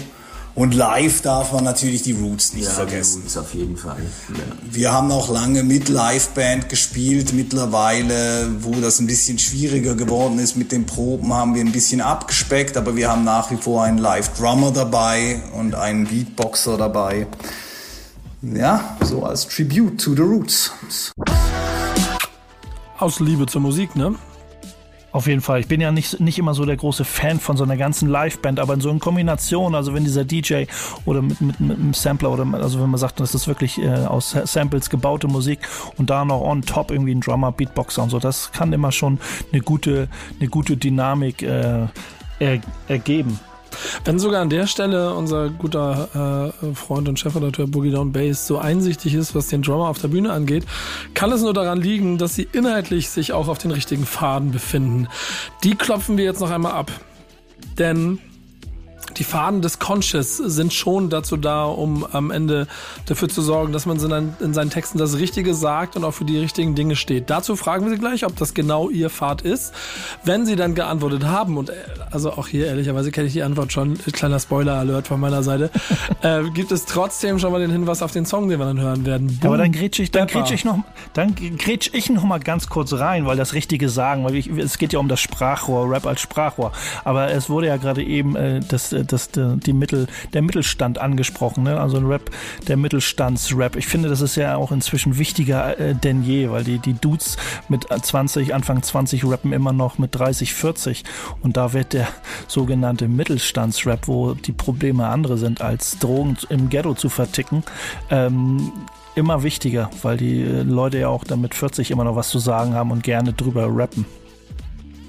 Und 0.57 0.75
live 0.75 1.21
darf 1.21 1.53
man 1.53 1.65
natürlich 1.65 2.01
die 2.03 2.13
Roots 2.13 2.55
nicht 2.55 2.65
Ja, 2.65 2.71
vergessen. 2.71 3.17
die 3.19 3.23
Roots 3.25 3.37
auf 3.37 3.53
jeden 3.55 3.77
Fall. 3.77 3.99
Ja. 4.31 4.45
Wir 4.71 4.91
haben 4.91 5.13
auch 5.13 5.29
lange 5.29 5.63
mit 5.63 5.91
Liveband 5.91 6.71
gespielt. 6.71 7.35
Mittlerweile, 7.35 8.49
wo 8.61 8.73
das 8.81 8.99
ein 8.99 9.07
bisschen 9.07 9.39
schwieriger 9.39 9.95
geworden 9.95 10.39
ist 10.39 10.57
mit 10.57 10.73
den 10.73 10.87
Proben, 10.87 11.35
haben 11.35 11.55
wir 11.55 11.61
ein 11.63 11.73
bisschen 11.73 12.01
abgespeckt, 12.01 12.79
aber 12.79 12.97
wir 12.97 13.11
haben 13.11 13.23
nach 13.23 13.51
wie 13.51 13.59
vor 13.59 13.83
einen 13.85 13.99
Live-Drummer 13.99 14.71
dabei 14.71 15.43
und 15.53 15.75
einen 15.75 16.07
Beatboxer 16.07 16.79
dabei. 16.79 17.27
Ja, 18.41 18.97
so 19.03 19.25
als 19.27 19.47
Tribute 19.49 20.01
to 20.01 20.15
the 20.15 20.23
Roots. 20.23 20.71
Aus 22.99 23.21
Liebe 23.21 23.45
zur 23.47 23.61
Musik, 23.61 23.95
ne? 23.95 24.15
Auf 25.17 25.27
jeden 25.27 25.41
Fall. 25.41 25.61
Ich 25.61 25.67
bin 25.67 25.81
ja 25.81 25.93
nicht, 25.93 26.21
nicht 26.21 26.39
immer 26.39 26.53
so 26.53 26.67
der 26.67 26.77
große 26.77 27.07
Fan 27.07 27.41
von 27.41 27.57
so 27.57 27.65
einer 27.65 27.79
ganzen 27.79 28.07
Liveband, 28.07 28.61
aber 28.61 28.75
in 28.75 28.83
so 28.83 28.91
einer 28.91 28.99
Kombination, 28.99 29.75
also 29.75 29.95
wenn 29.95 30.05
dieser 30.05 30.27
DJ 30.27 30.65
oder 31.07 31.23
mit, 31.23 31.41
mit, 31.41 31.59
mit 31.59 31.79
einem 31.79 31.95
Sampler 31.95 32.31
oder 32.31 32.47
also 32.53 32.83
wenn 32.83 32.91
man 32.91 33.01
sagt, 33.01 33.19
das 33.21 33.35
ist 33.35 33.49
wirklich 33.49 33.79
äh, 33.79 33.89
aus 33.89 34.37
Samples 34.45 34.91
gebaute 34.91 35.27
Musik 35.27 35.61
und 35.97 36.11
da 36.11 36.27
noch 36.27 36.43
on 36.43 36.61
top 36.61 36.91
irgendwie 36.91 37.15
ein 37.15 37.23
Drummer, 37.23 37.51
Beatboxer 37.51 38.03
und 38.03 38.11
so, 38.11 38.19
das 38.19 38.53
kann 38.53 38.75
immer 38.75 38.93
schon 38.93 39.19
eine 39.53 39.63
gute, 39.63 40.09
eine 40.39 40.51
gute 40.51 40.77
Dynamik 40.77 41.41
äh, 41.41 41.87
er, 42.39 42.61
ergeben. 42.87 43.41
Wenn 44.05 44.19
sogar 44.19 44.43
an 44.43 44.51
der 44.51 44.67
Stelle 44.67 45.15
unser 45.15 45.51
guter 45.51 46.53
äh, 46.63 46.75
Freund 46.75 47.09
und 47.09 47.19
Chefredakteur 47.19 47.67
Boogie 47.67 47.91
Down 47.91 48.13
Bass 48.13 48.47
so 48.47 48.59
einsichtig 48.59 49.15
ist, 49.15 49.35
was 49.35 49.49
den 49.49 49.63
Drummer 49.63 49.89
auf 49.89 49.99
der 49.99 50.09
Bühne 50.09 50.33
angeht, 50.33 50.65
kann 51.15 51.33
es 51.33 51.43
nur 51.43 51.55
daran 51.55 51.81
liegen, 51.81 52.19
dass 52.19 52.35
sie 52.35 52.49
inhaltlich 52.53 53.09
sich 53.09 53.33
auch 53.33 53.49
auf 53.49 53.59
den 53.59 53.71
richtigen 53.71 54.07
Faden 54.07 54.51
befinden. 54.51 55.09
Die 55.65 55.75
klopfen 55.75 56.17
wir 56.17 56.25
jetzt 56.25 56.41
noch 56.41 56.51
einmal 56.51 56.73
ab. 56.73 56.91
Denn 57.79 58.19
die 59.17 59.25
Faden 59.25 59.63
des 59.63 59.79
Conscious 59.79 60.37
sind 60.37 60.73
schon 60.73 61.11
dazu 61.11 61.37
da, 61.37 61.65
um 61.65 62.07
am 62.13 62.31
Ende 62.31 62.67
dafür 63.07 63.29
zu 63.29 63.43
sorgen, 63.43 63.73
dass 63.73 63.87
man 63.87 63.97
in 64.41 64.55
seinen 64.55 64.71
Texten 64.71 64.99
das 64.99 65.19
Richtige 65.19 65.55
sagt 65.55 65.97
und 65.97 66.05
auch 66.05 66.13
für 66.13 66.25
die 66.25 66.39
richtigen 66.39 66.75
Dinge 66.75 66.97
steht. 66.97 67.31
Dazu 67.31 67.57
fragen 67.57 67.85
wir 67.85 67.93
Sie 67.93 67.99
gleich, 67.99 68.25
ob 68.27 68.37
das 68.37 68.55
genau 68.55 68.91
Ihr 68.91 69.11
Pfad 69.11 69.43
ist. 69.43 69.73
Wenn 70.25 70.47
Sie 70.47 70.57
dann 70.57 70.75
geantwortet 70.75 71.25
haben, 71.25 71.57
und 71.57 71.73
also 72.11 72.33
auch 72.33 72.49
hier 72.49 72.67
ehrlicherweise 72.67 73.11
kenne 73.11 73.27
ich 73.27 73.33
die 73.33 73.43
Antwort 73.43 73.73
schon, 73.73 73.99
kleiner 74.13 74.39
Spoiler-Alert 74.39 75.07
von 75.07 75.21
meiner 75.21 75.43
Seite, 75.43 75.71
äh, 76.23 76.43
gibt 76.51 76.73
es 76.73 76.85
trotzdem 76.85 77.39
schon 77.39 77.53
mal 77.53 77.61
den 77.61 77.71
Hinweis 77.71 78.03
auf 78.03 78.13
den 78.13 78.27
Song, 78.27 78.49
den 78.49 78.59
wir 78.59 78.67
dann 78.67 78.81
hören 78.81 79.07
werden. 79.07 79.39
Ja, 79.43 79.49
aber 79.49 79.59
dann 79.59 79.73
grätsch 79.73 79.99
ich, 79.99 80.11
dann 80.11 80.27
grätsch 80.27 80.51
ich 80.51 80.65
noch, 80.65 80.79
dann 81.15 81.35
grätsch 81.35 81.91
ich 81.93 82.11
noch 82.11 82.25
mal 82.25 82.41
ganz 82.41 82.69
kurz 82.69 82.93
rein, 82.93 83.27
weil 83.27 83.37
das 83.37 83.55
Richtige 83.55 83.89
sagen, 83.89 84.25
weil 84.25 84.35
ich, 84.35 84.49
es 84.49 84.79
geht 84.79 84.93
ja 84.93 84.99
um 84.99 85.09
das 85.09 85.21
Sprachrohr, 85.21 85.91
Rap 85.91 86.07
als 86.07 86.21
Sprachrohr. 86.21 86.73
Aber 87.05 87.31
es 87.31 87.49
wurde 87.49 87.69
ja 87.69 87.77
gerade 87.77 88.03
eben 88.03 88.37
äh, 88.37 88.61
das 88.61 88.93
das, 89.13 89.31
die 89.33 89.73
Mittel, 89.73 90.07
der 90.33 90.43
Mittelstand 90.43 90.99
angesprochen, 90.99 91.65
ne? 91.65 91.81
also 91.81 91.97
ein 91.97 92.07
Rap, 92.07 92.31
der 92.69 92.77
Mittelstandsrap. 92.77 93.77
Ich 93.77 93.87
finde, 93.87 94.09
das 94.09 94.21
ist 94.21 94.37
ja 94.37 94.57
auch 94.57 94.73
inzwischen 94.73 95.19
wichtiger 95.19 95.79
äh, 95.79 95.95
denn 95.95 96.23
je, 96.23 96.51
weil 96.51 96.65
die, 96.65 96.79
die 96.79 96.95
Dudes 96.95 97.37
mit 97.69 97.87
20, 97.89 98.55
Anfang 98.55 98.83
20 98.83 99.25
rappen 99.25 99.53
immer 99.53 99.73
noch 99.73 99.99
mit 99.99 100.15
30, 100.15 100.55
40 100.55 101.05
und 101.43 101.57
da 101.57 101.73
wird 101.73 101.93
der 101.93 102.09
sogenannte 102.49 103.09
Mittelstandsrap, 103.09 104.09
wo 104.09 104.35
die 104.35 104.53
Probleme 104.53 105.07
andere 105.07 105.39
sind, 105.39 105.61
als 105.61 105.99
Drogen 105.99 106.37
im 106.49 106.69
Ghetto 106.69 106.95
zu 106.95 107.09
verticken, 107.09 107.63
ähm, 108.11 108.73
immer 109.15 109.43
wichtiger, 109.43 109.91
weil 110.03 110.17
die 110.17 110.43
Leute 110.43 110.99
ja 110.99 111.09
auch 111.09 111.25
dann 111.25 111.41
mit 111.41 111.55
40 111.55 111.91
immer 111.91 112.05
noch 112.05 112.17
was 112.17 112.29
zu 112.29 112.39
sagen 112.39 112.75
haben 112.75 112.91
und 112.91 113.03
gerne 113.03 113.33
drüber 113.33 113.69
rappen. 113.71 114.05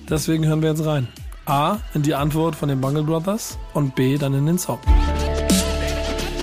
Deswegen 0.10 0.46
hören 0.46 0.62
wir 0.62 0.70
jetzt 0.70 0.86
rein. 0.86 1.10
A 1.48 1.80
in 1.94 2.04
die 2.04 2.14
Antwort 2.14 2.56
von 2.56 2.70
den 2.70 2.82
Bungle 2.82 3.04
Brothers 3.04 3.58
und 3.74 3.96
B 3.96 4.18
dann 4.18 4.34
in 4.34 4.46
den 4.46 4.58
Song. 4.58 4.80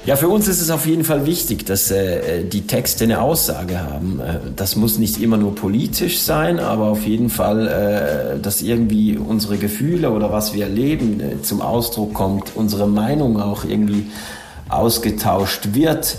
Ja, 0.07 0.17
für 0.17 0.29
uns 0.29 0.49
ist 0.49 0.61
es 0.61 0.71
auf 0.71 0.85
jeden 0.85 1.03
Fall 1.03 1.25
wichtig, 1.25 1.64
dass 1.64 1.90
äh, 1.90 2.45
die 2.45 2.67
Texte 2.67 3.05
eine 3.05 3.23
Aussage 3.23 3.81
haben. 3.81 4.21
Äh, 4.21 4.38
das 4.55 4.77
muss 4.77 4.99
nicht 4.99 5.23
immer 5.23 5.38
nur 5.38 5.55
politisch 5.55 6.21
sein, 6.21 6.61
aber 6.61 6.88
auf 6.88 7.07
jeden 7.07 7.31
Fall, 7.31 8.37
äh, 8.37 8.38
dass 8.38 8.61
irgendwie 8.61 9.17
unsere 9.17 9.57
Gefühle 9.57 10.11
oder 10.11 10.31
was 10.31 10.53
wir 10.53 10.64
erleben 10.64 11.21
äh, 11.21 11.40
zum 11.40 11.62
Ausdruck 11.62 12.12
kommt, 12.12 12.53
unsere 12.55 12.87
Meinung 12.87 13.40
auch 13.40 13.64
irgendwie 13.64 14.09
ausgetauscht 14.69 15.71
wird. 15.73 16.19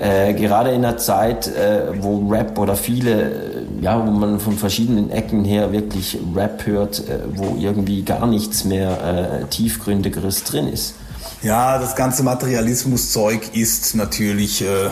Äh, 0.00 0.32
gerade 0.32 0.70
in 0.70 0.84
einer 0.84 0.96
Zeit, 0.96 1.46
äh, 1.48 1.92
wo 2.00 2.26
Rap 2.30 2.58
oder 2.58 2.74
viele, 2.74 3.22
äh, 3.22 3.82
ja, 3.82 4.04
wo 4.06 4.10
man 4.10 4.40
von 4.40 4.56
verschiedenen 4.56 5.10
Ecken 5.10 5.44
her 5.44 5.72
wirklich 5.72 6.18
Rap 6.34 6.64
hört, 6.64 7.00
äh, 7.00 7.18
wo 7.34 7.56
irgendwie 7.58 8.02
gar 8.02 8.26
nichts 8.26 8.64
mehr 8.64 9.42
äh, 9.42 9.44
tiefgründigeres 9.50 10.44
drin 10.44 10.68
ist. 10.68 10.94
Ja, 11.42 11.78
das 11.78 11.96
ganze 11.96 12.22
Materialismuszeug 12.22 13.54
ist 13.54 13.94
natürlich 13.94 14.62
äh, 14.62 14.90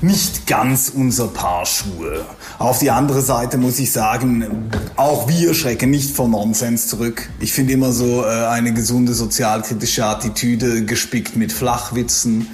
nicht 0.00 0.46
ganz 0.46 0.92
unser 0.94 1.28
Paar 1.28 1.66
Schuhe. 1.66 2.24
Auf 2.58 2.78
die 2.78 2.90
andere 2.90 3.20
Seite 3.20 3.58
muss 3.58 3.78
ich 3.78 3.92
sagen, 3.92 4.70
auch 4.96 5.28
wir 5.28 5.52
schrecken 5.52 5.90
nicht 5.90 6.14
vor 6.14 6.28
Nonsens 6.28 6.88
zurück. 6.88 7.28
Ich 7.40 7.52
finde 7.52 7.74
immer 7.74 7.92
so 7.92 8.24
äh, 8.24 8.46
eine 8.46 8.72
gesunde 8.72 9.12
sozialkritische 9.12 10.06
Attitüde 10.06 10.84
gespickt 10.86 11.36
mit 11.36 11.52
Flachwitzen. 11.52 12.46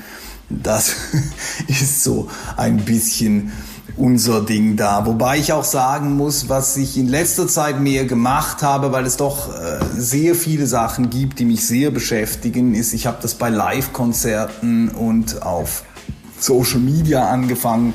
Das 0.49 0.95
ist 1.69 2.05
so 2.05 2.29
ein 2.57 2.79
bisschen 2.79 3.53
unser 3.97 4.41
Ding 4.41 4.77
da. 4.77 5.07
Wobei 5.07 5.39
ich 5.39 5.53
auch 5.53 5.65
sagen 5.65 6.17
muss, 6.17 6.49
was 6.49 6.77
ich 6.77 6.97
in 6.97 7.09
letzter 7.09 7.47
Zeit 7.47 7.81
mehr 7.81 8.05
gemacht 8.05 8.63
habe, 8.63 8.93
weil 8.93 9.07
es 9.07 9.17
doch 9.17 9.55
äh, 9.55 9.79
sehr 9.97 10.35
viele 10.35 10.67
Sachen 10.67 11.11
gibt, 11.11 11.39
die 11.39 11.45
mich 11.45 11.67
sehr 11.67 11.91
beschäftigen, 11.91 12.75
ist, 12.75 12.93
ich 12.93 13.07
habe 13.07 13.19
das 13.23 13.35
bei 13.35 13.51
Live-Konzerten 13.51 14.89
und 14.89 15.43
auf 15.43 15.85
Social 16.39 16.81
Media 16.81 17.29
angefangen, 17.29 17.95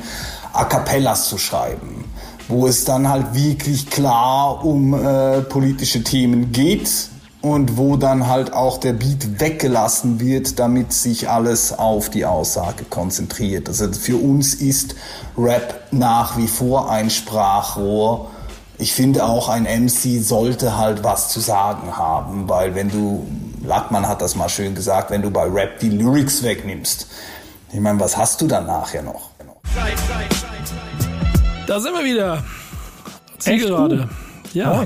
A 0.53 0.63
Cappellas 0.63 1.27
zu 1.29 1.37
schreiben, 1.37 2.05
wo 2.47 2.65
es 2.65 2.85
dann 2.85 3.09
halt 3.09 3.33
wirklich 3.33 3.89
klar 3.89 4.63
um 4.65 4.93
äh, 4.93 5.41
politische 5.41 6.03
Themen 6.03 6.51
geht 6.51 7.09
und 7.41 7.77
wo 7.77 7.95
dann 7.95 8.27
halt 8.27 8.51
auch 8.53 8.79
der 8.79 8.93
Beat 8.93 9.39
weggelassen 9.39 10.19
wird, 10.19 10.59
damit 10.59 10.91
sich 10.91 11.29
alles 11.29 11.77
auf 11.77 12.09
die 12.09 12.25
Aussage 12.25 12.83
konzentriert. 12.83 13.69
Also 13.69 13.91
für 13.93 14.17
uns 14.17 14.53
ist 14.53 14.95
Rap 15.37 15.87
nach 15.91 16.37
wie 16.37 16.47
vor 16.47 16.91
ein 16.91 17.09
Sprachrohr. 17.09 18.29
Ich 18.77 18.93
finde 18.93 19.25
auch 19.25 19.47
ein 19.47 19.63
MC 19.63 20.21
sollte 20.21 20.77
halt 20.77 21.03
was 21.03 21.29
zu 21.29 21.39
sagen 21.39 21.95
haben, 21.97 22.49
weil 22.49 22.75
wenn 22.75 22.89
du, 22.89 23.25
Lackmann 23.63 24.07
hat 24.07 24.21
das 24.21 24.35
mal 24.35 24.49
schön 24.49 24.75
gesagt, 24.75 25.11
wenn 25.11 25.21
du 25.21 25.31
bei 25.31 25.43
Rap 25.43 25.79
die 25.79 25.89
Lyrics 25.89 26.43
wegnimmst, 26.43 27.07
ich 27.71 27.79
meine, 27.79 27.99
was 27.99 28.17
hast 28.17 28.41
du 28.41 28.47
dann 28.47 28.65
nachher 28.65 29.03
noch? 29.03 29.29
Da 31.67 31.79
sind 31.79 31.93
wir 31.93 32.03
wieder. 32.03 32.43
Zielgerade. 33.37 34.09
Ja. 34.53 34.85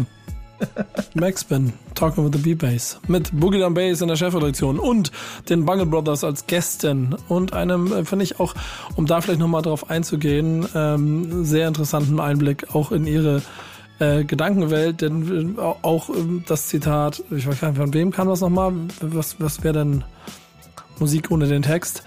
Moin. 1.14 1.24
Maxbin, 1.24 1.74
Talking 1.96 2.26
with 2.26 2.34
the 2.34 2.56
B-Bass. 2.56 3.00
Mit 3.08 3.32
Boogie 3.40 3.60
Down 3.60 3.74
Bass 3.74 4.02
in 4.02 4.08
der 4.08 4.16
Chefredaktion 4.16 4.80
und 4.80 5.12
den 5.50 5.66
Bungle 5.66 5.86
Brothers 5.86 6.24
als 6.24 6.48
Gästen 6.48 7.16
und 7.28 7.54
einem, 7.54 7.92
äh, 7.92 8.06
finde 8.06 8.24
ich 8.24 8.40
auch, 8.40 8.54
um 8.96 9.06
da 9.06 9.22
vielleicht 9.22 9.40
nochmal 9.40 9.62
drauf 9.62 9.90
einzugehen, 9.90 10.68
ähm, 10.76 11.46
sehr 11.46 11.68
interessanten 11.68 12.20
Einblick 12.20 12.76
auch 12.76 12.92
in 12.92 13.08
ihre 13.08 13.42
äh, 14.00 14.24
Gedankenwelt, 14.24 15.02
denn 15.02 15.58
äh, 15.58 15.62
auch 15.62 16.10
ähm, 16.10 16.44
das 16.48 16.68
Zitat, 16.68 17.24
ich 17.32 17.48
weiß 17.48 17.62
gar 17.62 17.70
nicht, 17.70 17.78
von 17.78 17.94
wem 17.94 18.12
kam 18.12 18.28
das 18.28 18.42
nochmal? 18.42 18.74
Was, 19.02 19.40
was 19.40 19.64
wäre 19.64 19.76
denn 19.76 20.04
Musik 21.00 21.32
ohne 21.32 21.48
den 21.48 21.62
Text? 21.62 22.04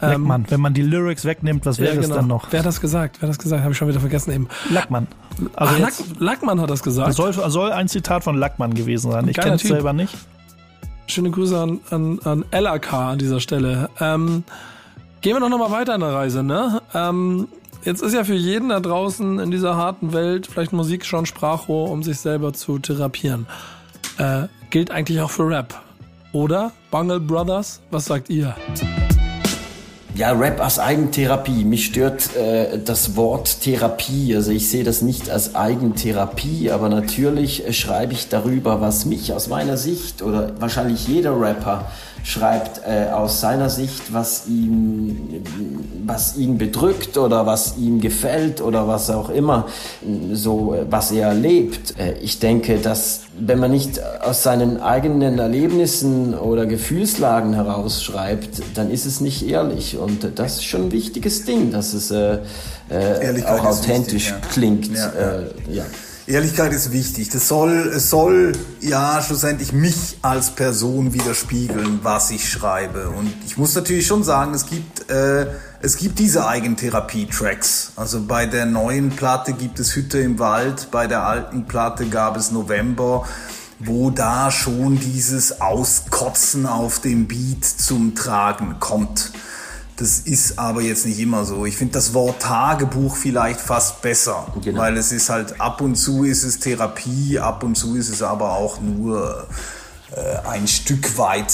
Lackmann, 0.00 0.46
wenn 0.48 0.60
man 0.60 0.74
die 0.74 0.82
Lyrics 0.82 1.24
wegnimmt, 1.24 1.66
was 1.66 1.78
wäre 1.78 1.90
Ähm, 1.90 1.96
ja, 1.96 2.00
das 2.00 2.08
genau. 2.10 2.20
dann 2.20 2.28
noch? 2.28 2.46
Wer 2.50 2.60
hat 2.60 2.66
das 2.66 2.80
gesagt? 2.80 3.16
Wer 3.20 3.28
hat 3.28 3.36
das 3.36 3.42
gesagt? 3.42 3.62
Habe 3.62 3.72
ich 3.72 3.78
schon 3.78 3.88
wieder 3.88 4.00
vergessen 4.00 4.32
eben. 4.32 4.48
Lackmann. 4.70 5.06
Also 5.56 5.74
Ach, 5.74 5.78
Lack, 5.78 5.94
Lackmann 6.18 6.60
hat 6.60 6.70
das 6.70 6.82
gesagt. 6.82 7.14
soll, 7.14 7.32
soll 7.32 7.72
ein 7.72 7.88
Zitat 7.88 8.24
von 8.24 8.36
Lackmann 8.36 8.74
gewesen 8.74 9.10
sein. 9.10 9.28
Ich 9.28 9.36
kenne 9.36 9.56
es 9.56 9.62
selber 9.62 9.92
nicht. 9.92 10.14
Schöne 11.06 11.30
Grüße 11.30 11.58
an, 11.58 11.80
an, 11.90 12.18
an 12.24 12.44
LAK 12.52 12.92
an 12.92 13.18
dieser 13.18 13.40
Stelle. 13.40 13.88
Ähm, 14.00 14.44
Gehen 15.20 15.34
wir 15.34 15.40
doch 15.40 15.48
nochmal 15.48 15.72
weiter 15.72 15.96
in 15.96 16.00
der 16.00 16.12
Reise, 16.12 16.44
ne? 16.44 16.80
Ähm, 16.94 17.48
jetzt 17.82 18.02
ist 18.02 18.14
ja 18.14 18.22
für 18.22 18.34
jeden 18.34 18.68
da 18.68 18.78
draußen 18.78 19.40
in 19.40 19.50
dieser 19.50 19.74
harten 19.74 20.12
Welt 20.12 20.46
vielleicht 20.46 20.72
Musik 20.72 21.04
schon 21.04 21.26
Sprachrohr, 21.26 21.90
um 21.90 22.04
sich 22.04 22.20
selber 22.20 22.52
zu 22.52 22.78
therapieren. 22.78 23.46
Äh, 24.18 24.44
gilt 24.70 24.92
eigentlich 24.92 25.20
auch 25.20 25.30
für 25.30 25.48
Rap. 25.48 25.74
Oder? 26.32 26.70
Bungle 26.92 27.18
Brothers, 27.18 27.80
was 27.90 28.04
sagt 28.04 28.30
ihr? 28.30 28.54
Ja, 30.18 30.32
Rap 30.32 30.60
als 30.60 30.80
Eigentherapie. 30.80 31.62
Mich 31.64 31.86
stört 31.86 32.34
äh, 32.34 32.80
das 32.84 33.14
Wort 33.14 33.60
Therapie. 33.60 34.34
Also 34.34 34.50
ich 34.50 34.68
sehe 34.68 34.82
das 34.82 35.00
nicht 35.00 35.30
als 35.30 35.54
Eigentherapie, 35.54 36.72
aber 36.72 36.88
natürlich 36.88 37.64
äh, 37.64 37.72
schreibe 37.72 38.14
ich 38.14 38.28
darüber, 38.28 38.80
was 38.80 39.04
mich 39.04 39.32
aus 39.32 39.46
meiner 39.46 39.76
Sicht 39.76 40.20
oder 40.20 40.60
wahrscheinlich 40.60 41.06
jeder 41.06 41.40
Rapper 41.40 41.88
schreibt 42.24 42.82
äh, 42.86 43.10
aus 43.10 43.40
seiner 43.40 43.70
Sicht, 43.70 44.12
was 44.12 44.46
ihm, 44.46 45.42
was 46.04 46.36
ihn 46.36 46.58
bedrückt 46.58 47.16
oder 47.18 47.46
was 47.46 47.76
ihm 47.76 48.00
gefällt 48.00 48.60
oder 48.60 48.88
was 48.88 49.10
auch 49.10 49.30
immer, 49.30 49.66
so 50.32 50.76
was 50.90 51.10
er 51.12 51.28
erlebt. 51.28 51.98
Äh, 51.98 52.14
ich 52.20 52.38
denke, 52.38 52.78
dass 52.78 53.20
wenn 53.38 53.58
man 53.58 53.70
nicht 53.70 54.00
aus 54.20 54.42
seinen 54.42 54.80
eigenen 54.80 55.38
Erlebnissen 55.38 56.34
oder 56.34 56.66
Gefühlslagen 56.66 57.54
herausschreibt, 57.54 58.62
dann 58.74 58.90
ist 58.90 59.06
es 59.06 59.20
nicht 59.20 59.48
ehrlich. 59.48 59.96
Und 59.96 60.38
das 60.38 60.56
ist 60.56 60.64
schon 60.64 60.86
ein 60.86 60.92
wichtiges 60.92 61.44
Ding, 61.44 61.70
dass 61.70 61.92
es 61.92 62.10
äh, 62.10 62.38
äh, 62.90 63.44
auch 63.44 63.64
authentisch 63.64 64.32
wichtig, 64.32 64.42
ja. 64.42 64.52
klingt. 64.52 64.96
Ja. 64.96 65.08
Äh, 65.08 65.74
ja. 65.74 65.84
Ehrlichkeit 66.28 66.74
ist 66.74 66.92
wichtig. 66.92 67.30
Das 67.30 67.48
soll, 67.48 67.90
es 67.94 68.10
soll 68.10 68.52
ja 68.80 69.22
schlussendlich 69.22 69.72
mich 69.72 70.18
als 70.20 70.50
Person 70.50 71.14
widerspiegeln, 71.14 72.00
was 72.02 72.30
ich 72.30 72.50
schreibe. 72.50 73.08
Und 73.08 73.32
ich 73.46 73.56
muss 73.56 73.74
natürlich 73.74 74.06
schon 74.06 74.22
sagen, 74.24 74.52
es 74.52 74.66
gibt, 74.66 75.10
äh, 75.10 75.46
es 75.80 75.96
gibt 75.96 76.18
diese 76.18 76.46
Eigentherapie-Tracks. 76.46 77.92
Also 77.96 78.20
bei 78.20 78.44
der 78.44 78.66
neuen 78.66 79.08
Platte 79.08 79.54
gibt 79.54 79.80
es 79.80 79.96
Hütte 79.96 80.18
im 80.18 80.38
Wald, 80.38 80.90
bei 80.90 81.06
der 81.06 81.24
alten 81.26 81.64
Platte 81.64 82.06
gab 82.06 82.36
es 82.36 82.50
November, 82.50 83.26
wo 83.78 84.10
da 84.10 84.50
schon 84.50 85.00
dieses 85.00 85.62
Auskotzen 85.62 86.66
auf 86.66 86.98
dem 86.98 87.26
Beat 87.26 87.64
zum 87.64 88.14
Tragen 88.14 88.76
kommt. 88.80 89.32
Das 89.98 90.20
ist 90.20 90.60
aber 90.60 90.80
jetzt 90.80 91.06
nicht 91.06 91.18
immer 91.18 91.44
so. 91.44 91.66
Ich 91.66 91.76
finde 91.76 91.94
das 91.94 92.14
Wort 92.14 92.40
Tagebuch 92.40 93.16
vielleicht 93.16 93.60
fast 93.60 94.00
besser, 94.00 94.46
genau. 94.62 94.80
weil 94.80 94.96
es 94.96 95.10
ist 95.10 95.28
halt 95.28 95.60
ab 95.60 95.80
und 95.80 95.96
zu 95.96 96.22
ist 96.22 96.44
es 96.44 96.60
Therapie, 96.60 97.40
ab 97.40 97.64
und 97.64 97.74
zu 97.74 97.96
ist 97.96 98.08
es 98.08 98.22
aber 98.22 98.52
auch 98.52 98.80
nur 98.80 99.48
äh, 100.14 100.48
ein 100.48 100.68
Stück 100.68 101.18
weit 101.18 101.52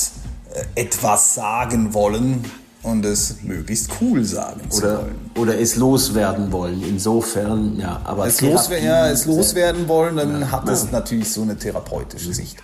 äh, 0.53 0.83
etwas 0.83 1.35
sagen 1.35 1.95
wollen 1.95 2.45
und 2.83 3.07
es 3.07 3.43
möglichst 3.43 3.89
cool 4.03 4.23
sagen 4.27 4.61
oder, 4.67 4.71
zu 4.71 4.83
wollen. 4.83 5.31
Oder 5.37 5.59
es 5.59 5.77
loswerden 5.77 6.53
wollen. 6.53 6.83
Insofern, 6.87 7.81
ja, 7.81 7.99
aber 8.05 8.27
es, 8.27 8.43
loswer 8.43 8.79
ja, 8.79 9.09
es 9.09 9.25
loswerden 9.25 9.89
wollen, 9.89 10.17
dann 10.17 10.43
ja, 10.43 10.51
hat 10.53 10.69
es 10.69 10.91
natürlich 10.91 11.33
so 11.33 11.41
eine 11.41 11.57
therapeutische 11.57 12.35
Sicht. 12.35 12.63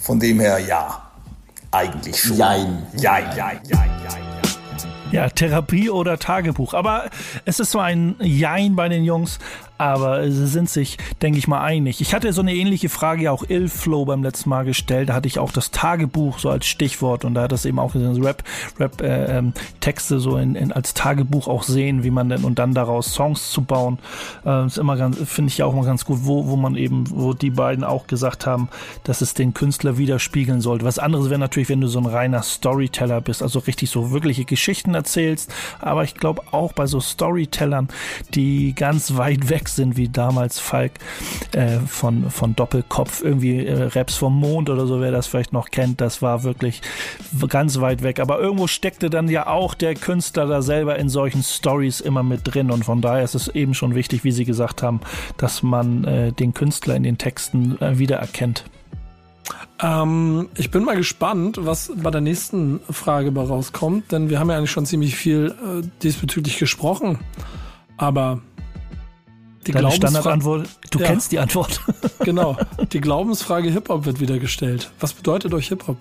Von 0.00 0.18
dem 0.18 0.40
her, 0.40 0.58
ja, 0.58 1.02
eigentlich 1.70 2.20
schon. 2.20 2.36
Jein. 2.36 2.82
Jein, 2.96 3.36
jein, 3.36 3.60
jein, 3.64 3.90
jein. 4.10 4.31
Ja, 5.12 5.28
Therapie 5.28 5.90
oder 5.90 6.18
Tagebuch. 6.18 6.72
Aber 6.74 7.10
es 7.44 7.60
ist 7.60 7.70
so 7.70 7.78
ein 7.78 8.16
Jein 8.20 8.74
bei 8.76 8.88
den 8.88 9.04
Jungs 9.04 9.38
aber 9.82 10.30
sie 10.30 10.46
sind 10.46 10.70
sich, 10.70 10.96
denke 11.22 11.38
ich 11.38 11.48
mal, 11.48 11.60
einig. 11.60 12.00
Ich 12.00 12.14
hatte 12.14 12.32
so 12.32 12.40
eine 12.40 12.54
ähnliche 12.54 12.88
Frage 12.88 13.32
auch 13.32 13.42
Illflow 13.48 14.04
beim 14.04 14.22
letzten 14.22 14.48
Mal 14.48 14.64
gestellt. 14.64 15.08
Da 15.08 15.14
hatte 15.14 15.26
ich 15.26 15.40
auch 15.40 15.50
das 15.50 15.72
Tagebuch 15.72 16.38
so 16.38 16.50
als 16.50 16.66
Stichwort 16.66 17.24
und 17.24 17.34
da 17.34 17.42
hat 17.42 17.52
das 17.52 17.64
eben 17.64 17.80
auch 17.80 17.92
gesagt, 17.92 18.24
Rap, 18.24 18.44
Rap 18.78 19.00
äh, 19.00 19.38
ähm, 19.38 19.52
Texte 19.80 20.20
so 20.20 20.36
in, 20.36 20.54
in, 20.54 20.70
als 20.70 20.94
Tagebuch 20.94 21.48
auch 21.48 21.64
sehen, 21.64 22.04
wie 22.04 22.12
man 22.12 22.28
denn 22.28 22.44
und 22.44 22.60
dann 22.60 22.74
daraus 22.74 23.12
Songs 23.12 23.50
zu 23.50 23.62
bauen. 23.62 23.98
Äh, 24.46 24.66
ist 24.66 24.78
immer 24.78 24.96
ganz, 24.96 25.18
finde 25.28 25.48
ich 25.48 25.62
auch 25.64 25.74
mal 25.74 25.84
ganz 25.84 26.04
gut, 26.04 26.20
wo, 26.22 26.46
wo 26.46 26.54
man 26.54 26.76
eben, 26.76 27.10
wo 27.10 27.32
die 27.32 27.50
beiden 27.50 27.82
auch 27.82 28.06
gesagt 28.06 28.46
haben, 28.46 28.68
dass 29.02 29.20
es 29.20 29.34
den 29.34 29.52
Künstler 29.52 29.98
widerspiegeln 29.98 30.60
sollte. 30.60 30.84
Was 30.84 31.00
anderes 31.00 31.28
wäre 31.28 31.40
natürlich, 31.40 31.68
wenn 31.68 31.80
du 31.80 31.88
so 31.88 31.98
ein 31.98 32.06
reiner 32.06 32.42
Storyteller 32.42 33.20
bist, 33.20 33.42
also 33.42 33.58
richtig 33.58 33.90
so 33.90 34.12
wirkliche 34.12 34.44
Geschichten 34.44 34.94
erzählst. 34.94 35.52
Aber 35.80 36.04
ich 36.04 36.14
glaube 36.14 36.42
auch 36.52 36.72
bei 36.72 36.86
so 36.86 37.00
Storytellern, 37.00 37.88
die 38.34 38.74
ganz 38.74 39.16
weit 39.16 39.48
weg 39.48 39.71
sind, 39.76 39.96
wie 39.96 40.08
damals 40.08 40.58
Falk 40.58 40.92
äh, 41.52 41.78
von, 41.80 42.30
von 42.30 42.54
Doppelkopf, 42.56 43.22
irgendwie 43.22 43.66
äh, 43.66 43.84
Raps 43.84 44.16
vom 44.16 44.38
Mond 44.38 44.70
oder 44.70 44.86
so, 44.86 45.00
wer 45.00 45.10
das 45.10 45.26
vielleicht 45.26 45.52
noch 45.52 45.70
kennt, 45.70 46.00
das 46.00 46.22
war 46.22 46.42
wirklich 46.42 46.82
ganz 47.48 47.80
weit 47.80 48.02
weg. 48.02 48.20
Aber 48.20 48.40
irgendwo 48.40 48.66
steckte 48.66 49.10
dann 49.10 49.28
ja 49.28 49.46
auch 49.46 49.74
der 49.74 49.94
Künstler 49.94 50.46
da 50.46 50.62
selber 50.62 50.98
in 50.98 51.08
solchen 51.08 51.42
Stories 51.42 52.00
immer 52.00 52.22
mit 52.22 52.40
drin 52.44 52.70
und 52.70 52.84
von 52.84 53.00
daher 53.00 53.24
ist 53.24 53.34
es 53.34 53.48
eben 53.48 53.74
schon 53.74 53.94
wichtig, 53.94 54.24
wie 54.24 54.32
Sie 54.32 54.44
gesagt 54.44 54.82
haben, 54.82 55.00
dass 55.36 55.62
man 55.62 56.04
äh, 56.04 56.32
den 56.32 56.54
Künstler 56.54 56.96
in 56.96 57.02
den 57.02 57.18
Texten 57.18 57.80
äh, 57.80 57.98
wiedererkennt. 57.98 58.64
Ähm, 59.82 60.48
ich 60.56 60.70
bin 60.70 60.84
mal 60.84 60.96
gespannt, 60.96 61.58
was 61.60 61.92
bei 61.96 62.10
der 62.10 62.20
nächsten 62.20 62.80
Frage 62.90 63.32
bei 63.32 63.42
rauskommt, 63.42 64.12
denn 64.12 64.30
wir 64.30 64.38
haben 64.38 64.48
ja 64.50 64.56
eigentlich 64.56 64.70
schon 64.70 64.86
ziemlich 64.86 65.16
viel 65.16 65.54
äh, 65.62 65.86
diesbezüglich 66.02 66.58
gesprochen. 66.58 67.18
Aber 67.96 68.40
die 69.66 69.72
Deine 69.72 69.92
Standardantwort, 69.92 70.68
du 70.90 70.98
ja. 70.98 71.06
kennst 71.06 71.32
die 71.32 71.38
Antwort. 71.38 71.80
genau. 72.20 72.56
Die 72.92 73.00
Glaubensfrage 73.00 73.70
Hip-Hop 73.70 74.04
wird 74.04 74.20
wieder 74.20 74.38
gestellt. 74.38 74.90
Was 74.98 75.12
bedeutet 75.12 75.54
euch 75.54 75.68
Hip-Hop? 75.68 75.98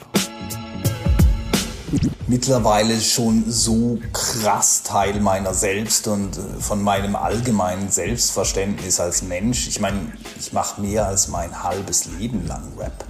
Mittlerweile 2.28 3.00
schon 3.02 3.44
so 3.48 4.00
krass 4.14 4.84
Teil 4.84 5.20
meiner 5.20 5.54
selbst 5.54 6.08
und 6.08 6.38
äh, 6.38 6.42
von 6.60 6.82
meinem 6.82 7.16
allgemeinen 7.16 7.90
Selbstverständnis 7.90 9.00
als 9.00 9.22
Mensch. 9.22 9.68
Ich 9.68 9.80
meine, 9.80 10.00
ich 10.40 10.54
mache 10.54 10.82
mehr 10.82 11.08
als 11.08 11.28
mein 11.28 11.64
halbes 11.64 12.06
Leben 12.18 12.48
lang 12.48 12.64
Rap. 12.80 13.06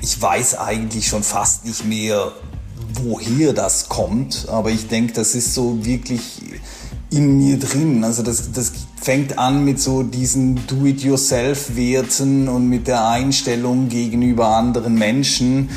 Ich 0.00 0.20
weiß 0.20 0.58
eigentlich 0.58 1.08
schon 1.08 1.22
fast 1.22 1.66
nicht 1.66 1.84
mehr, 1.84 2.32
woher 2.94 3.52
das 3.52 3.90
kommt, 3.90 4.48
aber 4.48 4.70
ich 4.70 4.88
denke, 4.88 5.12
das 5.12 5.34
ist 5.34 5.54
so 5.54 5.84
wirklich 5.84 6.40
in 7.10 7.36
mir 7.36 7.58
drin. 7.58 8.02
Also 8.02 8.22
das, 8.22 8.50
das 8.52 8.72
fängt 9.10 9.38
an 9.38 9.64
mit 9.64 9.80
so 9.80 10.04
diesen 10.04 10.68
Do-it-yourself-Werten 10.68 12.48
und 12.48 12.68
mit 12.68 12.86
der 12.86 13.08
Einstellung 13.08 13.88
gegenüber 13.88 14.50
anderen 14.50 14.94
Menschen. 14.94 15.70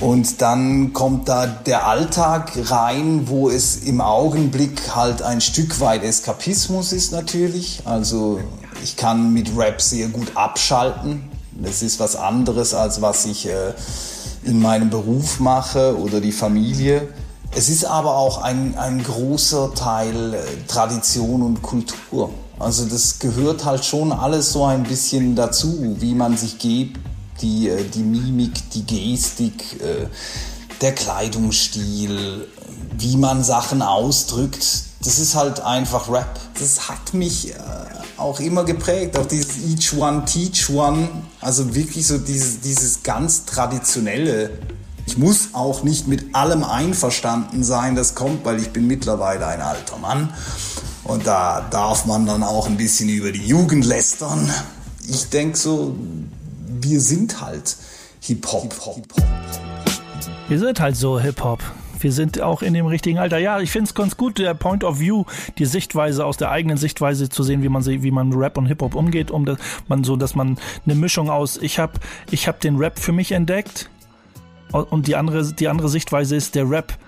Und 0.00 0.40
dann 0.40 0.94
kommt 0.94 1.28
da 1.28 1.46
der 1.46 1.86
Alltag 1.86 2.52
rein, 2.70 3.28
wo 3.28 3.50
es 3.50 3.76
im 3.84 4.00
Augenblick 4.00 4.96
halt 4.96 5.20
ein 5.20 5.42
Stück 5.42 5.78
weit 5.80 6.04
Eskapismus 6.04 6.94
ist 6.94 7.12
natürlich. 7.12 7.82
Also 7.84 8.40
ich 8.82 8.96
kann 8.96 9.34
mit 9.34 9.54
Rap 9.54 9.82
sehr 9.82 10.08
gut 10.08 10.34
abschalten. 10.34 11.24
Das 11.52 11.82
ist 11.82 12.00
was 12.00 12.16
anderes, 12.16 12.72
als 12.72 13.02
was 13.02 13.26
ich 13.26 13.46
äh, 13.46 13.74
in 14.42 14.62
meinem 14.62 14.88
Beruf 14.88 15.38
mache 15.38 15.98
oder 15.98 16.18
die 16.18 16.32
Familie. 16.32 17.08
Es 17.54 17.68
ist 17.68 17.84
aber 17.84 18.16
auch 18.16 18.40
ein, 18.40 18.74
ein 18.78 19.04
großer 19.04 19.74
Teil 19.74 20.32
äh, 20.32 20.38
Tradition 20.66 21.42
und 21.42 21.60
Kultur. 21.60 22.30
Also 22.58 22.86
das 22.86 23.18
gehört 23.18 23.64
halt 23.64 23.84
schon 23.84 24.12
alles 24.12 24.52
so 24.52 24.64
ein 24.64 24.84
bisschen 24.84 25.34
dazu, 25.34 25.96
wie 25.98 26.14
man 26.14 26.36
sich 26.36 26.58
gibt, 26.58 27.00
die, 27.40 27.68
äh, 27.68 27.84
die 27.84 28.02
Mimik, 28.02 28.70
die 28.70 28.84
Gestik, 28.84 29.80
äh, 29.80 30.06
der 30.80 30.92
Kleidungsstil, 30.92 32.46
wie 32.96 33.16
man 33.16 33.42
Sachen 33.42 33.82
ausdrückt. 33.82 34.66
Das 35.04 35.18
ist 35.18 35.34
halt 35.34 35.60
einfach 35.60 36.08
Rap. 36.10 36.38
Das 36.58 36.88
hat 36.88 37.12
mich 37.12 37.52
auch 38.16 38.40
immer 38.40 38.64
geprägt, 38.64 39.18
auch 39.18 39.26
dieses 39.26 39.58
Each 39.58 39.92
One 39.98 40.24
Teach 40.24 40.70
One, 40.70 41.08
also 41.40 41.74
wirklich 41.74 42.06
so 42.06 42.18
dieses, 42.18 42.60
dieses 42.60 43.02
ganz 43.02 43.44
traditionelle 43.44 44.50
ich 45.06 45.18
muss 45.18 45.50
auch 45.52 45.82
nicht 45.82 46.08
mit 46.08 46.34
allem 46.34 46.64
einverstanden 46.64 47.62
sein, 47.62 47.94
das 47.94 48.14
kommt, 48.14 48.44
weil 48.44 48.58
ich 48.58 48.70
bin 48.70 48.86
mittlerweile 48.86 49.46
ein 49.46 49.60
alter 49.60 49.98
Mann. 49.98 50.32
Und 51.04 51.26
da 51.26 51.66
darf 51.70 52.06
man 52.06 52.26
dann 52.26 52.42
auch 52.42 52.66
ein 52.66 52.76
bisschen 52.76 53.08
über 53.08 53.30
die 53.30 53.46
Jugend 53.46 53.84
lästern. 53.84 54.50
Ich 55.06 55.28
denke 55.28 55.56
so, 55.56 55.94
wir 56.80 57.00
sind 57.00 57.40
halt 57.40 57.76
Hip-Hop. 58.20 58.72
Hip 58.94 59.12
wir 60.48 60.58
sind 60.58 60.80
halt 60.80 60.96
so 60.96 61.20
Hip-Hop. 61.20 61.62
Wir 61.98 62.12
sind 62.12 62.40
auch 62.40 62.62
in 62.62 62.74
dem 62.74 62.86
richtigen 62.86 63.18
Alter. 63.18 63.38
Ja, 63.38 63.60
ich 63.60 63.70
finde 63.70 63.88
es 63.88 63.94
ganz 63.94 64.16
gut, 64.16 64.38
der 64.38 64.52
Point 64.54 64.84
of 64.84 65.00
View, 65.00 65.24
die 65.58 65.64
Sichtweise 65.64 66.24
aus 66.26 66.36
der 66.36 66.50
eigenen 66.50 66.76
Sichtweise 66.76 67.28
zu 67.28 67.42
sehen, 67.42 67.62
wie 67.62 67.68
man 67.68 67.84
wie 67.84 68.10
man 68.10 68.32
Rap 68.32 68.58
und 68.58 68.66
Hip 68.66 68.82
Hop 68.82 68.94
umgeht, 68.94 69.30
um 69.30 69.46
das, 69.46 69.58
man 69.88 70.04
so, 70.04 70.16
dass 70.16 70.34
man 70.34 70.58
eine 70.84 70.94
Mischung 70.94 71.30
aus. 71.30 71.56
Ich 71.56 71.78
habe 71.78 71.94
ich 72.30 72.46
habe 72.48 72.58
den 72.60 72.76
Rap 72.76 72.98
für 72.98 73.12
mich 73.12 73.32
entdeckt 73.32 73.88
und 74.72 75.06
die 75.06 75.16
andere, 75.16 75.52
die 75.52 75.68
andere 75.68 75.88
Sichtweise 75.88 76.36
ist, 76.36 76.54
der 76.54 76.68
Rap 76.68 76.98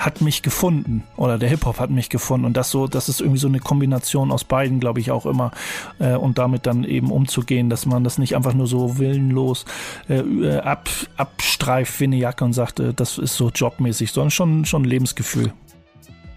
hat 0.00 0.22
mich 0.22 0.42
gefunden 0.42 1.04
oder 1.16 1.38
der 1.38 1.50
Hip-Hop 1.50 1.78
hat 1.78 1.90
mich 1.90 2.08
gefunden 2.08 2.46
und 2.46 2.56
das 2.56 2.70
so, 2.70 2.86
das 2.86 3.10
ist 3.10 3.20
irgendwie 3.20 3.38
so 3.38 3.48
eine 3.48 3.60
Kombination 3.60 4.32
aus 4.32 4.44
beiden, 4.44 4.80
glaube 4.80 4.98
ich, 4.98 5.10
auch 5.10 5.26
immer 5.26 5.50
äh, 5.98 6.14
und 6.14 6.38
damit 6.38 6.64
dann 6.66 6.84
eben 6.84 7.12
umzugehen, 7.12 7.68
dass 7.68 7.84
man 7.84 8.02
das 8.02 8.16
nicht 8.16 8.34
einfach 8.34 8.54
nur 8.54 8.66
so 8.66 8.98
willenlos 8.98 9.66
äh, 10.08 10.56
ab, 10.56 10.88
abstreift 11.18 12.00
wie 12.00 12.04
eine 12.04 12.16
Jacke 12.16 12.44
und 12.44 12.54
sagt, 12.54 12.80
äh, 12.80 12.94
das 12.94 13.18
ist 13.18 13.36
so 13.36 13.50
jobmäßig, 13.50 14.10
sondern 14.10 14.30
schon, 14.30 14.64
schon 14.64 14.84
Lebensgefühl. 14.84 15.52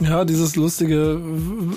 Ja, 0.04 0.26
dieses 0.26 0.58
lustige 0.58 1.22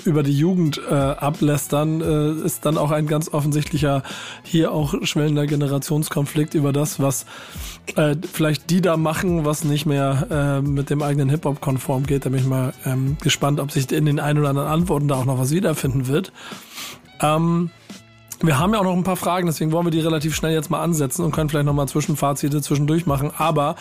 über 0.03 0.21
die 0.21 0.37
Jugend 0.37 0.81
äh, 0.89 0.93
ablästern 0.93 2.01
äh, 2.01 2.45
ist 2.45 2.65
dann 2.65 2.77
auch 2.77 2.91
ein 2.91 3.07
ganz 3.07 3.29
offensichtlicher 3.31 4.03
hier 4.43 4.73
auch 4.73 4.95
schwellender 5.03 5.47
Generationskonflikt 5.47 6.53
über 6.53 6.73
das, 6.73 6.99
was 6.99 7.25
äh, 7.95 8.15
vielleicht 8.33 8.69
die 8.69 8.81
da 8.81 8.97
machen, 8.97 9.45
was 9.45 9.63
nicht 9.63 9.85
mehr 9.85 10.27
äh, 10.29 10.61
mit 10.61 10.89
dem 10.89 11.01
eigenen 11.03 11.29
Hip-Hop 11.29 11.61
konform 11.61 12.05
geht. 12.05 12.25
Da 12.25 12.29
bin 12.29 12.39
ich 12.39 12.45
mal 12.45 12.73
ähm, 12.85 13.17
gespannt, 13.21 13.61
ob 13.61 13.71
sich 13.71 13.89
in 13.91 14.05
den 14.05 14.19
ein 14.19 14.37
oder 14.37 14.49
anderen 14.49 14.67
Antworten 14.67 15.07
da 15.07 15.15
auch 15.15 15.25
noch 15.25 15.39
was 15.39 15.51
wiederfinden 15.51 16.07
wird. 16.07 16.33
Ähm, 17.21 17.69
wir 18.41 18.59
haben 18.59 18.73
ja 18.73 18.79
auch 18.79 18.83
noch 18.83 18.93
ein 18.93 19.03
paar 19.03 19.15
Fragen, 19.15 19.47
deswegen 19.47 19.71
wollen 19.71 19.85
wir 19.85 19.91
die 19.91 19.99
relativ 19.99 20.35
schnell 20.35 20.53
jetzt 20.53 20.69
mal 20.69 20.81
ansetzen 20.81 21.23
und 21.23 21.31
können 21.31 21.49
vielleicht 21.49 21.65
nochmal 21.65 21.87
Zwischenfazite 21.87 22.61
zwischendurch 22.61 23.05
machen. 23.05 23.31
Aber 23.37 23.75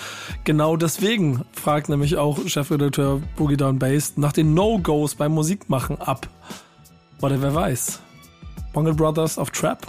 genau 0.45 0.77
deswegen 0.77 1.45
fragt 1.53 1.89
nämlich 1.89 2.17
auch 2.17 2.39
Chefredakteur 2.47 3.21
Boogie 3.37 3.57
Down 3.57 3.79
Bass 3.79 4.15
nach 4.17 4.33
den 4.33 4.55
No-Gos 4.55 5.15
beim 5.15 5.33
Musikmachen 5.33 6.01
ab. 6.01 6.29
Oder 7.21 7.41
wer 7.43 7.55
weiß. 7.55 8.01
Bungle 8.73 8.95
Brothers 8.95 9.39
of 9.39 9.51
Trap? 9.51 9.87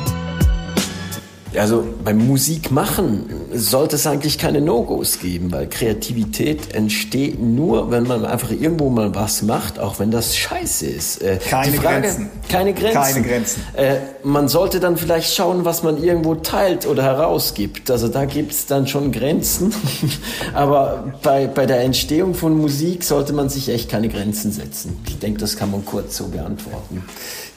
Also 1.59 1.85
beim 2.03 2.17
Musikmachen 2.27 3.29
sollte 3.53 3.95
es 3.95 4.05
eigentlich 4.05 4.37
keine 4.37 4.61
No-Gos 4.61 5.19
geben, 5.19 5.51
weil 5.51 5.67
Kreativität 5.67 6.73
entsteht 6.73 7.41
nur, 7.41 7.91
wenn 7.91 8.03
man 8.03 8.25
einfach 8.25 8.51
irgendwo 8.51 8.89
mal 8.89 9.15
was 9.15 9.41
macht, 9.41 9.79
auch 9.79 9.99
wenn 9.99 10.11
das 10.11 10.35
scheiße 10.35 10.85
ist. 10.85 11.21
Äh, 11.21 11.37
keine 11.37 11.77
Frage, 11.77 12.01
Grenzen. 12.01 12.29
Keine 12.49 12.73
Grenzen. 12.73 13.01
Keine 13.01 13.27
Grenzen. 13.27 13.63
Äh, 13.73 13.95
man 14.23 14.47
sollte 14.47 14.79
dann 14.79 14.97
vielleicht 14.97 15.33
schauen, 15.33 15.65
was 15.65 15.83
man 15.83 16.01
irgendwo 16.01 16.35
teilt 16.35 16.85
oder 16.85 17.03
herausgibt. 17.03 17.89
Also 17.89 18.07
da 18.07 18.25
gibt 18.25 18.51
es 18.51 18.65
dann 18.65 18.87
schon 18.87 19.11
Grenzen. 19.11 19.73
Aber 20.53 21.13
bei, 21.23 21.47
bei 21.47 21.65
der 21.65 21.81
Entstehung 21.81 22.33
von 22.33 22.57
Musik 22.57 23.03
sollte 23.03 23.33
man 23.33 23.49
sich 23.49 23.69
echt 23.69 23.89
keine 23.89 24.09
Grenzen 24.09 24.51
setzen. 24.51 24.99
Ich 25.07 25.19
denke, 25.19 25.39
das 25.39 25.57
kann 25.57 25.71
man 25.71 25.85
kurz 25.85 26.17
so 26.17 26.27
beantworten 26.27 27.03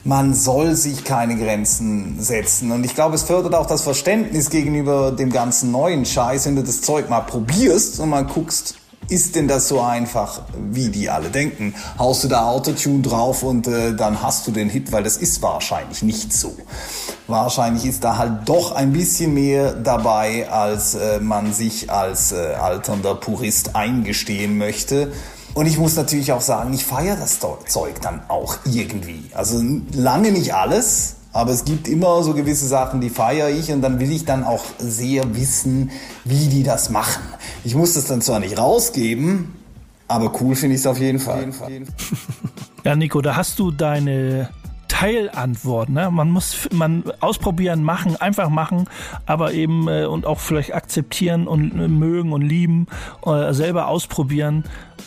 man 0.05 0.35
soll 0.35 0.75
sich 0.75 1.05
keine 1.05 1.37
Grenzen 1.37 2.21
setzen. 2.21 2.73
Und 2.73 2.85
ich 2.85 2.95
glaube, 2.95 3.15
es 3.15 3.23
fördert 3.23 3.55
auch 3.55 3.67
das 3.67 3.83
Verständnis 3.83 4.51
gegenüber 4.51 5.13
dem 5.13 5.31
ganzen 5.31 5.71
neuen 5.71 6.05
Scheiß, 6.05 6.47
wenn 6.47 6.57
du 6.57 6.63
das 6.63 6.81
Zeug 6.81 7.11
mal 7.11 7.21
probierst 7.21 8.01
und 8.01 8.09
mal 8.09 8.25
guckst, 8.25 8.77
ist 9.11 9.35
denn 9.35 9.49
das 9.49 9.67
so 9.67 9.81
einfach, 9.81 10.43
wie 10.71 10.89
die 10.89 11.11
alle 11.11 11.31
denken? 11.31 11.75
Haust 11.99 12.23
du 12.23 12.29
da 12.29 12.45
Autotune 12.45 13.03
drauf 13.03 13.43
und 13.43 13.67
äh, 13.67 13.95
dann 13.95 14.23
hast 14.23 14.47
du 14.47 14.53
den 14.53 14.71
Hit, 14.71 14.93
weil 14.93 15.03
das 15.03 15.17
ist 15.17 15.43
wahrscheinlich 15.43 16.03
nicht 16.03 16.33
so. 16.33 16.55
Wahrscheinlich 17.27 17.85
ist 17.85 18.05
da 18.05 18.19
halt 18.19 18.49
doch 18.49 18.73
ein 18.73 18.93
bisschen 18.93 19.35
mehr 19.35 19.73
dabei, 19.73 20.49
als 20.49 20.95
äh, 20.95 21.19
man 21.19 21.53
sich 21.53 21.91
als 21.91 22.31
äh, 22.31 22.37
alternder 22.55 23.17
Purist 23.17 23.75
eingestehen 23.75 24.57
möchte. 24.59 25.13
Und 25.55 25.67
ich 25.67 25.79
muss 25.79 25.97
natürlich 25.97 26.33
auch 26.33 26.41
sagen, 26.41 26.73
ich 26.73 26.85
feiere 26.85 27.17
das 27.17 27.41
Zeug 27.41 28.01
dann 28.03 28.23
auch 28.29 28.59
irgendwie. 28.65 29.25
Also 29.35 29.63
lange 29.93 30.33
nicht 30.33 30.55
alles, 30.55 31.17
aber 31.33 31.53
es 31.53 31.65
gibt 31.65 31.89
immer 31.89 32.23
so 32.23 32.35
gewisse 32.35 32.67
Sachen, 32.67 33.01
die 33.01 33.11
feiere 33.11 33.51
ich 33.51 33.71
und 33.73 33.83
dann 33.83 34.01
will 34.01 34.11
ich 34.11 34.25
dann 34.25 34.45
auch 34.45 34.65
sehr 34.79 35.37
wissen, 35.37 35.91
wie 36.25 36.49
die 36.49 36.63
das 36.63 36.91
machen. 36.91 37.23
Ich 37.65 37.75
muss 37.75 37.95
das 37.95 38.07
dann 38.07 38.21
zwar 38.23 38.41
nicht 38.41 38.59
rausgeben, 38.59 39.53
aber 40.09 40.33
cool 40.41 40.57
finde 40.57 40.75
ich 40.75 40.81
es 40.83 40.87
auf 40.87 40.99
jeden 40.99 41.21
Fall. 41.21 41.51
Ja, 42.83 42.97
Nico, 42.97 43.21
da 43.21 43.37
hast 43.37 43.59
du 43.59 43.71
deine 43.71 44.49
Teilantwort. 45.01 45.89
Ne? 45.89 46.11
Man 46.11 46.31
muss 46.31 46.69
man 46.73 47.05
ausprobieren, 47.21 47.83
machen, 47.83 48.17
einfach 48.17 48.51
machen, 48.51 48.85
aber 49.25 49.55
eben 49.55 49.89
äh, 49.89 50.05
und 50.05 50.27
auch 50.27 50.41
vielleicht 50.41 50.75
akzeptieren 50.75 51.47
und 51.47 51.73
äh, 51.73 51.89
mögen 51.89 52.35
und 52.35 52.43
lieben, 52.43 52.87
äh, 53.25 53.55
selber 53.55 53.89
ausprobieren, 53.89 54.65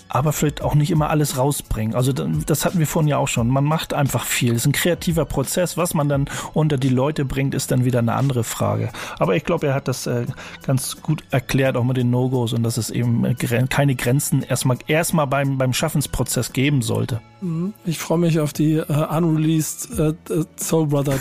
aber 0.10 0.34
vielleicht 0.34 0.64
auch 0.64 0.74
nicht 0.74 0.90
immer 0.90 1.12
alles 1.12 1.38
rausbringen. 1.38 1.94
Also 1.94 2.12
das 2.12 2.66
hatten 2.66 2.80
wir 2.80 2.88
vorhin 2.88 3.08
ja 3.08 3.18
auch 3.18 3.28
schon. 3.28 3.50
Man 3.50 3.66
macht 3.66 3.94
einfach 3.94 4.26
viel. 4.26 4.54
Es 4.54 4.64
ist 4.64 4.66
ein 4.66 4.72
kreativer 4.72 5.26
Prozess. 5.26 5.78
Was 5.78 5.94
man 5.94 6.10
dann 6.10 6.26
unter 6.56 6.78
die 6.78 6.90
Leute 6.90 7.24
bringt, 7.24 7.54
ist 7.54 7.70
dann 7.70 7.86
wieder 7.86 8.00
eine 8.00 8.14
andere 8.14 8.44
Frage. 8.44 8.90
Aber 9.20 9.36
ich 9.36 9.44
glaube, 9.44 9.68
er 9.68 9.76
hat 9.76 9.88
das 9.88 10.08
äh, 10.08 10.26
ganz 10.66 11.04
gut 11.04 11.24
erklärt, 11.30 11.78
auch 11.78 11.84
mit 11.84 11.98
den 11.98 12.10
No-Gos 12.10 12.54
und 12.54 12.64
dass 12.64 12.78
es 12.78 12.90
eben 12.90 13.26
äh, 13.26 13.36
keine 13.36 13.94
Grenzen 13.94 14.42
erstmal 14.42 14.80
erstmal 14.88 15.28
beim, 15.28 15.60
beim 15.60 15.72
Schaffensprozess 15.72 16.52
geben 16.52 16.82
sollte. 16.82 17.22
Mhm. 17.44 17.74
Ich 17.86 18.00
freue 18.00 18.18
mich 18.18 18.40
auf 18.40 18.54
die 18.54 18.78
uh, 18.78 19.16
unreleased 19.16 19.90
uh, 20.00 20.14
Soul 20.58 20.88
Brother 20.88 21.16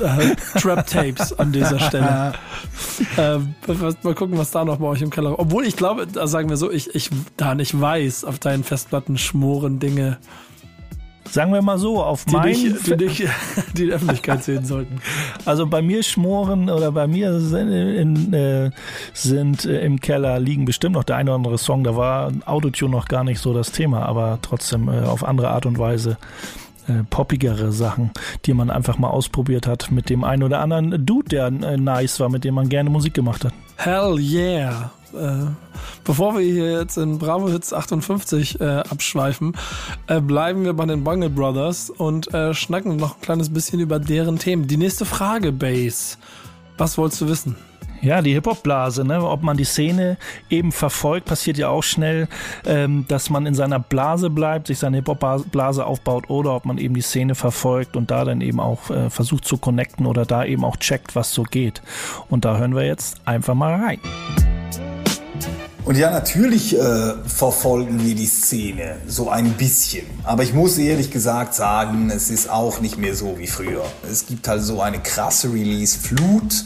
uh, 0.00 0.34
Trap 0.60 0.86
Tapes 0.86 1.36
an 1.38 1.52
dieser 1.52 1.80
Stelle. 1.80 2.34
ähm, 3.18 3.54
mal 4.02 4.14
gucken, 4.14 4.38
was 4.38 4.52
da 4.52 4.64
noch 4.64 4.78
bei 4.78 4.86
euch 4.86 5.02
im 5.02 5.10
Keller. 5.10 5.38
Obwohl 5.38 5.66
ich 5.66 5.76
glaube, 5.76 6.06
da 6.06 6.26
sagen 6.28 6.48
wir 6.48 6.56
so, 6.56 6.70
ich, 6.70 6.94
ich 6.94 7.10
da 7.36 7.54
nicht 7.56 7.78
weiß, 7.78 8.24
auf 8.24 8.38
deinen 8.38 8.62
Festplatten 8.62 9.18
schmoren 9.18 9.80
Dinge. 9.80 10.18
Sagen 11.30 11.52
wir 11.52 11.62
mal 11.62 11.78
so, 11.78 12.02
auf 12.02 12.24
die 12.24 12.38
dich, 12.40 12.82
die, 12.84 12.96
dich, 12.96 13.28
die 13.74 13.92
Öffentlichkeit 13.92 14.44
sehen 14.44 14.64
sollten. 14.64 15.00
Also 15.44 15.66
bei 15.66 15.82
mir 15.82 16.02
schmoren 16.02 16.70
oder 16.70 16.92
bei 16.92 17.06
mir 17.06 17.40
sind, 17.40 17.72
in, 17.72 18.32
äh, 18.32 18.70
sind 19.12 19.64
äh, 19.64 19.84
im 19.84 20.00
Keller 20.00 20.38
liegen 20.40 20.64
bestimmt 20.64 20.94
noch 20.94 21.04
der 21.04 21.16
eine 21.16 21.30
oder 21.30 21.36
andere 21.36 21.58
Song. 21.58 21.84
Da 21.84 21.96
war 21.96 22.32
Autotune 22.46 22.92
noch 22.92 23.06
gar 23.06 23.24
nicht 23.24 23.40
so 23.40 23.52
das 23.52 23.72
Thema, 23.72 24.06
aber 24.06 24.38
trotzdem 24.42 24.88
äh, 24.88 25.00
auf 25.00 25.24
andere 25.24 25.50
Art 25.50 25.66
und 25.66 25.78
Weise 25.78 26.16
äh, 26.88 27.02
poppigere 27.10 27.72
Sachen, 27.72 28.12
die 28.44 28.54
man 28.54 28.70
einfach 28.70 28.98
mal 28.98 29.10
ausprobiert 29.10 29.66
hat 29.66 29.90
mit 29.90 30.08
dem 30.08 30.24
einen 30.24 30.42
oder 30.42 30.60
anderen 30.60 31.04
Dude, 31.04 31.28
der 31.28 31.46
äh, 31.46 31.76
nice 31.76 32.20
war, 32.20 32.28
mit 32.28 32.44
dem 32.44 32.54
man 32.54 32.68
gerne 32.68 32.90
Musik 32.90 33.14
gemacht 33.14 33.44
hat. 33.44 33.52
Hell 33.76 34.18
yeah! 34.18 34.90
Äh, 35.14 35.46
bevor 36.04 36.34
wir 36.34 36.40
hier 36.40 36.80
jetzt 36.80 36.96
in 36.96 37.18
Bravo 37.18 37.48
Hits 37.48 37.72
58 37.72 38.60
äh, 38.60 38.64
abschweifen, 38.64 39.56
äh, 40.06 40.20
bleiben 40.20 40.64
wir 40.64 40.72
bei 40.74 40.86
den 40.86 41.04
Bungle 41.04 41.30
Brothers 41.30 41.90
und 41.90 42.32
äh, 42.34 42.54
schnacken 42.54 42.96
noch 42.96 43.16
ein 43.16 43.20
kleines 43.20 43.52
bisschen 43.52 43.80
über 43.80 43.98
deren 43.98 44.38
Themen. 44.38 44.66
Die 44.66 44.76
nächste 44.76 45.04
Frage, 45.04 45.52
Base. 45.52 46.16
Was 46.78 46.98
wolltest 46.98 47.22
du 47.22 47.28
wissen? 47.28 47.56
Ja, 48.02 48.22
die 48.22 48.34
Hip-Hop-Blase, 48.34 49.04
ne? 49.04 49.24
ob 49.24 49.42
man 49.42 49.56
die 49.56 49.64
Szene 49.64 50.16
eben 50.50 50.70
verfolgt, 50.72 51.26
passiert 51.26 51.58
ja 51.58 51.68
auch 51.68 51.82
schnell, 51.82 52.28
ähm, 52.64 53.04
dass 53.08 53.30
man 53.30 53.46
in 53.46 53.54
seiner 53.54 53.78
Blase 53.78 54.30
bleibt, 54.30 54.66
sich 54.66 54.78
seine 54.78 54.98
Hip-Hop-Blase 54.98 55.84
aufbaut 55.84 56.28
oder 56.28 56.54
ob 56.54 56.66
man 56.66 56.78
eben 56.78 56.94
die 56.94 57.00
Szene 57.00 57.34
verfolgt 57.34 57.96
und 57.96 58.10
da 58.10 58.24
dann 58.24 58.40
eben 58.40 58.60
auch 58.60 58.90
äh, 58.90 59.10
versucht 59.10 59.44
zu 59.44 59.56
connecten 59.56 60.06
oder 60.06 60.24
da 60.26 60.44
eben 60.44 60.64
auch 60.64 60.76
checkt, 60.76 61.16
was 61.16 61.32
so 61.32 61.42
geht. 61.42 61.82
Und 62.28 62.44
da 62.44 62.58
hören 62.58 62.74
wir 62.74 62.84
jetzt 62.84 63.20
einfach 63.24 63.54
mal 63.54 63.74
rein. 63.74 63.98
Und 65.86 65.96
ja, 65.96 66.10
natürlich 66.10 66.76
äh, 66.76 67.14
verfolgen 67.26 68.04
wir 68.04 68.16
die 68.16 68.26
Szene 68.26 68.96
so 69.06 69.30
ein 69.30 69.52
bisschen. 69.52 70.04
Aber 70.24 70.42
ich 70.42 70.52
muss 70.52 70.78
ehrlich 70.78 71.12
gesagt 71.12 71.54
sagen, 71.54 72.10
es 72.10 72.28
ist 72.28 72.50
auch 72.50 72.80
nicht 72.80 72.98
mehr 72.98 73.14
so 73.14 73.38
wie 73.38 73.46
früher. 73.46 73.84
Es 74.10 74.26
gibt 74.26 74.48
halt 74.48 74.64
so 74.64 74.80
eine 74.80 74.98
krasse 74.98 75.52
Release-Flut, 75.52 76.64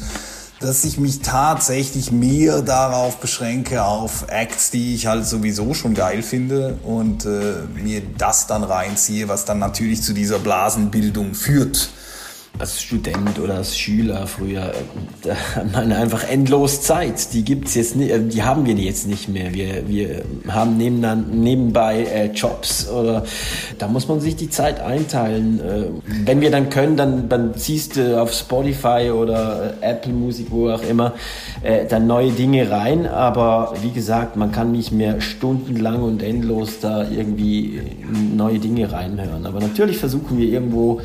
dass 0.60 0.84
ich 0.84 0.98
mich 0.98 1.20
tatsächlich 1.20 2.10
mehr 2.10 2.62
darauf 2.62 3.18
beschränke, 3.18 3.84
auf 3.84 4.24
Acts, 4.28 4.70
die 4.70 4.94
ich 4.94 5.06
halt 5.06 5.26
sowieso 5.26 5.74
schon 5.74 5.92
geil 5.92 6.22
finde 6.22 6.78
und 6.82 7.26
äh, 7.26 7.56
mir 7.74 8.00
das 8.16 8.46
dann 8.46 8.64
reinziehe, 8.64 9.28
was 9.28 9.44
dann 9.44 9.58
natürlich 9.58 10.00
zu 10.02 10.14
dieser 10.14 10.38
Blasenbildung 10.38 11.34
führt 11.34 11.90
als 12.58 12.82
Student 12.82 13.38
oder 13.38 13.54
als 13.54 13.78
Schüler 13.78 14.26
früher, 14.26 14.72
da 15.22 15.34
hat 15.56 15.72
man 15.72 15.92
einfach 15.92 16.28
endlos 16.28 16.82
Zeit. 16.82 17.32
Die 17.32 17.42
gibt's 17.42 17.74
jetzt 17.74 17.96
nicht, 17.96 18.10
äh, 18.10 18.20
die 18.20 18.42
haben 18.42 18.66
wir 18.66 18.74
jetzt 18.74 19.06
nicht 19.06 19.28
mehr. 19.28 19.54
Wir, 19.54 19.88
wir 19.88 20.22
haben 20.48 20.76
nebenbei 20.76 22.04
äh, 22.04 22.26
Jobs 22.26 22.88
oder 22.88 23.24
da 23.78 23.88
muss 23.88 24.08
man 24.08 24.20
sich 24.20 24.36
die 24.36 24.50
Zeit 24.50 24.80
einteilen. 24.80 25.60
Äh, 25.60 26.26
wenn 26.26 26.40
wir 26.40 26.50
dann 26.50 26.68
können, 26.68 26.96
dann, 26.96 27.28
dann 27.28 27.54
ziehst 27.54 27.96
du 27.96 28.20
auf 28.20 28.32
Spotify 28.32 29.10
oder 29.10 29.74
äh, 29.80 29.92
Apple 29.92 30.12
Musik, 30.12 30.48
wo 30.50 30.68
auch 30.70 30.82
immer, 30.82 31.14
äh, 31.62 31.86
dann 31.86 32.06
neue 32.06 32.30
Dinge 32.30 32.70
rein. 32.70 33.06
Aber 33.06 33.74
wie 33.82 33.90
gesagt, 33.90 34.36
man 34.36 34.52
kann 34.52 34.72
nicht 34.72 34.92
mehr 34.92 35.20
stundenlang 35.20 36.02
und 36.02 36.22
endlos 36.22 36.80
da 36.80 37.08
irgendwie 37.08 37.80
neue 38.36 38.58
Dinge 38.58 38.92
reinhören. 38.92 39.46
Aber 39.46 39.60
natürlich 39.60 39.96
versuchen 39.96 40.38
wir 40.38 40.48
irgendwo 40.48 41.00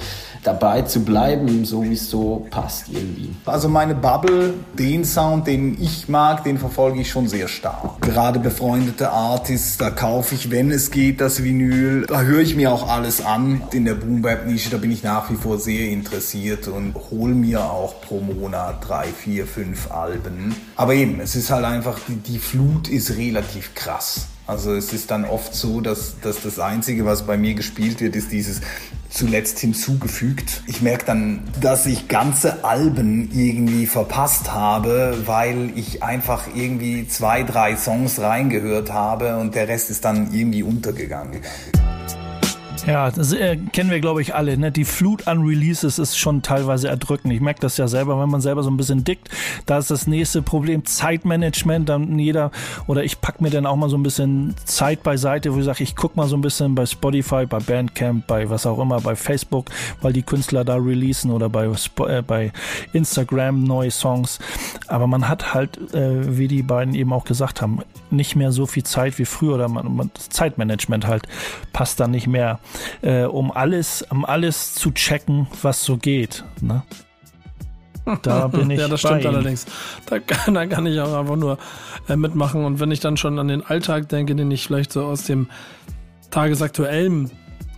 dabei 0.45 0.83
zu 0.83 1.03
bleiben, 1.03 1.34
so 1.63 1.83
wie 1.83 1.93
es 1.93 2.09
so 2.09 2.45
passt 2.49 2.85
irgendwie. 2.89 3.33
Also 3.45 3.69
meine 3.69 3.95
Bubble, 3.95 4.53
den 4.77 5.05
Sound, 5.05 5.47
den 5.47 5.81
ich 5.81 6.07
mag, 6.09 6.43
den 6.43 6.57
verfolge 6.57 7.01
ich 7.01 7.09
schon 7.09 7.27
sehr 7.27 7.47
stark. 7.47 8.01
Gerade 8.01 8.39
befreundete 8.39 9.11
Artists, 9.11 9.77
da 9.77 9.89
kaufe 9.89 10.35
ich, 10.35 10.51
wenn 10.51 10.71
es 10.71 10.91
geht, 10.91 11.21
das 11.21 11.43
Vinyl. 11.43 12.05
Da 12.07 12.21
höre 12.21 12.41
ich 12.41 12.55
mir 12.55 12.71
auch 12.71 12.89
alles 12.89 13.23
an. 13.23 13.61
In 13.71 13.85
der 13.85 13.95
Boom 13.95 14.21
Bap 14.21 14.45
Nische, 14.45 14.69
da 14.69 14.77
bin 14.77 14.91
ich 14.91 15.03
nach 15.03 15.29
wie 15.31 15.35
vor 15.35 15.59
sehr 15.59 15.89
interessiert 15.89 16.67
und 16.67 16.95
hole 17.11 17.33
mir 17.33 17.63
auch 17.63 18.01
pro 18.01 18.19
Monat 18.19 18.87
drei, 18.87 19.07
vier, 19.07 19.45
fünf 19.45 19.91
Alben. 19.91 20.55
Aber 20.75 20.93
eben, 20.93 21.19
es 21.19 21.35
ist 21.35 21.49
halt 21.49 21.65
einfach, 21.65 21.99
die, 22.07 22.15
die 22.15 22.39
Flut 22.39 22.87
ist 22.87 23.17
relativ 23.17 23.73
krass. 23.73 24.27
Also 24.47 24.75
es 24.75 24.93
ist 24.93 25.09
dann 25.09 25.25
oft 25.25 25.55
so, 25.55 25.81
dass, 25.81 26.19
dass 26.21 26.43
das 26.43 26.59
Einzige, 26.59 27.05
was 27.05 27.23
bei 27.23 27.35
mir 27.35 27.55
gespielt 27.55 27.99
wird, 27.99 28.15
ist 28.15 28.31
dieses 28.31 28.61
zuletzt 29.09 29.59
hinzugefügt. 29.59 30.61
Ich 30.67 30.81
merke 30.81 31.05
dann, 31.05 31.39
dass 31.61 31.87
ich 31.87 32.07
ganze 32.09 32.63
Alben 32.63 33.31
irgendwie 33.33 33.87
verpasst 33.87 34.51
habe, 34.51 35.17
weil 35.25 35.71
ich 35.75 36.03
einfach 36.03 36.43
irgendwie 36.53 37.07
zwei, 37.07 37.41
drei 37.43 37.75
Songs 37.75 38.19
reingehört 38.19 38.91
habe 38.91 39.37
und 39.37 39.55
der 39.55 39.67
Rest 39.67 39.89
ist 39.89 40.05
dann 40.05 40.31
irgendwie 40.31 40.61
untergegangen. 40.61 41.41
Ja, 42.87 43.09
das 43.09 43.33
äh, 43.33 43.57
kennen 43.57 43.89
wir, 43.89 43.99
glaube 43.99 44.21
ich, 44.21 44.35
alle. 44.35 44.55
Ne? 44.57 44.71
Die 44.71 44.85
Flut 44.85 45.27
an 45.27 45.41
Releases 45.41 45.97
ist 45.97 46.19
schon 46.19 46.43
teilweise 46.43 46.87
erdrückend. 46.87 47.33
Ich 47.33 47.41
merke 47.41 47.59
das 47.59 47.77
ja 47.77 47.87
selber, 47.87 48.21
wenn 48.21 48.29
man 48.29 48.41
selber 48.41 48.61
so 48.61 48.69
ein 48.69 48.77
bisschen 48.77 49.03
dickt. 49.03 49.27
Da 49.65 49.79
ist 49.79 49.89
das 49.89 50.05
nächste 50.05 50.43
Problem 50.43 50.85
Zeitmanagement. 50.85 51.89
Dann 51.89 52.19
jeder 52.19 52.51
oder 52.85 53.03
ich 53.03 53.21
pack 53.21 53.41
mir 53.41 53.49
dann 53.49 53.65
auch 53.65 53.75
mal 53.75 53.89
so 53.89 53.97
ein 53.97 54.03
bisschen 54.03 54.53
Zeit 54.65 55.01
beiseite, 55.01 55.55
wo 55.55 55.59
ich 55.59 55.65
sage, 55.65 55.83
ich 55.83 55.95
guck 55.95 56.15
mal 56.15 56.27
so 56.27 56.37
ein 56.37 56.41
bisschen 56.41 56.75
bei 56.75 56.85
Spotify, 56.85 57.47
bei 57.47 57.57
Bandcamp, 57.57 58.27
bei 58.27 58.47
was 58.51 58.67
auch 58.67 58.77
immer, 58.77 59.01
bei 59.01 59.15
Facebook, 59.15 59.71
weil 60.01 60.13
die 60.13 60.23
Künstler 60.23 60.63
da 60.63 60.75
releasen 60.75 61.31
oder 61.31 61.49
bei, 61.49 61.65
äh, 61.65 62.21
bei 62.21 62.51
Instagram 62.93 63.63
neue 63.63 63.89
Songs. 63.89 64.37
Aber 64.87 65.07
man 65.07 65.27
hat 65.27 65.55
halt, 65.55 65.77
äh, 65.95 66.37
wie 66.37 66.47
die 66.47 66.61
beiden 66.61 66.93
eben 66.93 67.13
auch 67.13 67.25
gesagt 67.25 67.63
haben, 67.63 67.79
nicht 68.11 68.35
mehr 68.35 68.51
so 68.51 68.67
viel 68.67 68.83
Zeit 68.83 69.17
wie 69.17 69.25
früher 69.25 69.55
oder 69.55 69.67
man, 69.67 69.95
man 69.95 70.11
Zeitmanagement 70.13 71.07
halt 71.07 71.23
passt 71.73 71.99
dann 71.99 72.11
nicht 72.11 72.27
mehr 72.27 72.59
äh, 73.01 73.23
um 73.23 73.51
alles, 73.51 74.03
um 74.09 74.25
alles 74.25 74.73
zu 74.73 74.91
checken, 74.91 75.47
was 75.61 75.83
so 75.83 75.97
geht. 75.97 76.43
Ne? 76.61 76.83
Da 78.21 78.47
bin 78.49 78.69
ich. 78.69 78.79
ja, 78.79 78.87
das 78.87 78.99
stimmt 78.99 79.25
allerdings. 79.25 79.65
Da 80.05 80.19
kann, 80.19 80.53
da 80.53 80.65
kann 80.67 80.85
ich 80.85 80.99
auch 80.99 81.17
einfach 81.17 81.35
nur 81.35 81.57
äh, 82.07 82.15
mitmachen. 82.15 82.63
Und 82.65 82.79
wenn 82.79 82.91
ich 82.91 82.99
dann 82.99 83.17
schon 83.17 83.39
an 83.39 83.47
den 83.47 83.65
Alltag 83.65 84.09
denke, 84.09 84.35
den 84.35 84.51
ich 84.51 84.67
vielleicht 84.67 84.91
so 84.91 85.05
aus 85.05 85.23
dem 85.23 85.47
tagesaktuellen 86.31 87.31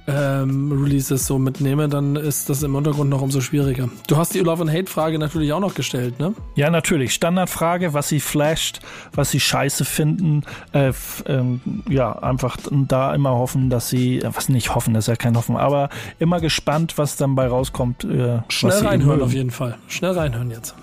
ähm, 0.08 0.72
Releases 0.84 1.26
so 1.28 1.38
mitnehme, 1.38 1.90
dann 1.90 2.16
ist 2.16 2.50
das 2.50 2.64
im 2.64 2.76
Untergrund 2.76 3.10
noch 3.10 3.22
umso 3.22 3.42
schwieriger. 3.42 3.90
Du 4.08 4.18
hast 4.18 4.34
die 4.34 4.40
Love 4.40 4.62
and 4.62 4.72
Hate 4.72 4.90
Frage 4.90 5.20
natürlich 5.20 5.52
auch 5.52 5.60
noch 5.60 5.76
gestellt, 5.76 6.20
ne? 6.20 6.34
Ja, 6.56 6.70
natürlich. 6.70 7.14
Standardfrage, 7.14 7.94
was 7.94 8.08
sie 8.08 8.22
flasht, 8.22 8.80
was 9.14 9.32
sie 9.32 9.40
scheiße 9.40 9.84
finden. 9.84 10.44
Äh, 10.72 10.94
ähm, 11.26 11.62
ja, 11.90 12.18
einfach 12.20 12.58
da 12.72 13.14
immer 13.14 13.32
hoffen, 13.32 13.70
dass 13.70 13.90
sie, 13.90 14.20
äh, 14.20 14.30
was 14.34 14.48
nicht 14.50 14.74
hoffen, 14.76 14.94
das 14.94 15.06
ist 15.06 15.08
ja 15.10 15.16
kein 15.18 15.36
Hoffen, 15.36 15.58
aber 15.58 15.90
immer 16.20 16.40
gespannt, 16.40 16.98
was 16.98 17.18
dann 17.18 17.36
bei 17.36 17.48
rauskommt. 17.48 18.06
Äh, 18.06 18.40
Schnell 18.48 18.86
reinhören 18.86 19.22
auf 19.22 19.34
jeden 19.34 19.52
Fall. 19.52 19.78
Schnell 19.88 20.12
reinhören 20.12 20.52
jetzt. 20.52 20.74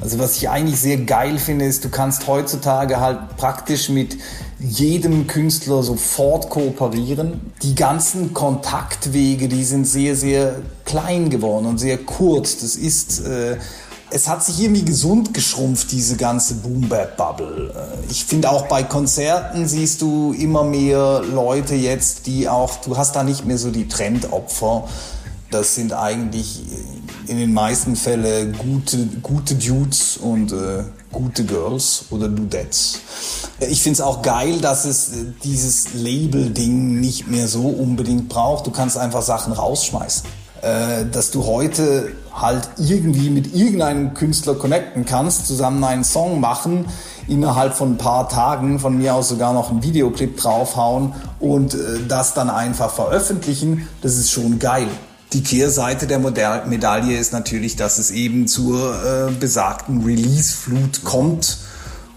Also 0.00 0.18
was 0.18 0.36
ich 0.36 0.48
eigentlich 0.48 0.78
sehr 0.80 0.98
geil 0.98 1.38
finde, 1.38 1.64
ist, 1.64 1.84
du 1.84 1.90
kannst 1.90 2.26
heutzutage 2.28 3.00
halt 3.00 3.36
praktisch 3.36 3.88
mit 3.88 4.16
jedem 4.60 5.26
Künstler 5.26 5.82
sofort 5.82 6.50
kooperieren. 6.50 7.52
Die 7.62 7.74
ganzen 7.74 8.34
Kontaktwege, 8.34 9.48
die 9.48 9.64
sind 9.64 9.86
sehr, 9.86 10.16
sehr 10.16 10.56
klein 10.84 11.30
geworden 11.30 11.66
und 11.66 11.78
sehr 11.78 11.98
kurz. 11.98 12.58
Das 12.60 12.74
ist, 12.74 13.20
äh, 13.20 13.56
es 14.10 14.28
hat 14.28 14.44
sich 14.44 14.60
irgendwie 14.60 14.84
gesund 14.84 15.32
geschrumpft, 15.32 15.92
diese 15.92 16.16
ganze 16.16 16.54
Boom-Bap-Bubble. 16.56 17.72
Äh, 17.74 18.10
ich 18.10 18.24
finde 18.24 18.50
auch 18.50 18.66
bei 18.66 18.82
Konzerten 18.82 19.68
siehst 19.68 20.02
du 20.02 20.32
immer 20.32 20.64
mehr 20.64 21.22
Leute 21.22 21.74
jetzt, 21.74 22.26
die 22.26 22.48
auch, 22.48 22.76
du 22.76 22.96
hast 22.96 23.14
da 23.14 23.22
nicht 23.22 23.44
mehr 23.44 23.58
so 23.58 23.70
die 23.70 23.86
Trendopfer. 23.86 24.88
Das 25.50 25.76
sind 25.76 25.92
eigentlich 25.92 26.62
in 27.28 27.38
den 27.38 27.54
meisten 27.54 27.96
Fällen 27.96 28.56
gute, 28.58 29.06
gute 29.22 29.54
Dudes 29.54 30.16
und 30.16 30.52
äh, 30.52 30.84
gute 31.12 31.44
Girls 31.44 32.04
oder 32.10 32.28
Dudettes. 32.28 33.00
Ich 33.60 33.82
finde 33.82 33.94
es 33.94 34.00
auch 34.00 34.22
geil, 34.22 34.58
dass 34.60 34.84
es 34.84 35.08
äh, 35.08 35.24
dieses 35.42 35.94
Label-Ding 35.94 37.00
nicht 37.00 37.28
mehr 37.28 37.48
so 37.48 37.66
unbedingt 37.68 38.28
braucht. 38.28 38.66
Du 38.66 38.70
kannst 38.70 38.96
einfach 38.96 39.22
Sachen 39.22 39.52
rausschmeißen. 39.52 40.24
Äh, 40.60 41.06
dass 41.12 41.30
du 41.30 41.46
heute 41.46 42.12
halt 42.34 42.68
irgendwie 42.78 43.30
mit 43.30 43.54
irgendeinem 43.54 44.14
Künstler 44.14 44.56
connecten 44.56 45.04
kannst, 45.04 45.46
zusammen 45.46 45.84
einen 45.84 46.02
Song 46.02 46.40
machen, 46.40 46.86
innerhalb 47.28 47.74
von 47.74 47.92
ein 47.92 47.98
paar 47.98 48.28
Tagen 48.28 48.80
von 48.80 48.98
mir 48.98 49.14
aus 49.14 49.28
sogar 49.28 49.52
noch 49.52 49.70
einen 49.70 49.84
Videoclip 49.84 50.36
draufhauen 50.36 51.14
und 51.38 51.74
äh, 51.74 51.78
das 52.08 52.34
dann 52.34 52.50
einfach 52.50 52.90
veröffentlichen, 52.92 53.86
das 54.02 54.16
ist 54.16 54.32
schon 54.32 54.58
geil. 54.58 54.88
Die 55.32 55.42
Kehrseite 55.42 56.06
der 56.06 56.18
Medaille 56.18 57.18
ist 57.18 57.32
natürlich, 57.32 57.76
dass 57.76 57.98
es 57.98 58.10
eben 58.10 58.46
zur 58.46 59.28
äh, 59.28 59.32
besagten 59.32 60.02
Release-Flut 60.02 61.04
kommt 61.04 61.58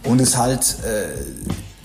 und 0.03 0.22
es 0.22 0.38
halt 0.38 0.78
äh, 0.86 1.07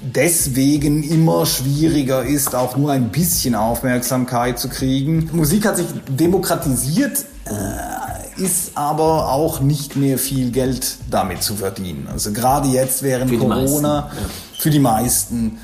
deswegen 0.03 1.03
immer 1.03 1.45
schwieriger 1.45 2.25
ist, 2.25 2.55
auch 2.55 2.77
nur 2.77 2.93
ein 2.93 3.11
bisschen 3.11 3.57
Aufmerksamkeit 3.57 4.59
zu 4.59 4.69
kriegen. 4.69 5.29
Musik 5.33 5.67
hat 5.67 5.79
sich 5.79 5.87
demokratisiert, 6.09 7.25
äh, 7.47 8.41
ist 8.41 8.73
aber 8.77 9.33
auch 9.33 9.61
nicht 9.61 9.97
mehr 9.97 10.19
viel 10.19 10.53
Geld 10.53 10.97
damit 11.11 11.43
zu 11.43 11.57
verdienen. 11.57 12.07
Also 12.13 12.33
gerade 12.33 12.69
jetzt 12.69 13.03
während 13.03 13.31
für 13.31 13.39
Corona, 13.39 13.63
meisten, 13.63 13.85
ja. 13.85 14.29
für 14.59 14.71
die 14.71 14.79
meisten 14.79 15.59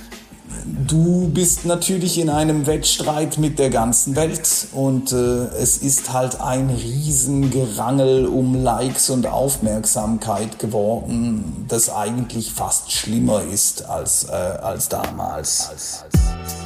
du 0.64 1.28
bist 1.28 1.64
natürlich 1.64 2.18
in 2.18 2.30
einem 2.30 2.66
Wettstreit 2.66 3.38
mit 3.38 3.58
der 3.58 3.70
ganzen 3.70 4.16
Welt 4.16 4.68
und 4.72 5.12
äh, 5.12 5.46
es 5.60 5.78
ist 5.78 6.12
halt 6.12 6.40
ein 6.40 6.70
Riesengerangel 6.70 8.26
um 8.26 8.62
Likes 8.62 9.10
und 9.10 9.26
Aufmerksamkeit 9.26 10.58
geworden, 10.58 11.66
das 11.68 11.90
eigentlich 11.90 12.52
fast 12.52 12.92
schlimmer 12.92 13.42
ist 13.42 13.86
als, 13.86 14.24
äh, 14.24 14.32
als 14.32 14.88
damals. 14.88 15.68
Als, 15.70 16.04
als 16.04 16.61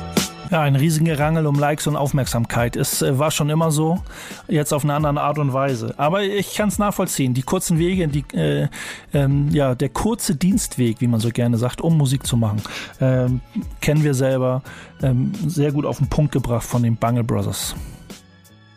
ja, 0.51 0.63
ein 0.63 0.77
riesiger 0.77 1.19
Rangel 1.19 1.47
um 1.47 1.59
Likes 1.59 1.87
und 1.87 1.97
Aufmerksamkeit. 1.97 2.77
Es 2.77 3.03
äh, 3.03 3.19
war 3.19 3.31
schon 3.31 3.51
immer 3.51 3.71
so, 3.71 4.03
jetzt 4.49 4.73
auf 4.73 4.85
eine 4.85 4.95
andere 4.95 5.21
Art 5.21 5.39
und 5.39 5.53
Weise. 5.53 5.95
Aber 5.97 6.23
ich 6.23 6.55
kann 6.55 6.69
es 6.69 6.79
nachvollziehen. 6.79 7.35
Die 7.35 7.43
kurzen 7.43 7.79
Wege, 7.79 8.09
die, 8.09 8.25
äh, 8.37 8.69
ähm, 9.13 9.49
ja, 9.51 9.75
der 9.75 9.89
kurze 9.89 10.35
Dienstweg, 10.37 11.01
wie 11.01 11.07
man 11.07 11.21
so 11.21 11.31
gerne 11.31 11.59
sagt, 11.59 11.81
um 11.81 11.97
Musik 11.97 12.27
zu 12.27 12.37
machen, 12.37 12.63
ähm, 13.01 13.41
kennen 13.81 14.05
wir 14.05 14.15
selber 14.15 14.63
ähm, 15.03 15.33
sehr 15.47 15.73
gut 15.73 15.87
auf 15.87 15.99
den 15.99 16.09
Punkt 16.09 16.33
gebracht 16.33 16.65
von 16.65 16.83
den 16.83 16.97
Bungle 16.97 17.25
Brothers 17.25 17.75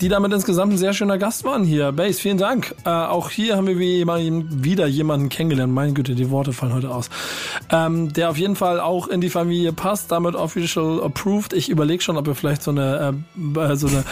die 0.01 0.07
damit 0.07 0.31
insgesamt 0.31 0.73
ein 0.73 0.77
sehr 0.77 0.93
schöner 0.93 1.17
Gast 1.17 1.43
waren 1.43 1.63
hier. 1.63 1.91
Base, 1.91 2.19
vielen 2.19 2.37
Dank. 2.37 2.73
Äh, 2.85 2.89
auch 2.89 3.29
hier 3.29 3.57
haben 3.57 3.67
wir 3.67 3.79
wieder 3.79 4.87
jemanden 4.87 5.29
kennengelernt. 5.29 5.73
Meine 5.73 5.93
Güte, 5.93 6.15
die 6.15 6.29
Worte 6.29 6.53
fallen 6.53 6.73
heute 6.73 6.89
aus. 6.89 7.09
Ähm, 7.69 8.13
der 8.13 8.29
auf 8.29 8.37
jeden 8.37 8.55
Fall 8.55 8.79
auch 8.79 9.07
in 9.07 9.19
die 9.19 9.29
Familie 9.29 9.73
passt, 9.73 10.11
damit 10.11 10.35
official 10.35 11.03
approved. 11.03 11.53
Ich 11.53 11.69
überlege 11.69 12.01
schon, 12.01 12.17
ob 12.17 12.27
wir 12.27 12.35
vielleicht 12.35 12.63
so 12.63 12.71
eine, 12.71 13.21
äh, 13.37 13.75
so 13.75 13.87
eine 13.87 14.03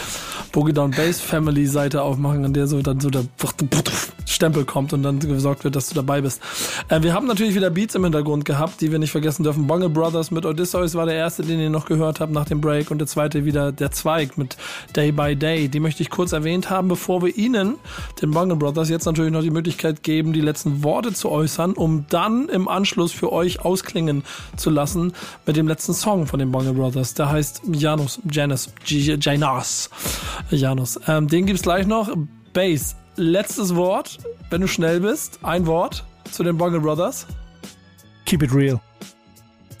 Boogie 0.52 0.72
Down 0.72 0.90
Bass 0.90 1.20
Family 1.20 1.66
Seite 1.66 2.02
aufmachen, 2.02 2.44
an 2.44 2.52
der 2.52 2.66
so 2.66 2.80
dann 2.82 3.00
so 3.00 3.08
der 3.08 3.24
Stempel 4.26 4.64
kommt 4.64 4.92
und 4.92 5.02
dann 5.02 5.18
gesorgt 5.18 5.64
wird, 5.64 5.74
dass 5.74 5.88
du 5.88 5.94
dabei 5.94 6.20
bist. 6.20 6.40
Äh, 6.88 7.02
wir 7.02 7.14
haben 7.14 7.26
natürlich 7.26 7.54
wieder 7.54 7.70
Beats 7.70 7.94
im 7.94 8.04
Hintergrund 8.04 8.44
gehabt, 8.44 8.80
die 8.80 8.92
wir 8.92 8.98
nicht 8.98 9.10
vergessen 9.10 9.42
dürfen. 9.42 9.66
Bungle 9.66 9.88
Brothers 9.88 10.30
mit 10.30 10.44
Odysseus 10.44 10.94
war 10.94 11.06
der 11.06 11.14
erste, 11.14 11.42
den 11.42 11.58
ihr 11.58 11.70
noch 11.70 11.86
gehört 11.86 12.20
habt 12.20 12.32
nach 12.32 12.44
dem 12.44 12.60
Break 12.60 12.90
und 12.90 12.98
der 12.98 13.06
zweite 13.06 13.44
wieder 13.44 13.72
der 13.72 13.90
Zweig 13.90 14.36
mit 14.36 14.56
Day 14.94 15.12
by 15.12 15.34
Day. 15.34 15.68
Die 15.78 15.80
möchte 15.80 16.02
ich 16.02 16.10
kurz 16.10 16.32
erwähnt 16.32 16.70
haben, 16.70 16.88
bevor 16.88 17.22
wir 17.22 17.36
Ihnen, 17.36 17.76
den 18.20 18.32
Bungle 18.32 18.56
Brothers, 18.56 18.88
jetzt 18.88 19.04
natürlich 19.04 19.30
noch 19.30 19.42
die 19.42 19.52
Möglichkeit 19.52 20.02
geben, 20.02 20.32
die 20.32 20.40
letzten 20.40 20.82
Worte 20.82 21.12
zu 21.12 21.30
äußern, 21.30 21.74
um 21.74 22.04
dann 22.08 22.48
im 22.48 22.66
Anschluss 22.66 23.12
für 23.12 23.32
euch 23.32 23.64
ausklingen 23.64 24.24
zu 24.56 24.70
lassen 24.70 25.12
mit 25.46 25.56
dem 25.56 25.68
letzten 25.68 25.94
Song 25.94 26.26
von 26.26 26.40
den 26.40 26.50
Bungle 26.50 26.72
Brothers. 26.72 27.14
Der 27.14 27.30
heißt 27.30 27.62
Janus, 27.70 28.18
Janus, 28.28 28.74
Janus, 28.86 29.88
Janus. 30.50 30.98
Ähm, 31.06 31.28
den 31.28 31.46
gibt's 31.46 31.62
gleich 31.62 31.86
noch. 31.86 32.10
Bass, 32.52 32.96
letztes 33.14 33.76
Wort, 33.76 34.18
wenn 34.50 34.60
du 34.60 34.66
schnell 34.66 34.98
bist. 34.98 35.38
Ein 35.44 35.68
Wort 35.68 36.04
zu 36.32 36.42
den 36.42 36.58
Bungle 36.58 36.80
Brothers. 36.80 37.24
Keep 38.24 38.42
it 38.42 38.52
real. 38.52 38.80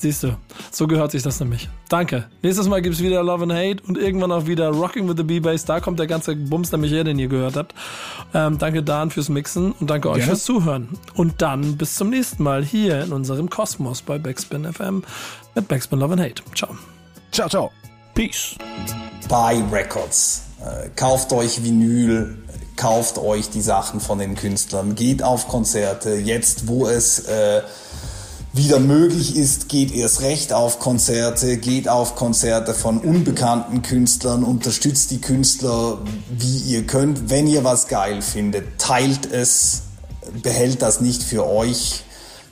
Siehst 0.00 0.22
du, 0.22 0.36
so 0.70 0.86
gehört 0.86 1.10
sich 1.10 1.22
das 1.24 1.40
nämlich. 1.40 1.68
Danke. 1.88 2.28
Nächstes 2.42 2.68
Mal 2.68 2.80
gibt 2.82 2.94
es 2.94 3.02
wieder 3.02 3.22
Love 3.22 3.42
and 3.44 3.52
Hate 3.52 3.82
und 3.86 3.98
irgendwann 3.98 4.30
auch 4.30 4.46
wieder 4.46 4.68
Rocking 4.68 5.08
with 5.08 5.16
the 5.16 5.24
B-Bass. 5.24 5.64
Da 5.64 5.80
kommt 5.80 5.98
der 5.98 6.06
ganze 6.06 6.36
Bums 6.36 6.70
nämlich 6.70 6.92
her, 6.92 7.02
den 7.02 7.18
ihr 7.18 7.26
gehört 7.26 7.56
habt. 7.56 7.74
Ähm, 8.32 8.58
danke 8.58 8.84
Dan 8.84 9.10
fürs 9.10 9.28
Mixen 9.28 9.72
und 9.72 9.90
danke 9.90 10.08
euch 10.08 10.18
Gerne. 10.18 10.30
fürs 10.30 10.44
Zuhören. 10.44 10.88
Und 11.14 11.42
dann 11.42 11.76
bis 11.76 11.96
zum 11.96 12.10
nächsten 12.10 12.44
Mal 12.44 12.64
hier 12.64 13.02
in 13.02 13.12
unserem 13.12 13.50
Kosmos 13.50 14.02
bei 14.02 14.18
Backspin 14.18 14.72
FM 14.72 15.02
mit 15.56 15.66
Backspin 15.66 15.98
Love 15.98 16.12
and 16.12 16.22
Hate. 16.22 16.42
Ciao. 16.54 16.70
Ciao, 17.32 17.48
ciao. 17.48 17.72
Peace. 18.14 18.54
Buy 19.28 19.62
Records. 19.72 20.44
Äh, 20.60 20.90
kauft 20.96 21.32
euch 21.32 21.62
Vinyl, 21.62 22.36
kauft 22.76 23.18
euch 23.18 23.50
die 23.50 23.60
Sachen 23.60 24.00
von 24.00 24.18
den 24.18 24.34
Künstlern, 24.34 24.94
geht 24.94 25.22
auf 25.22 25.48
Konzerte, 25.48 26.14
jetzt 26.14 26.66
wo 26.66 26.86
es 26.86 27.20
äh, 27.20 27.62
wieder 28.52 28.80
möglich 28.80 29.36
ist, 29.36 29.68
geht 29.68 29.92
erst 29.92 30.22
recht 30.22 30.52
auf 30.52 30.78
Konzerte, 30.78 31.58
geht 31.58 31.88
auf 31.88 32.14
Konzerte 32.14 32.74
von 32.74 32.98
unbekannten 32.98 33.82
Künstlern, 33.82 34.42
unterstützt 34.42 35.10
die 35.10 35.20
Künstler, 35.20 35.98
wie 36.30 36.58
ihr 36.58 36.86
könnt. 36.86 37.28
Wenn 37.30 37.46
ihr 37.46 37.64
was 37.64 37.88
geil 37.88 38.22
findet, 38.22 38.78
teilt 38.78 39.30
es, 39.30 39.82
behält 40.42 40.82
das 40.82 41.00
nicht 41.00 41.22
für 41.22 41.46
euch. 41.46 42.04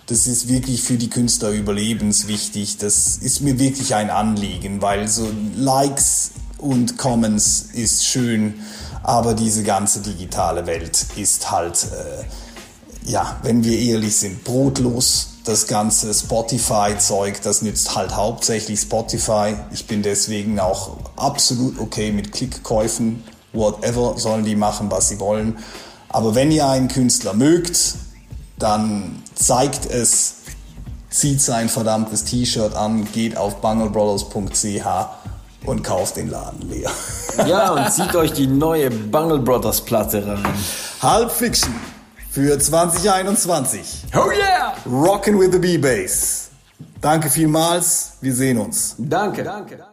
Das 0.07 0.27
ist 0.27 0.49
wirklich 0.49 0.83
für 0.83 0.97
die 0.97 1.11
Künstler 1.11 1.51
überlebenswichtig. 1.51 2.79
Das 2.79 3.17
ist 3.17 3.41
mir 3.41 3.59
wirklich 3.59 3.95
ein 3.95 4.11
Anliegen, 4.11 4.83
weil 4.83 5.09
so 5.09 5.29
Likes 5.57 6.33
und 6.59 6.99
Comments 6.99 7.67
ist 7.73 8.05
schön, 8.05 8.55
aber 9.03 9.35
diese 9.35 9.63
ganze 9.63 10.01
digitale 10.01 10.67
Welt 10.67 11.07
ist 11.17 11.51
halt, 11.51 11.85
äh, 11.85 13.11
ja, 13.11 13.39
wenn 13.43 13.65
wir 13.65 13.79
ehrlich 13.79 14.17
sind, 14.17 14.45
brotlos 14.45 15.36
das 15.47 15.67
ganze 15.67 16.13
Spotify-Zeug, 16.13 17.41
das 17.43 17.63
nützt 17.63 17.95
halt 17.95 18.15
hauptsächlich 18.17 18.81
Spotify. 18.81 19.55
Ich 19.73 19.87
bin 19.87 20.03
deswegen 20.03 20.59
auch 20.59 20.97
absolut 21.17 21.79
okay 21.79 22.11
mit 22.11 22.33
Klickkäufen. 22.33 23.23
Whatever 23.53 24.19
sollen 24.19 24.45
die 24.45 24.57
machen, 24.57 24.91
was 24.91 25.09
sie 25.09 25.21
wollen. 25.21 25.59
Aber 26.09 26.35
wenn 26.35 26.51
ihr 26.51 26.69
einen 26.69 26.89
Künstler 26.89 27.33
mögt, 27.33 27.95
dann 28.59 29.23
zeigt 29.35 29.87
es, 29.87 30.35
zieht 31.11 31.41
sein 31.41 31.69
verdammtes 31.69 32.25
T-Shirt 32.25 32.75
an, 32.75 33.07
geht 33.13 33.37
auf 33.37 33.61
bunglebrothers.ch 33.61 34.87
und 35.65 35.83
kauft 35.83 36.17
den 36.17 36.31
Laden 36.31 36.69
leer. 36.69 36.91
Ja, 37.47 37.71
und 37.71 37.93
zieht 37.93 38.15
euch 38.17 38.33
die 38.33 38.47
neue 38.47 38.91
Bungle 38.91 39.39
Brothers 39.39 39.81
Platte 39.81 40.27
rein. 40.27 40.45
Halb 41.03 41.31
Fiction 41.31 41.75
für 42.37 42.59
2021. 42.59 44.13
Oh 44.15 44.31
yeah! 44.31 44.75
Rockin' 44.85 45.39
with 45.39 45.53
the 45.53 45.59
B-Bass. 45.59 46.51
Danke 47.01 47.31
vielmals, 47.31 48.19
wir 48.21 48.35
sehen 48.35 48.59
uns. 48.59 48.95
Danke. 48.99 49.43
Danke. 49.43 49.87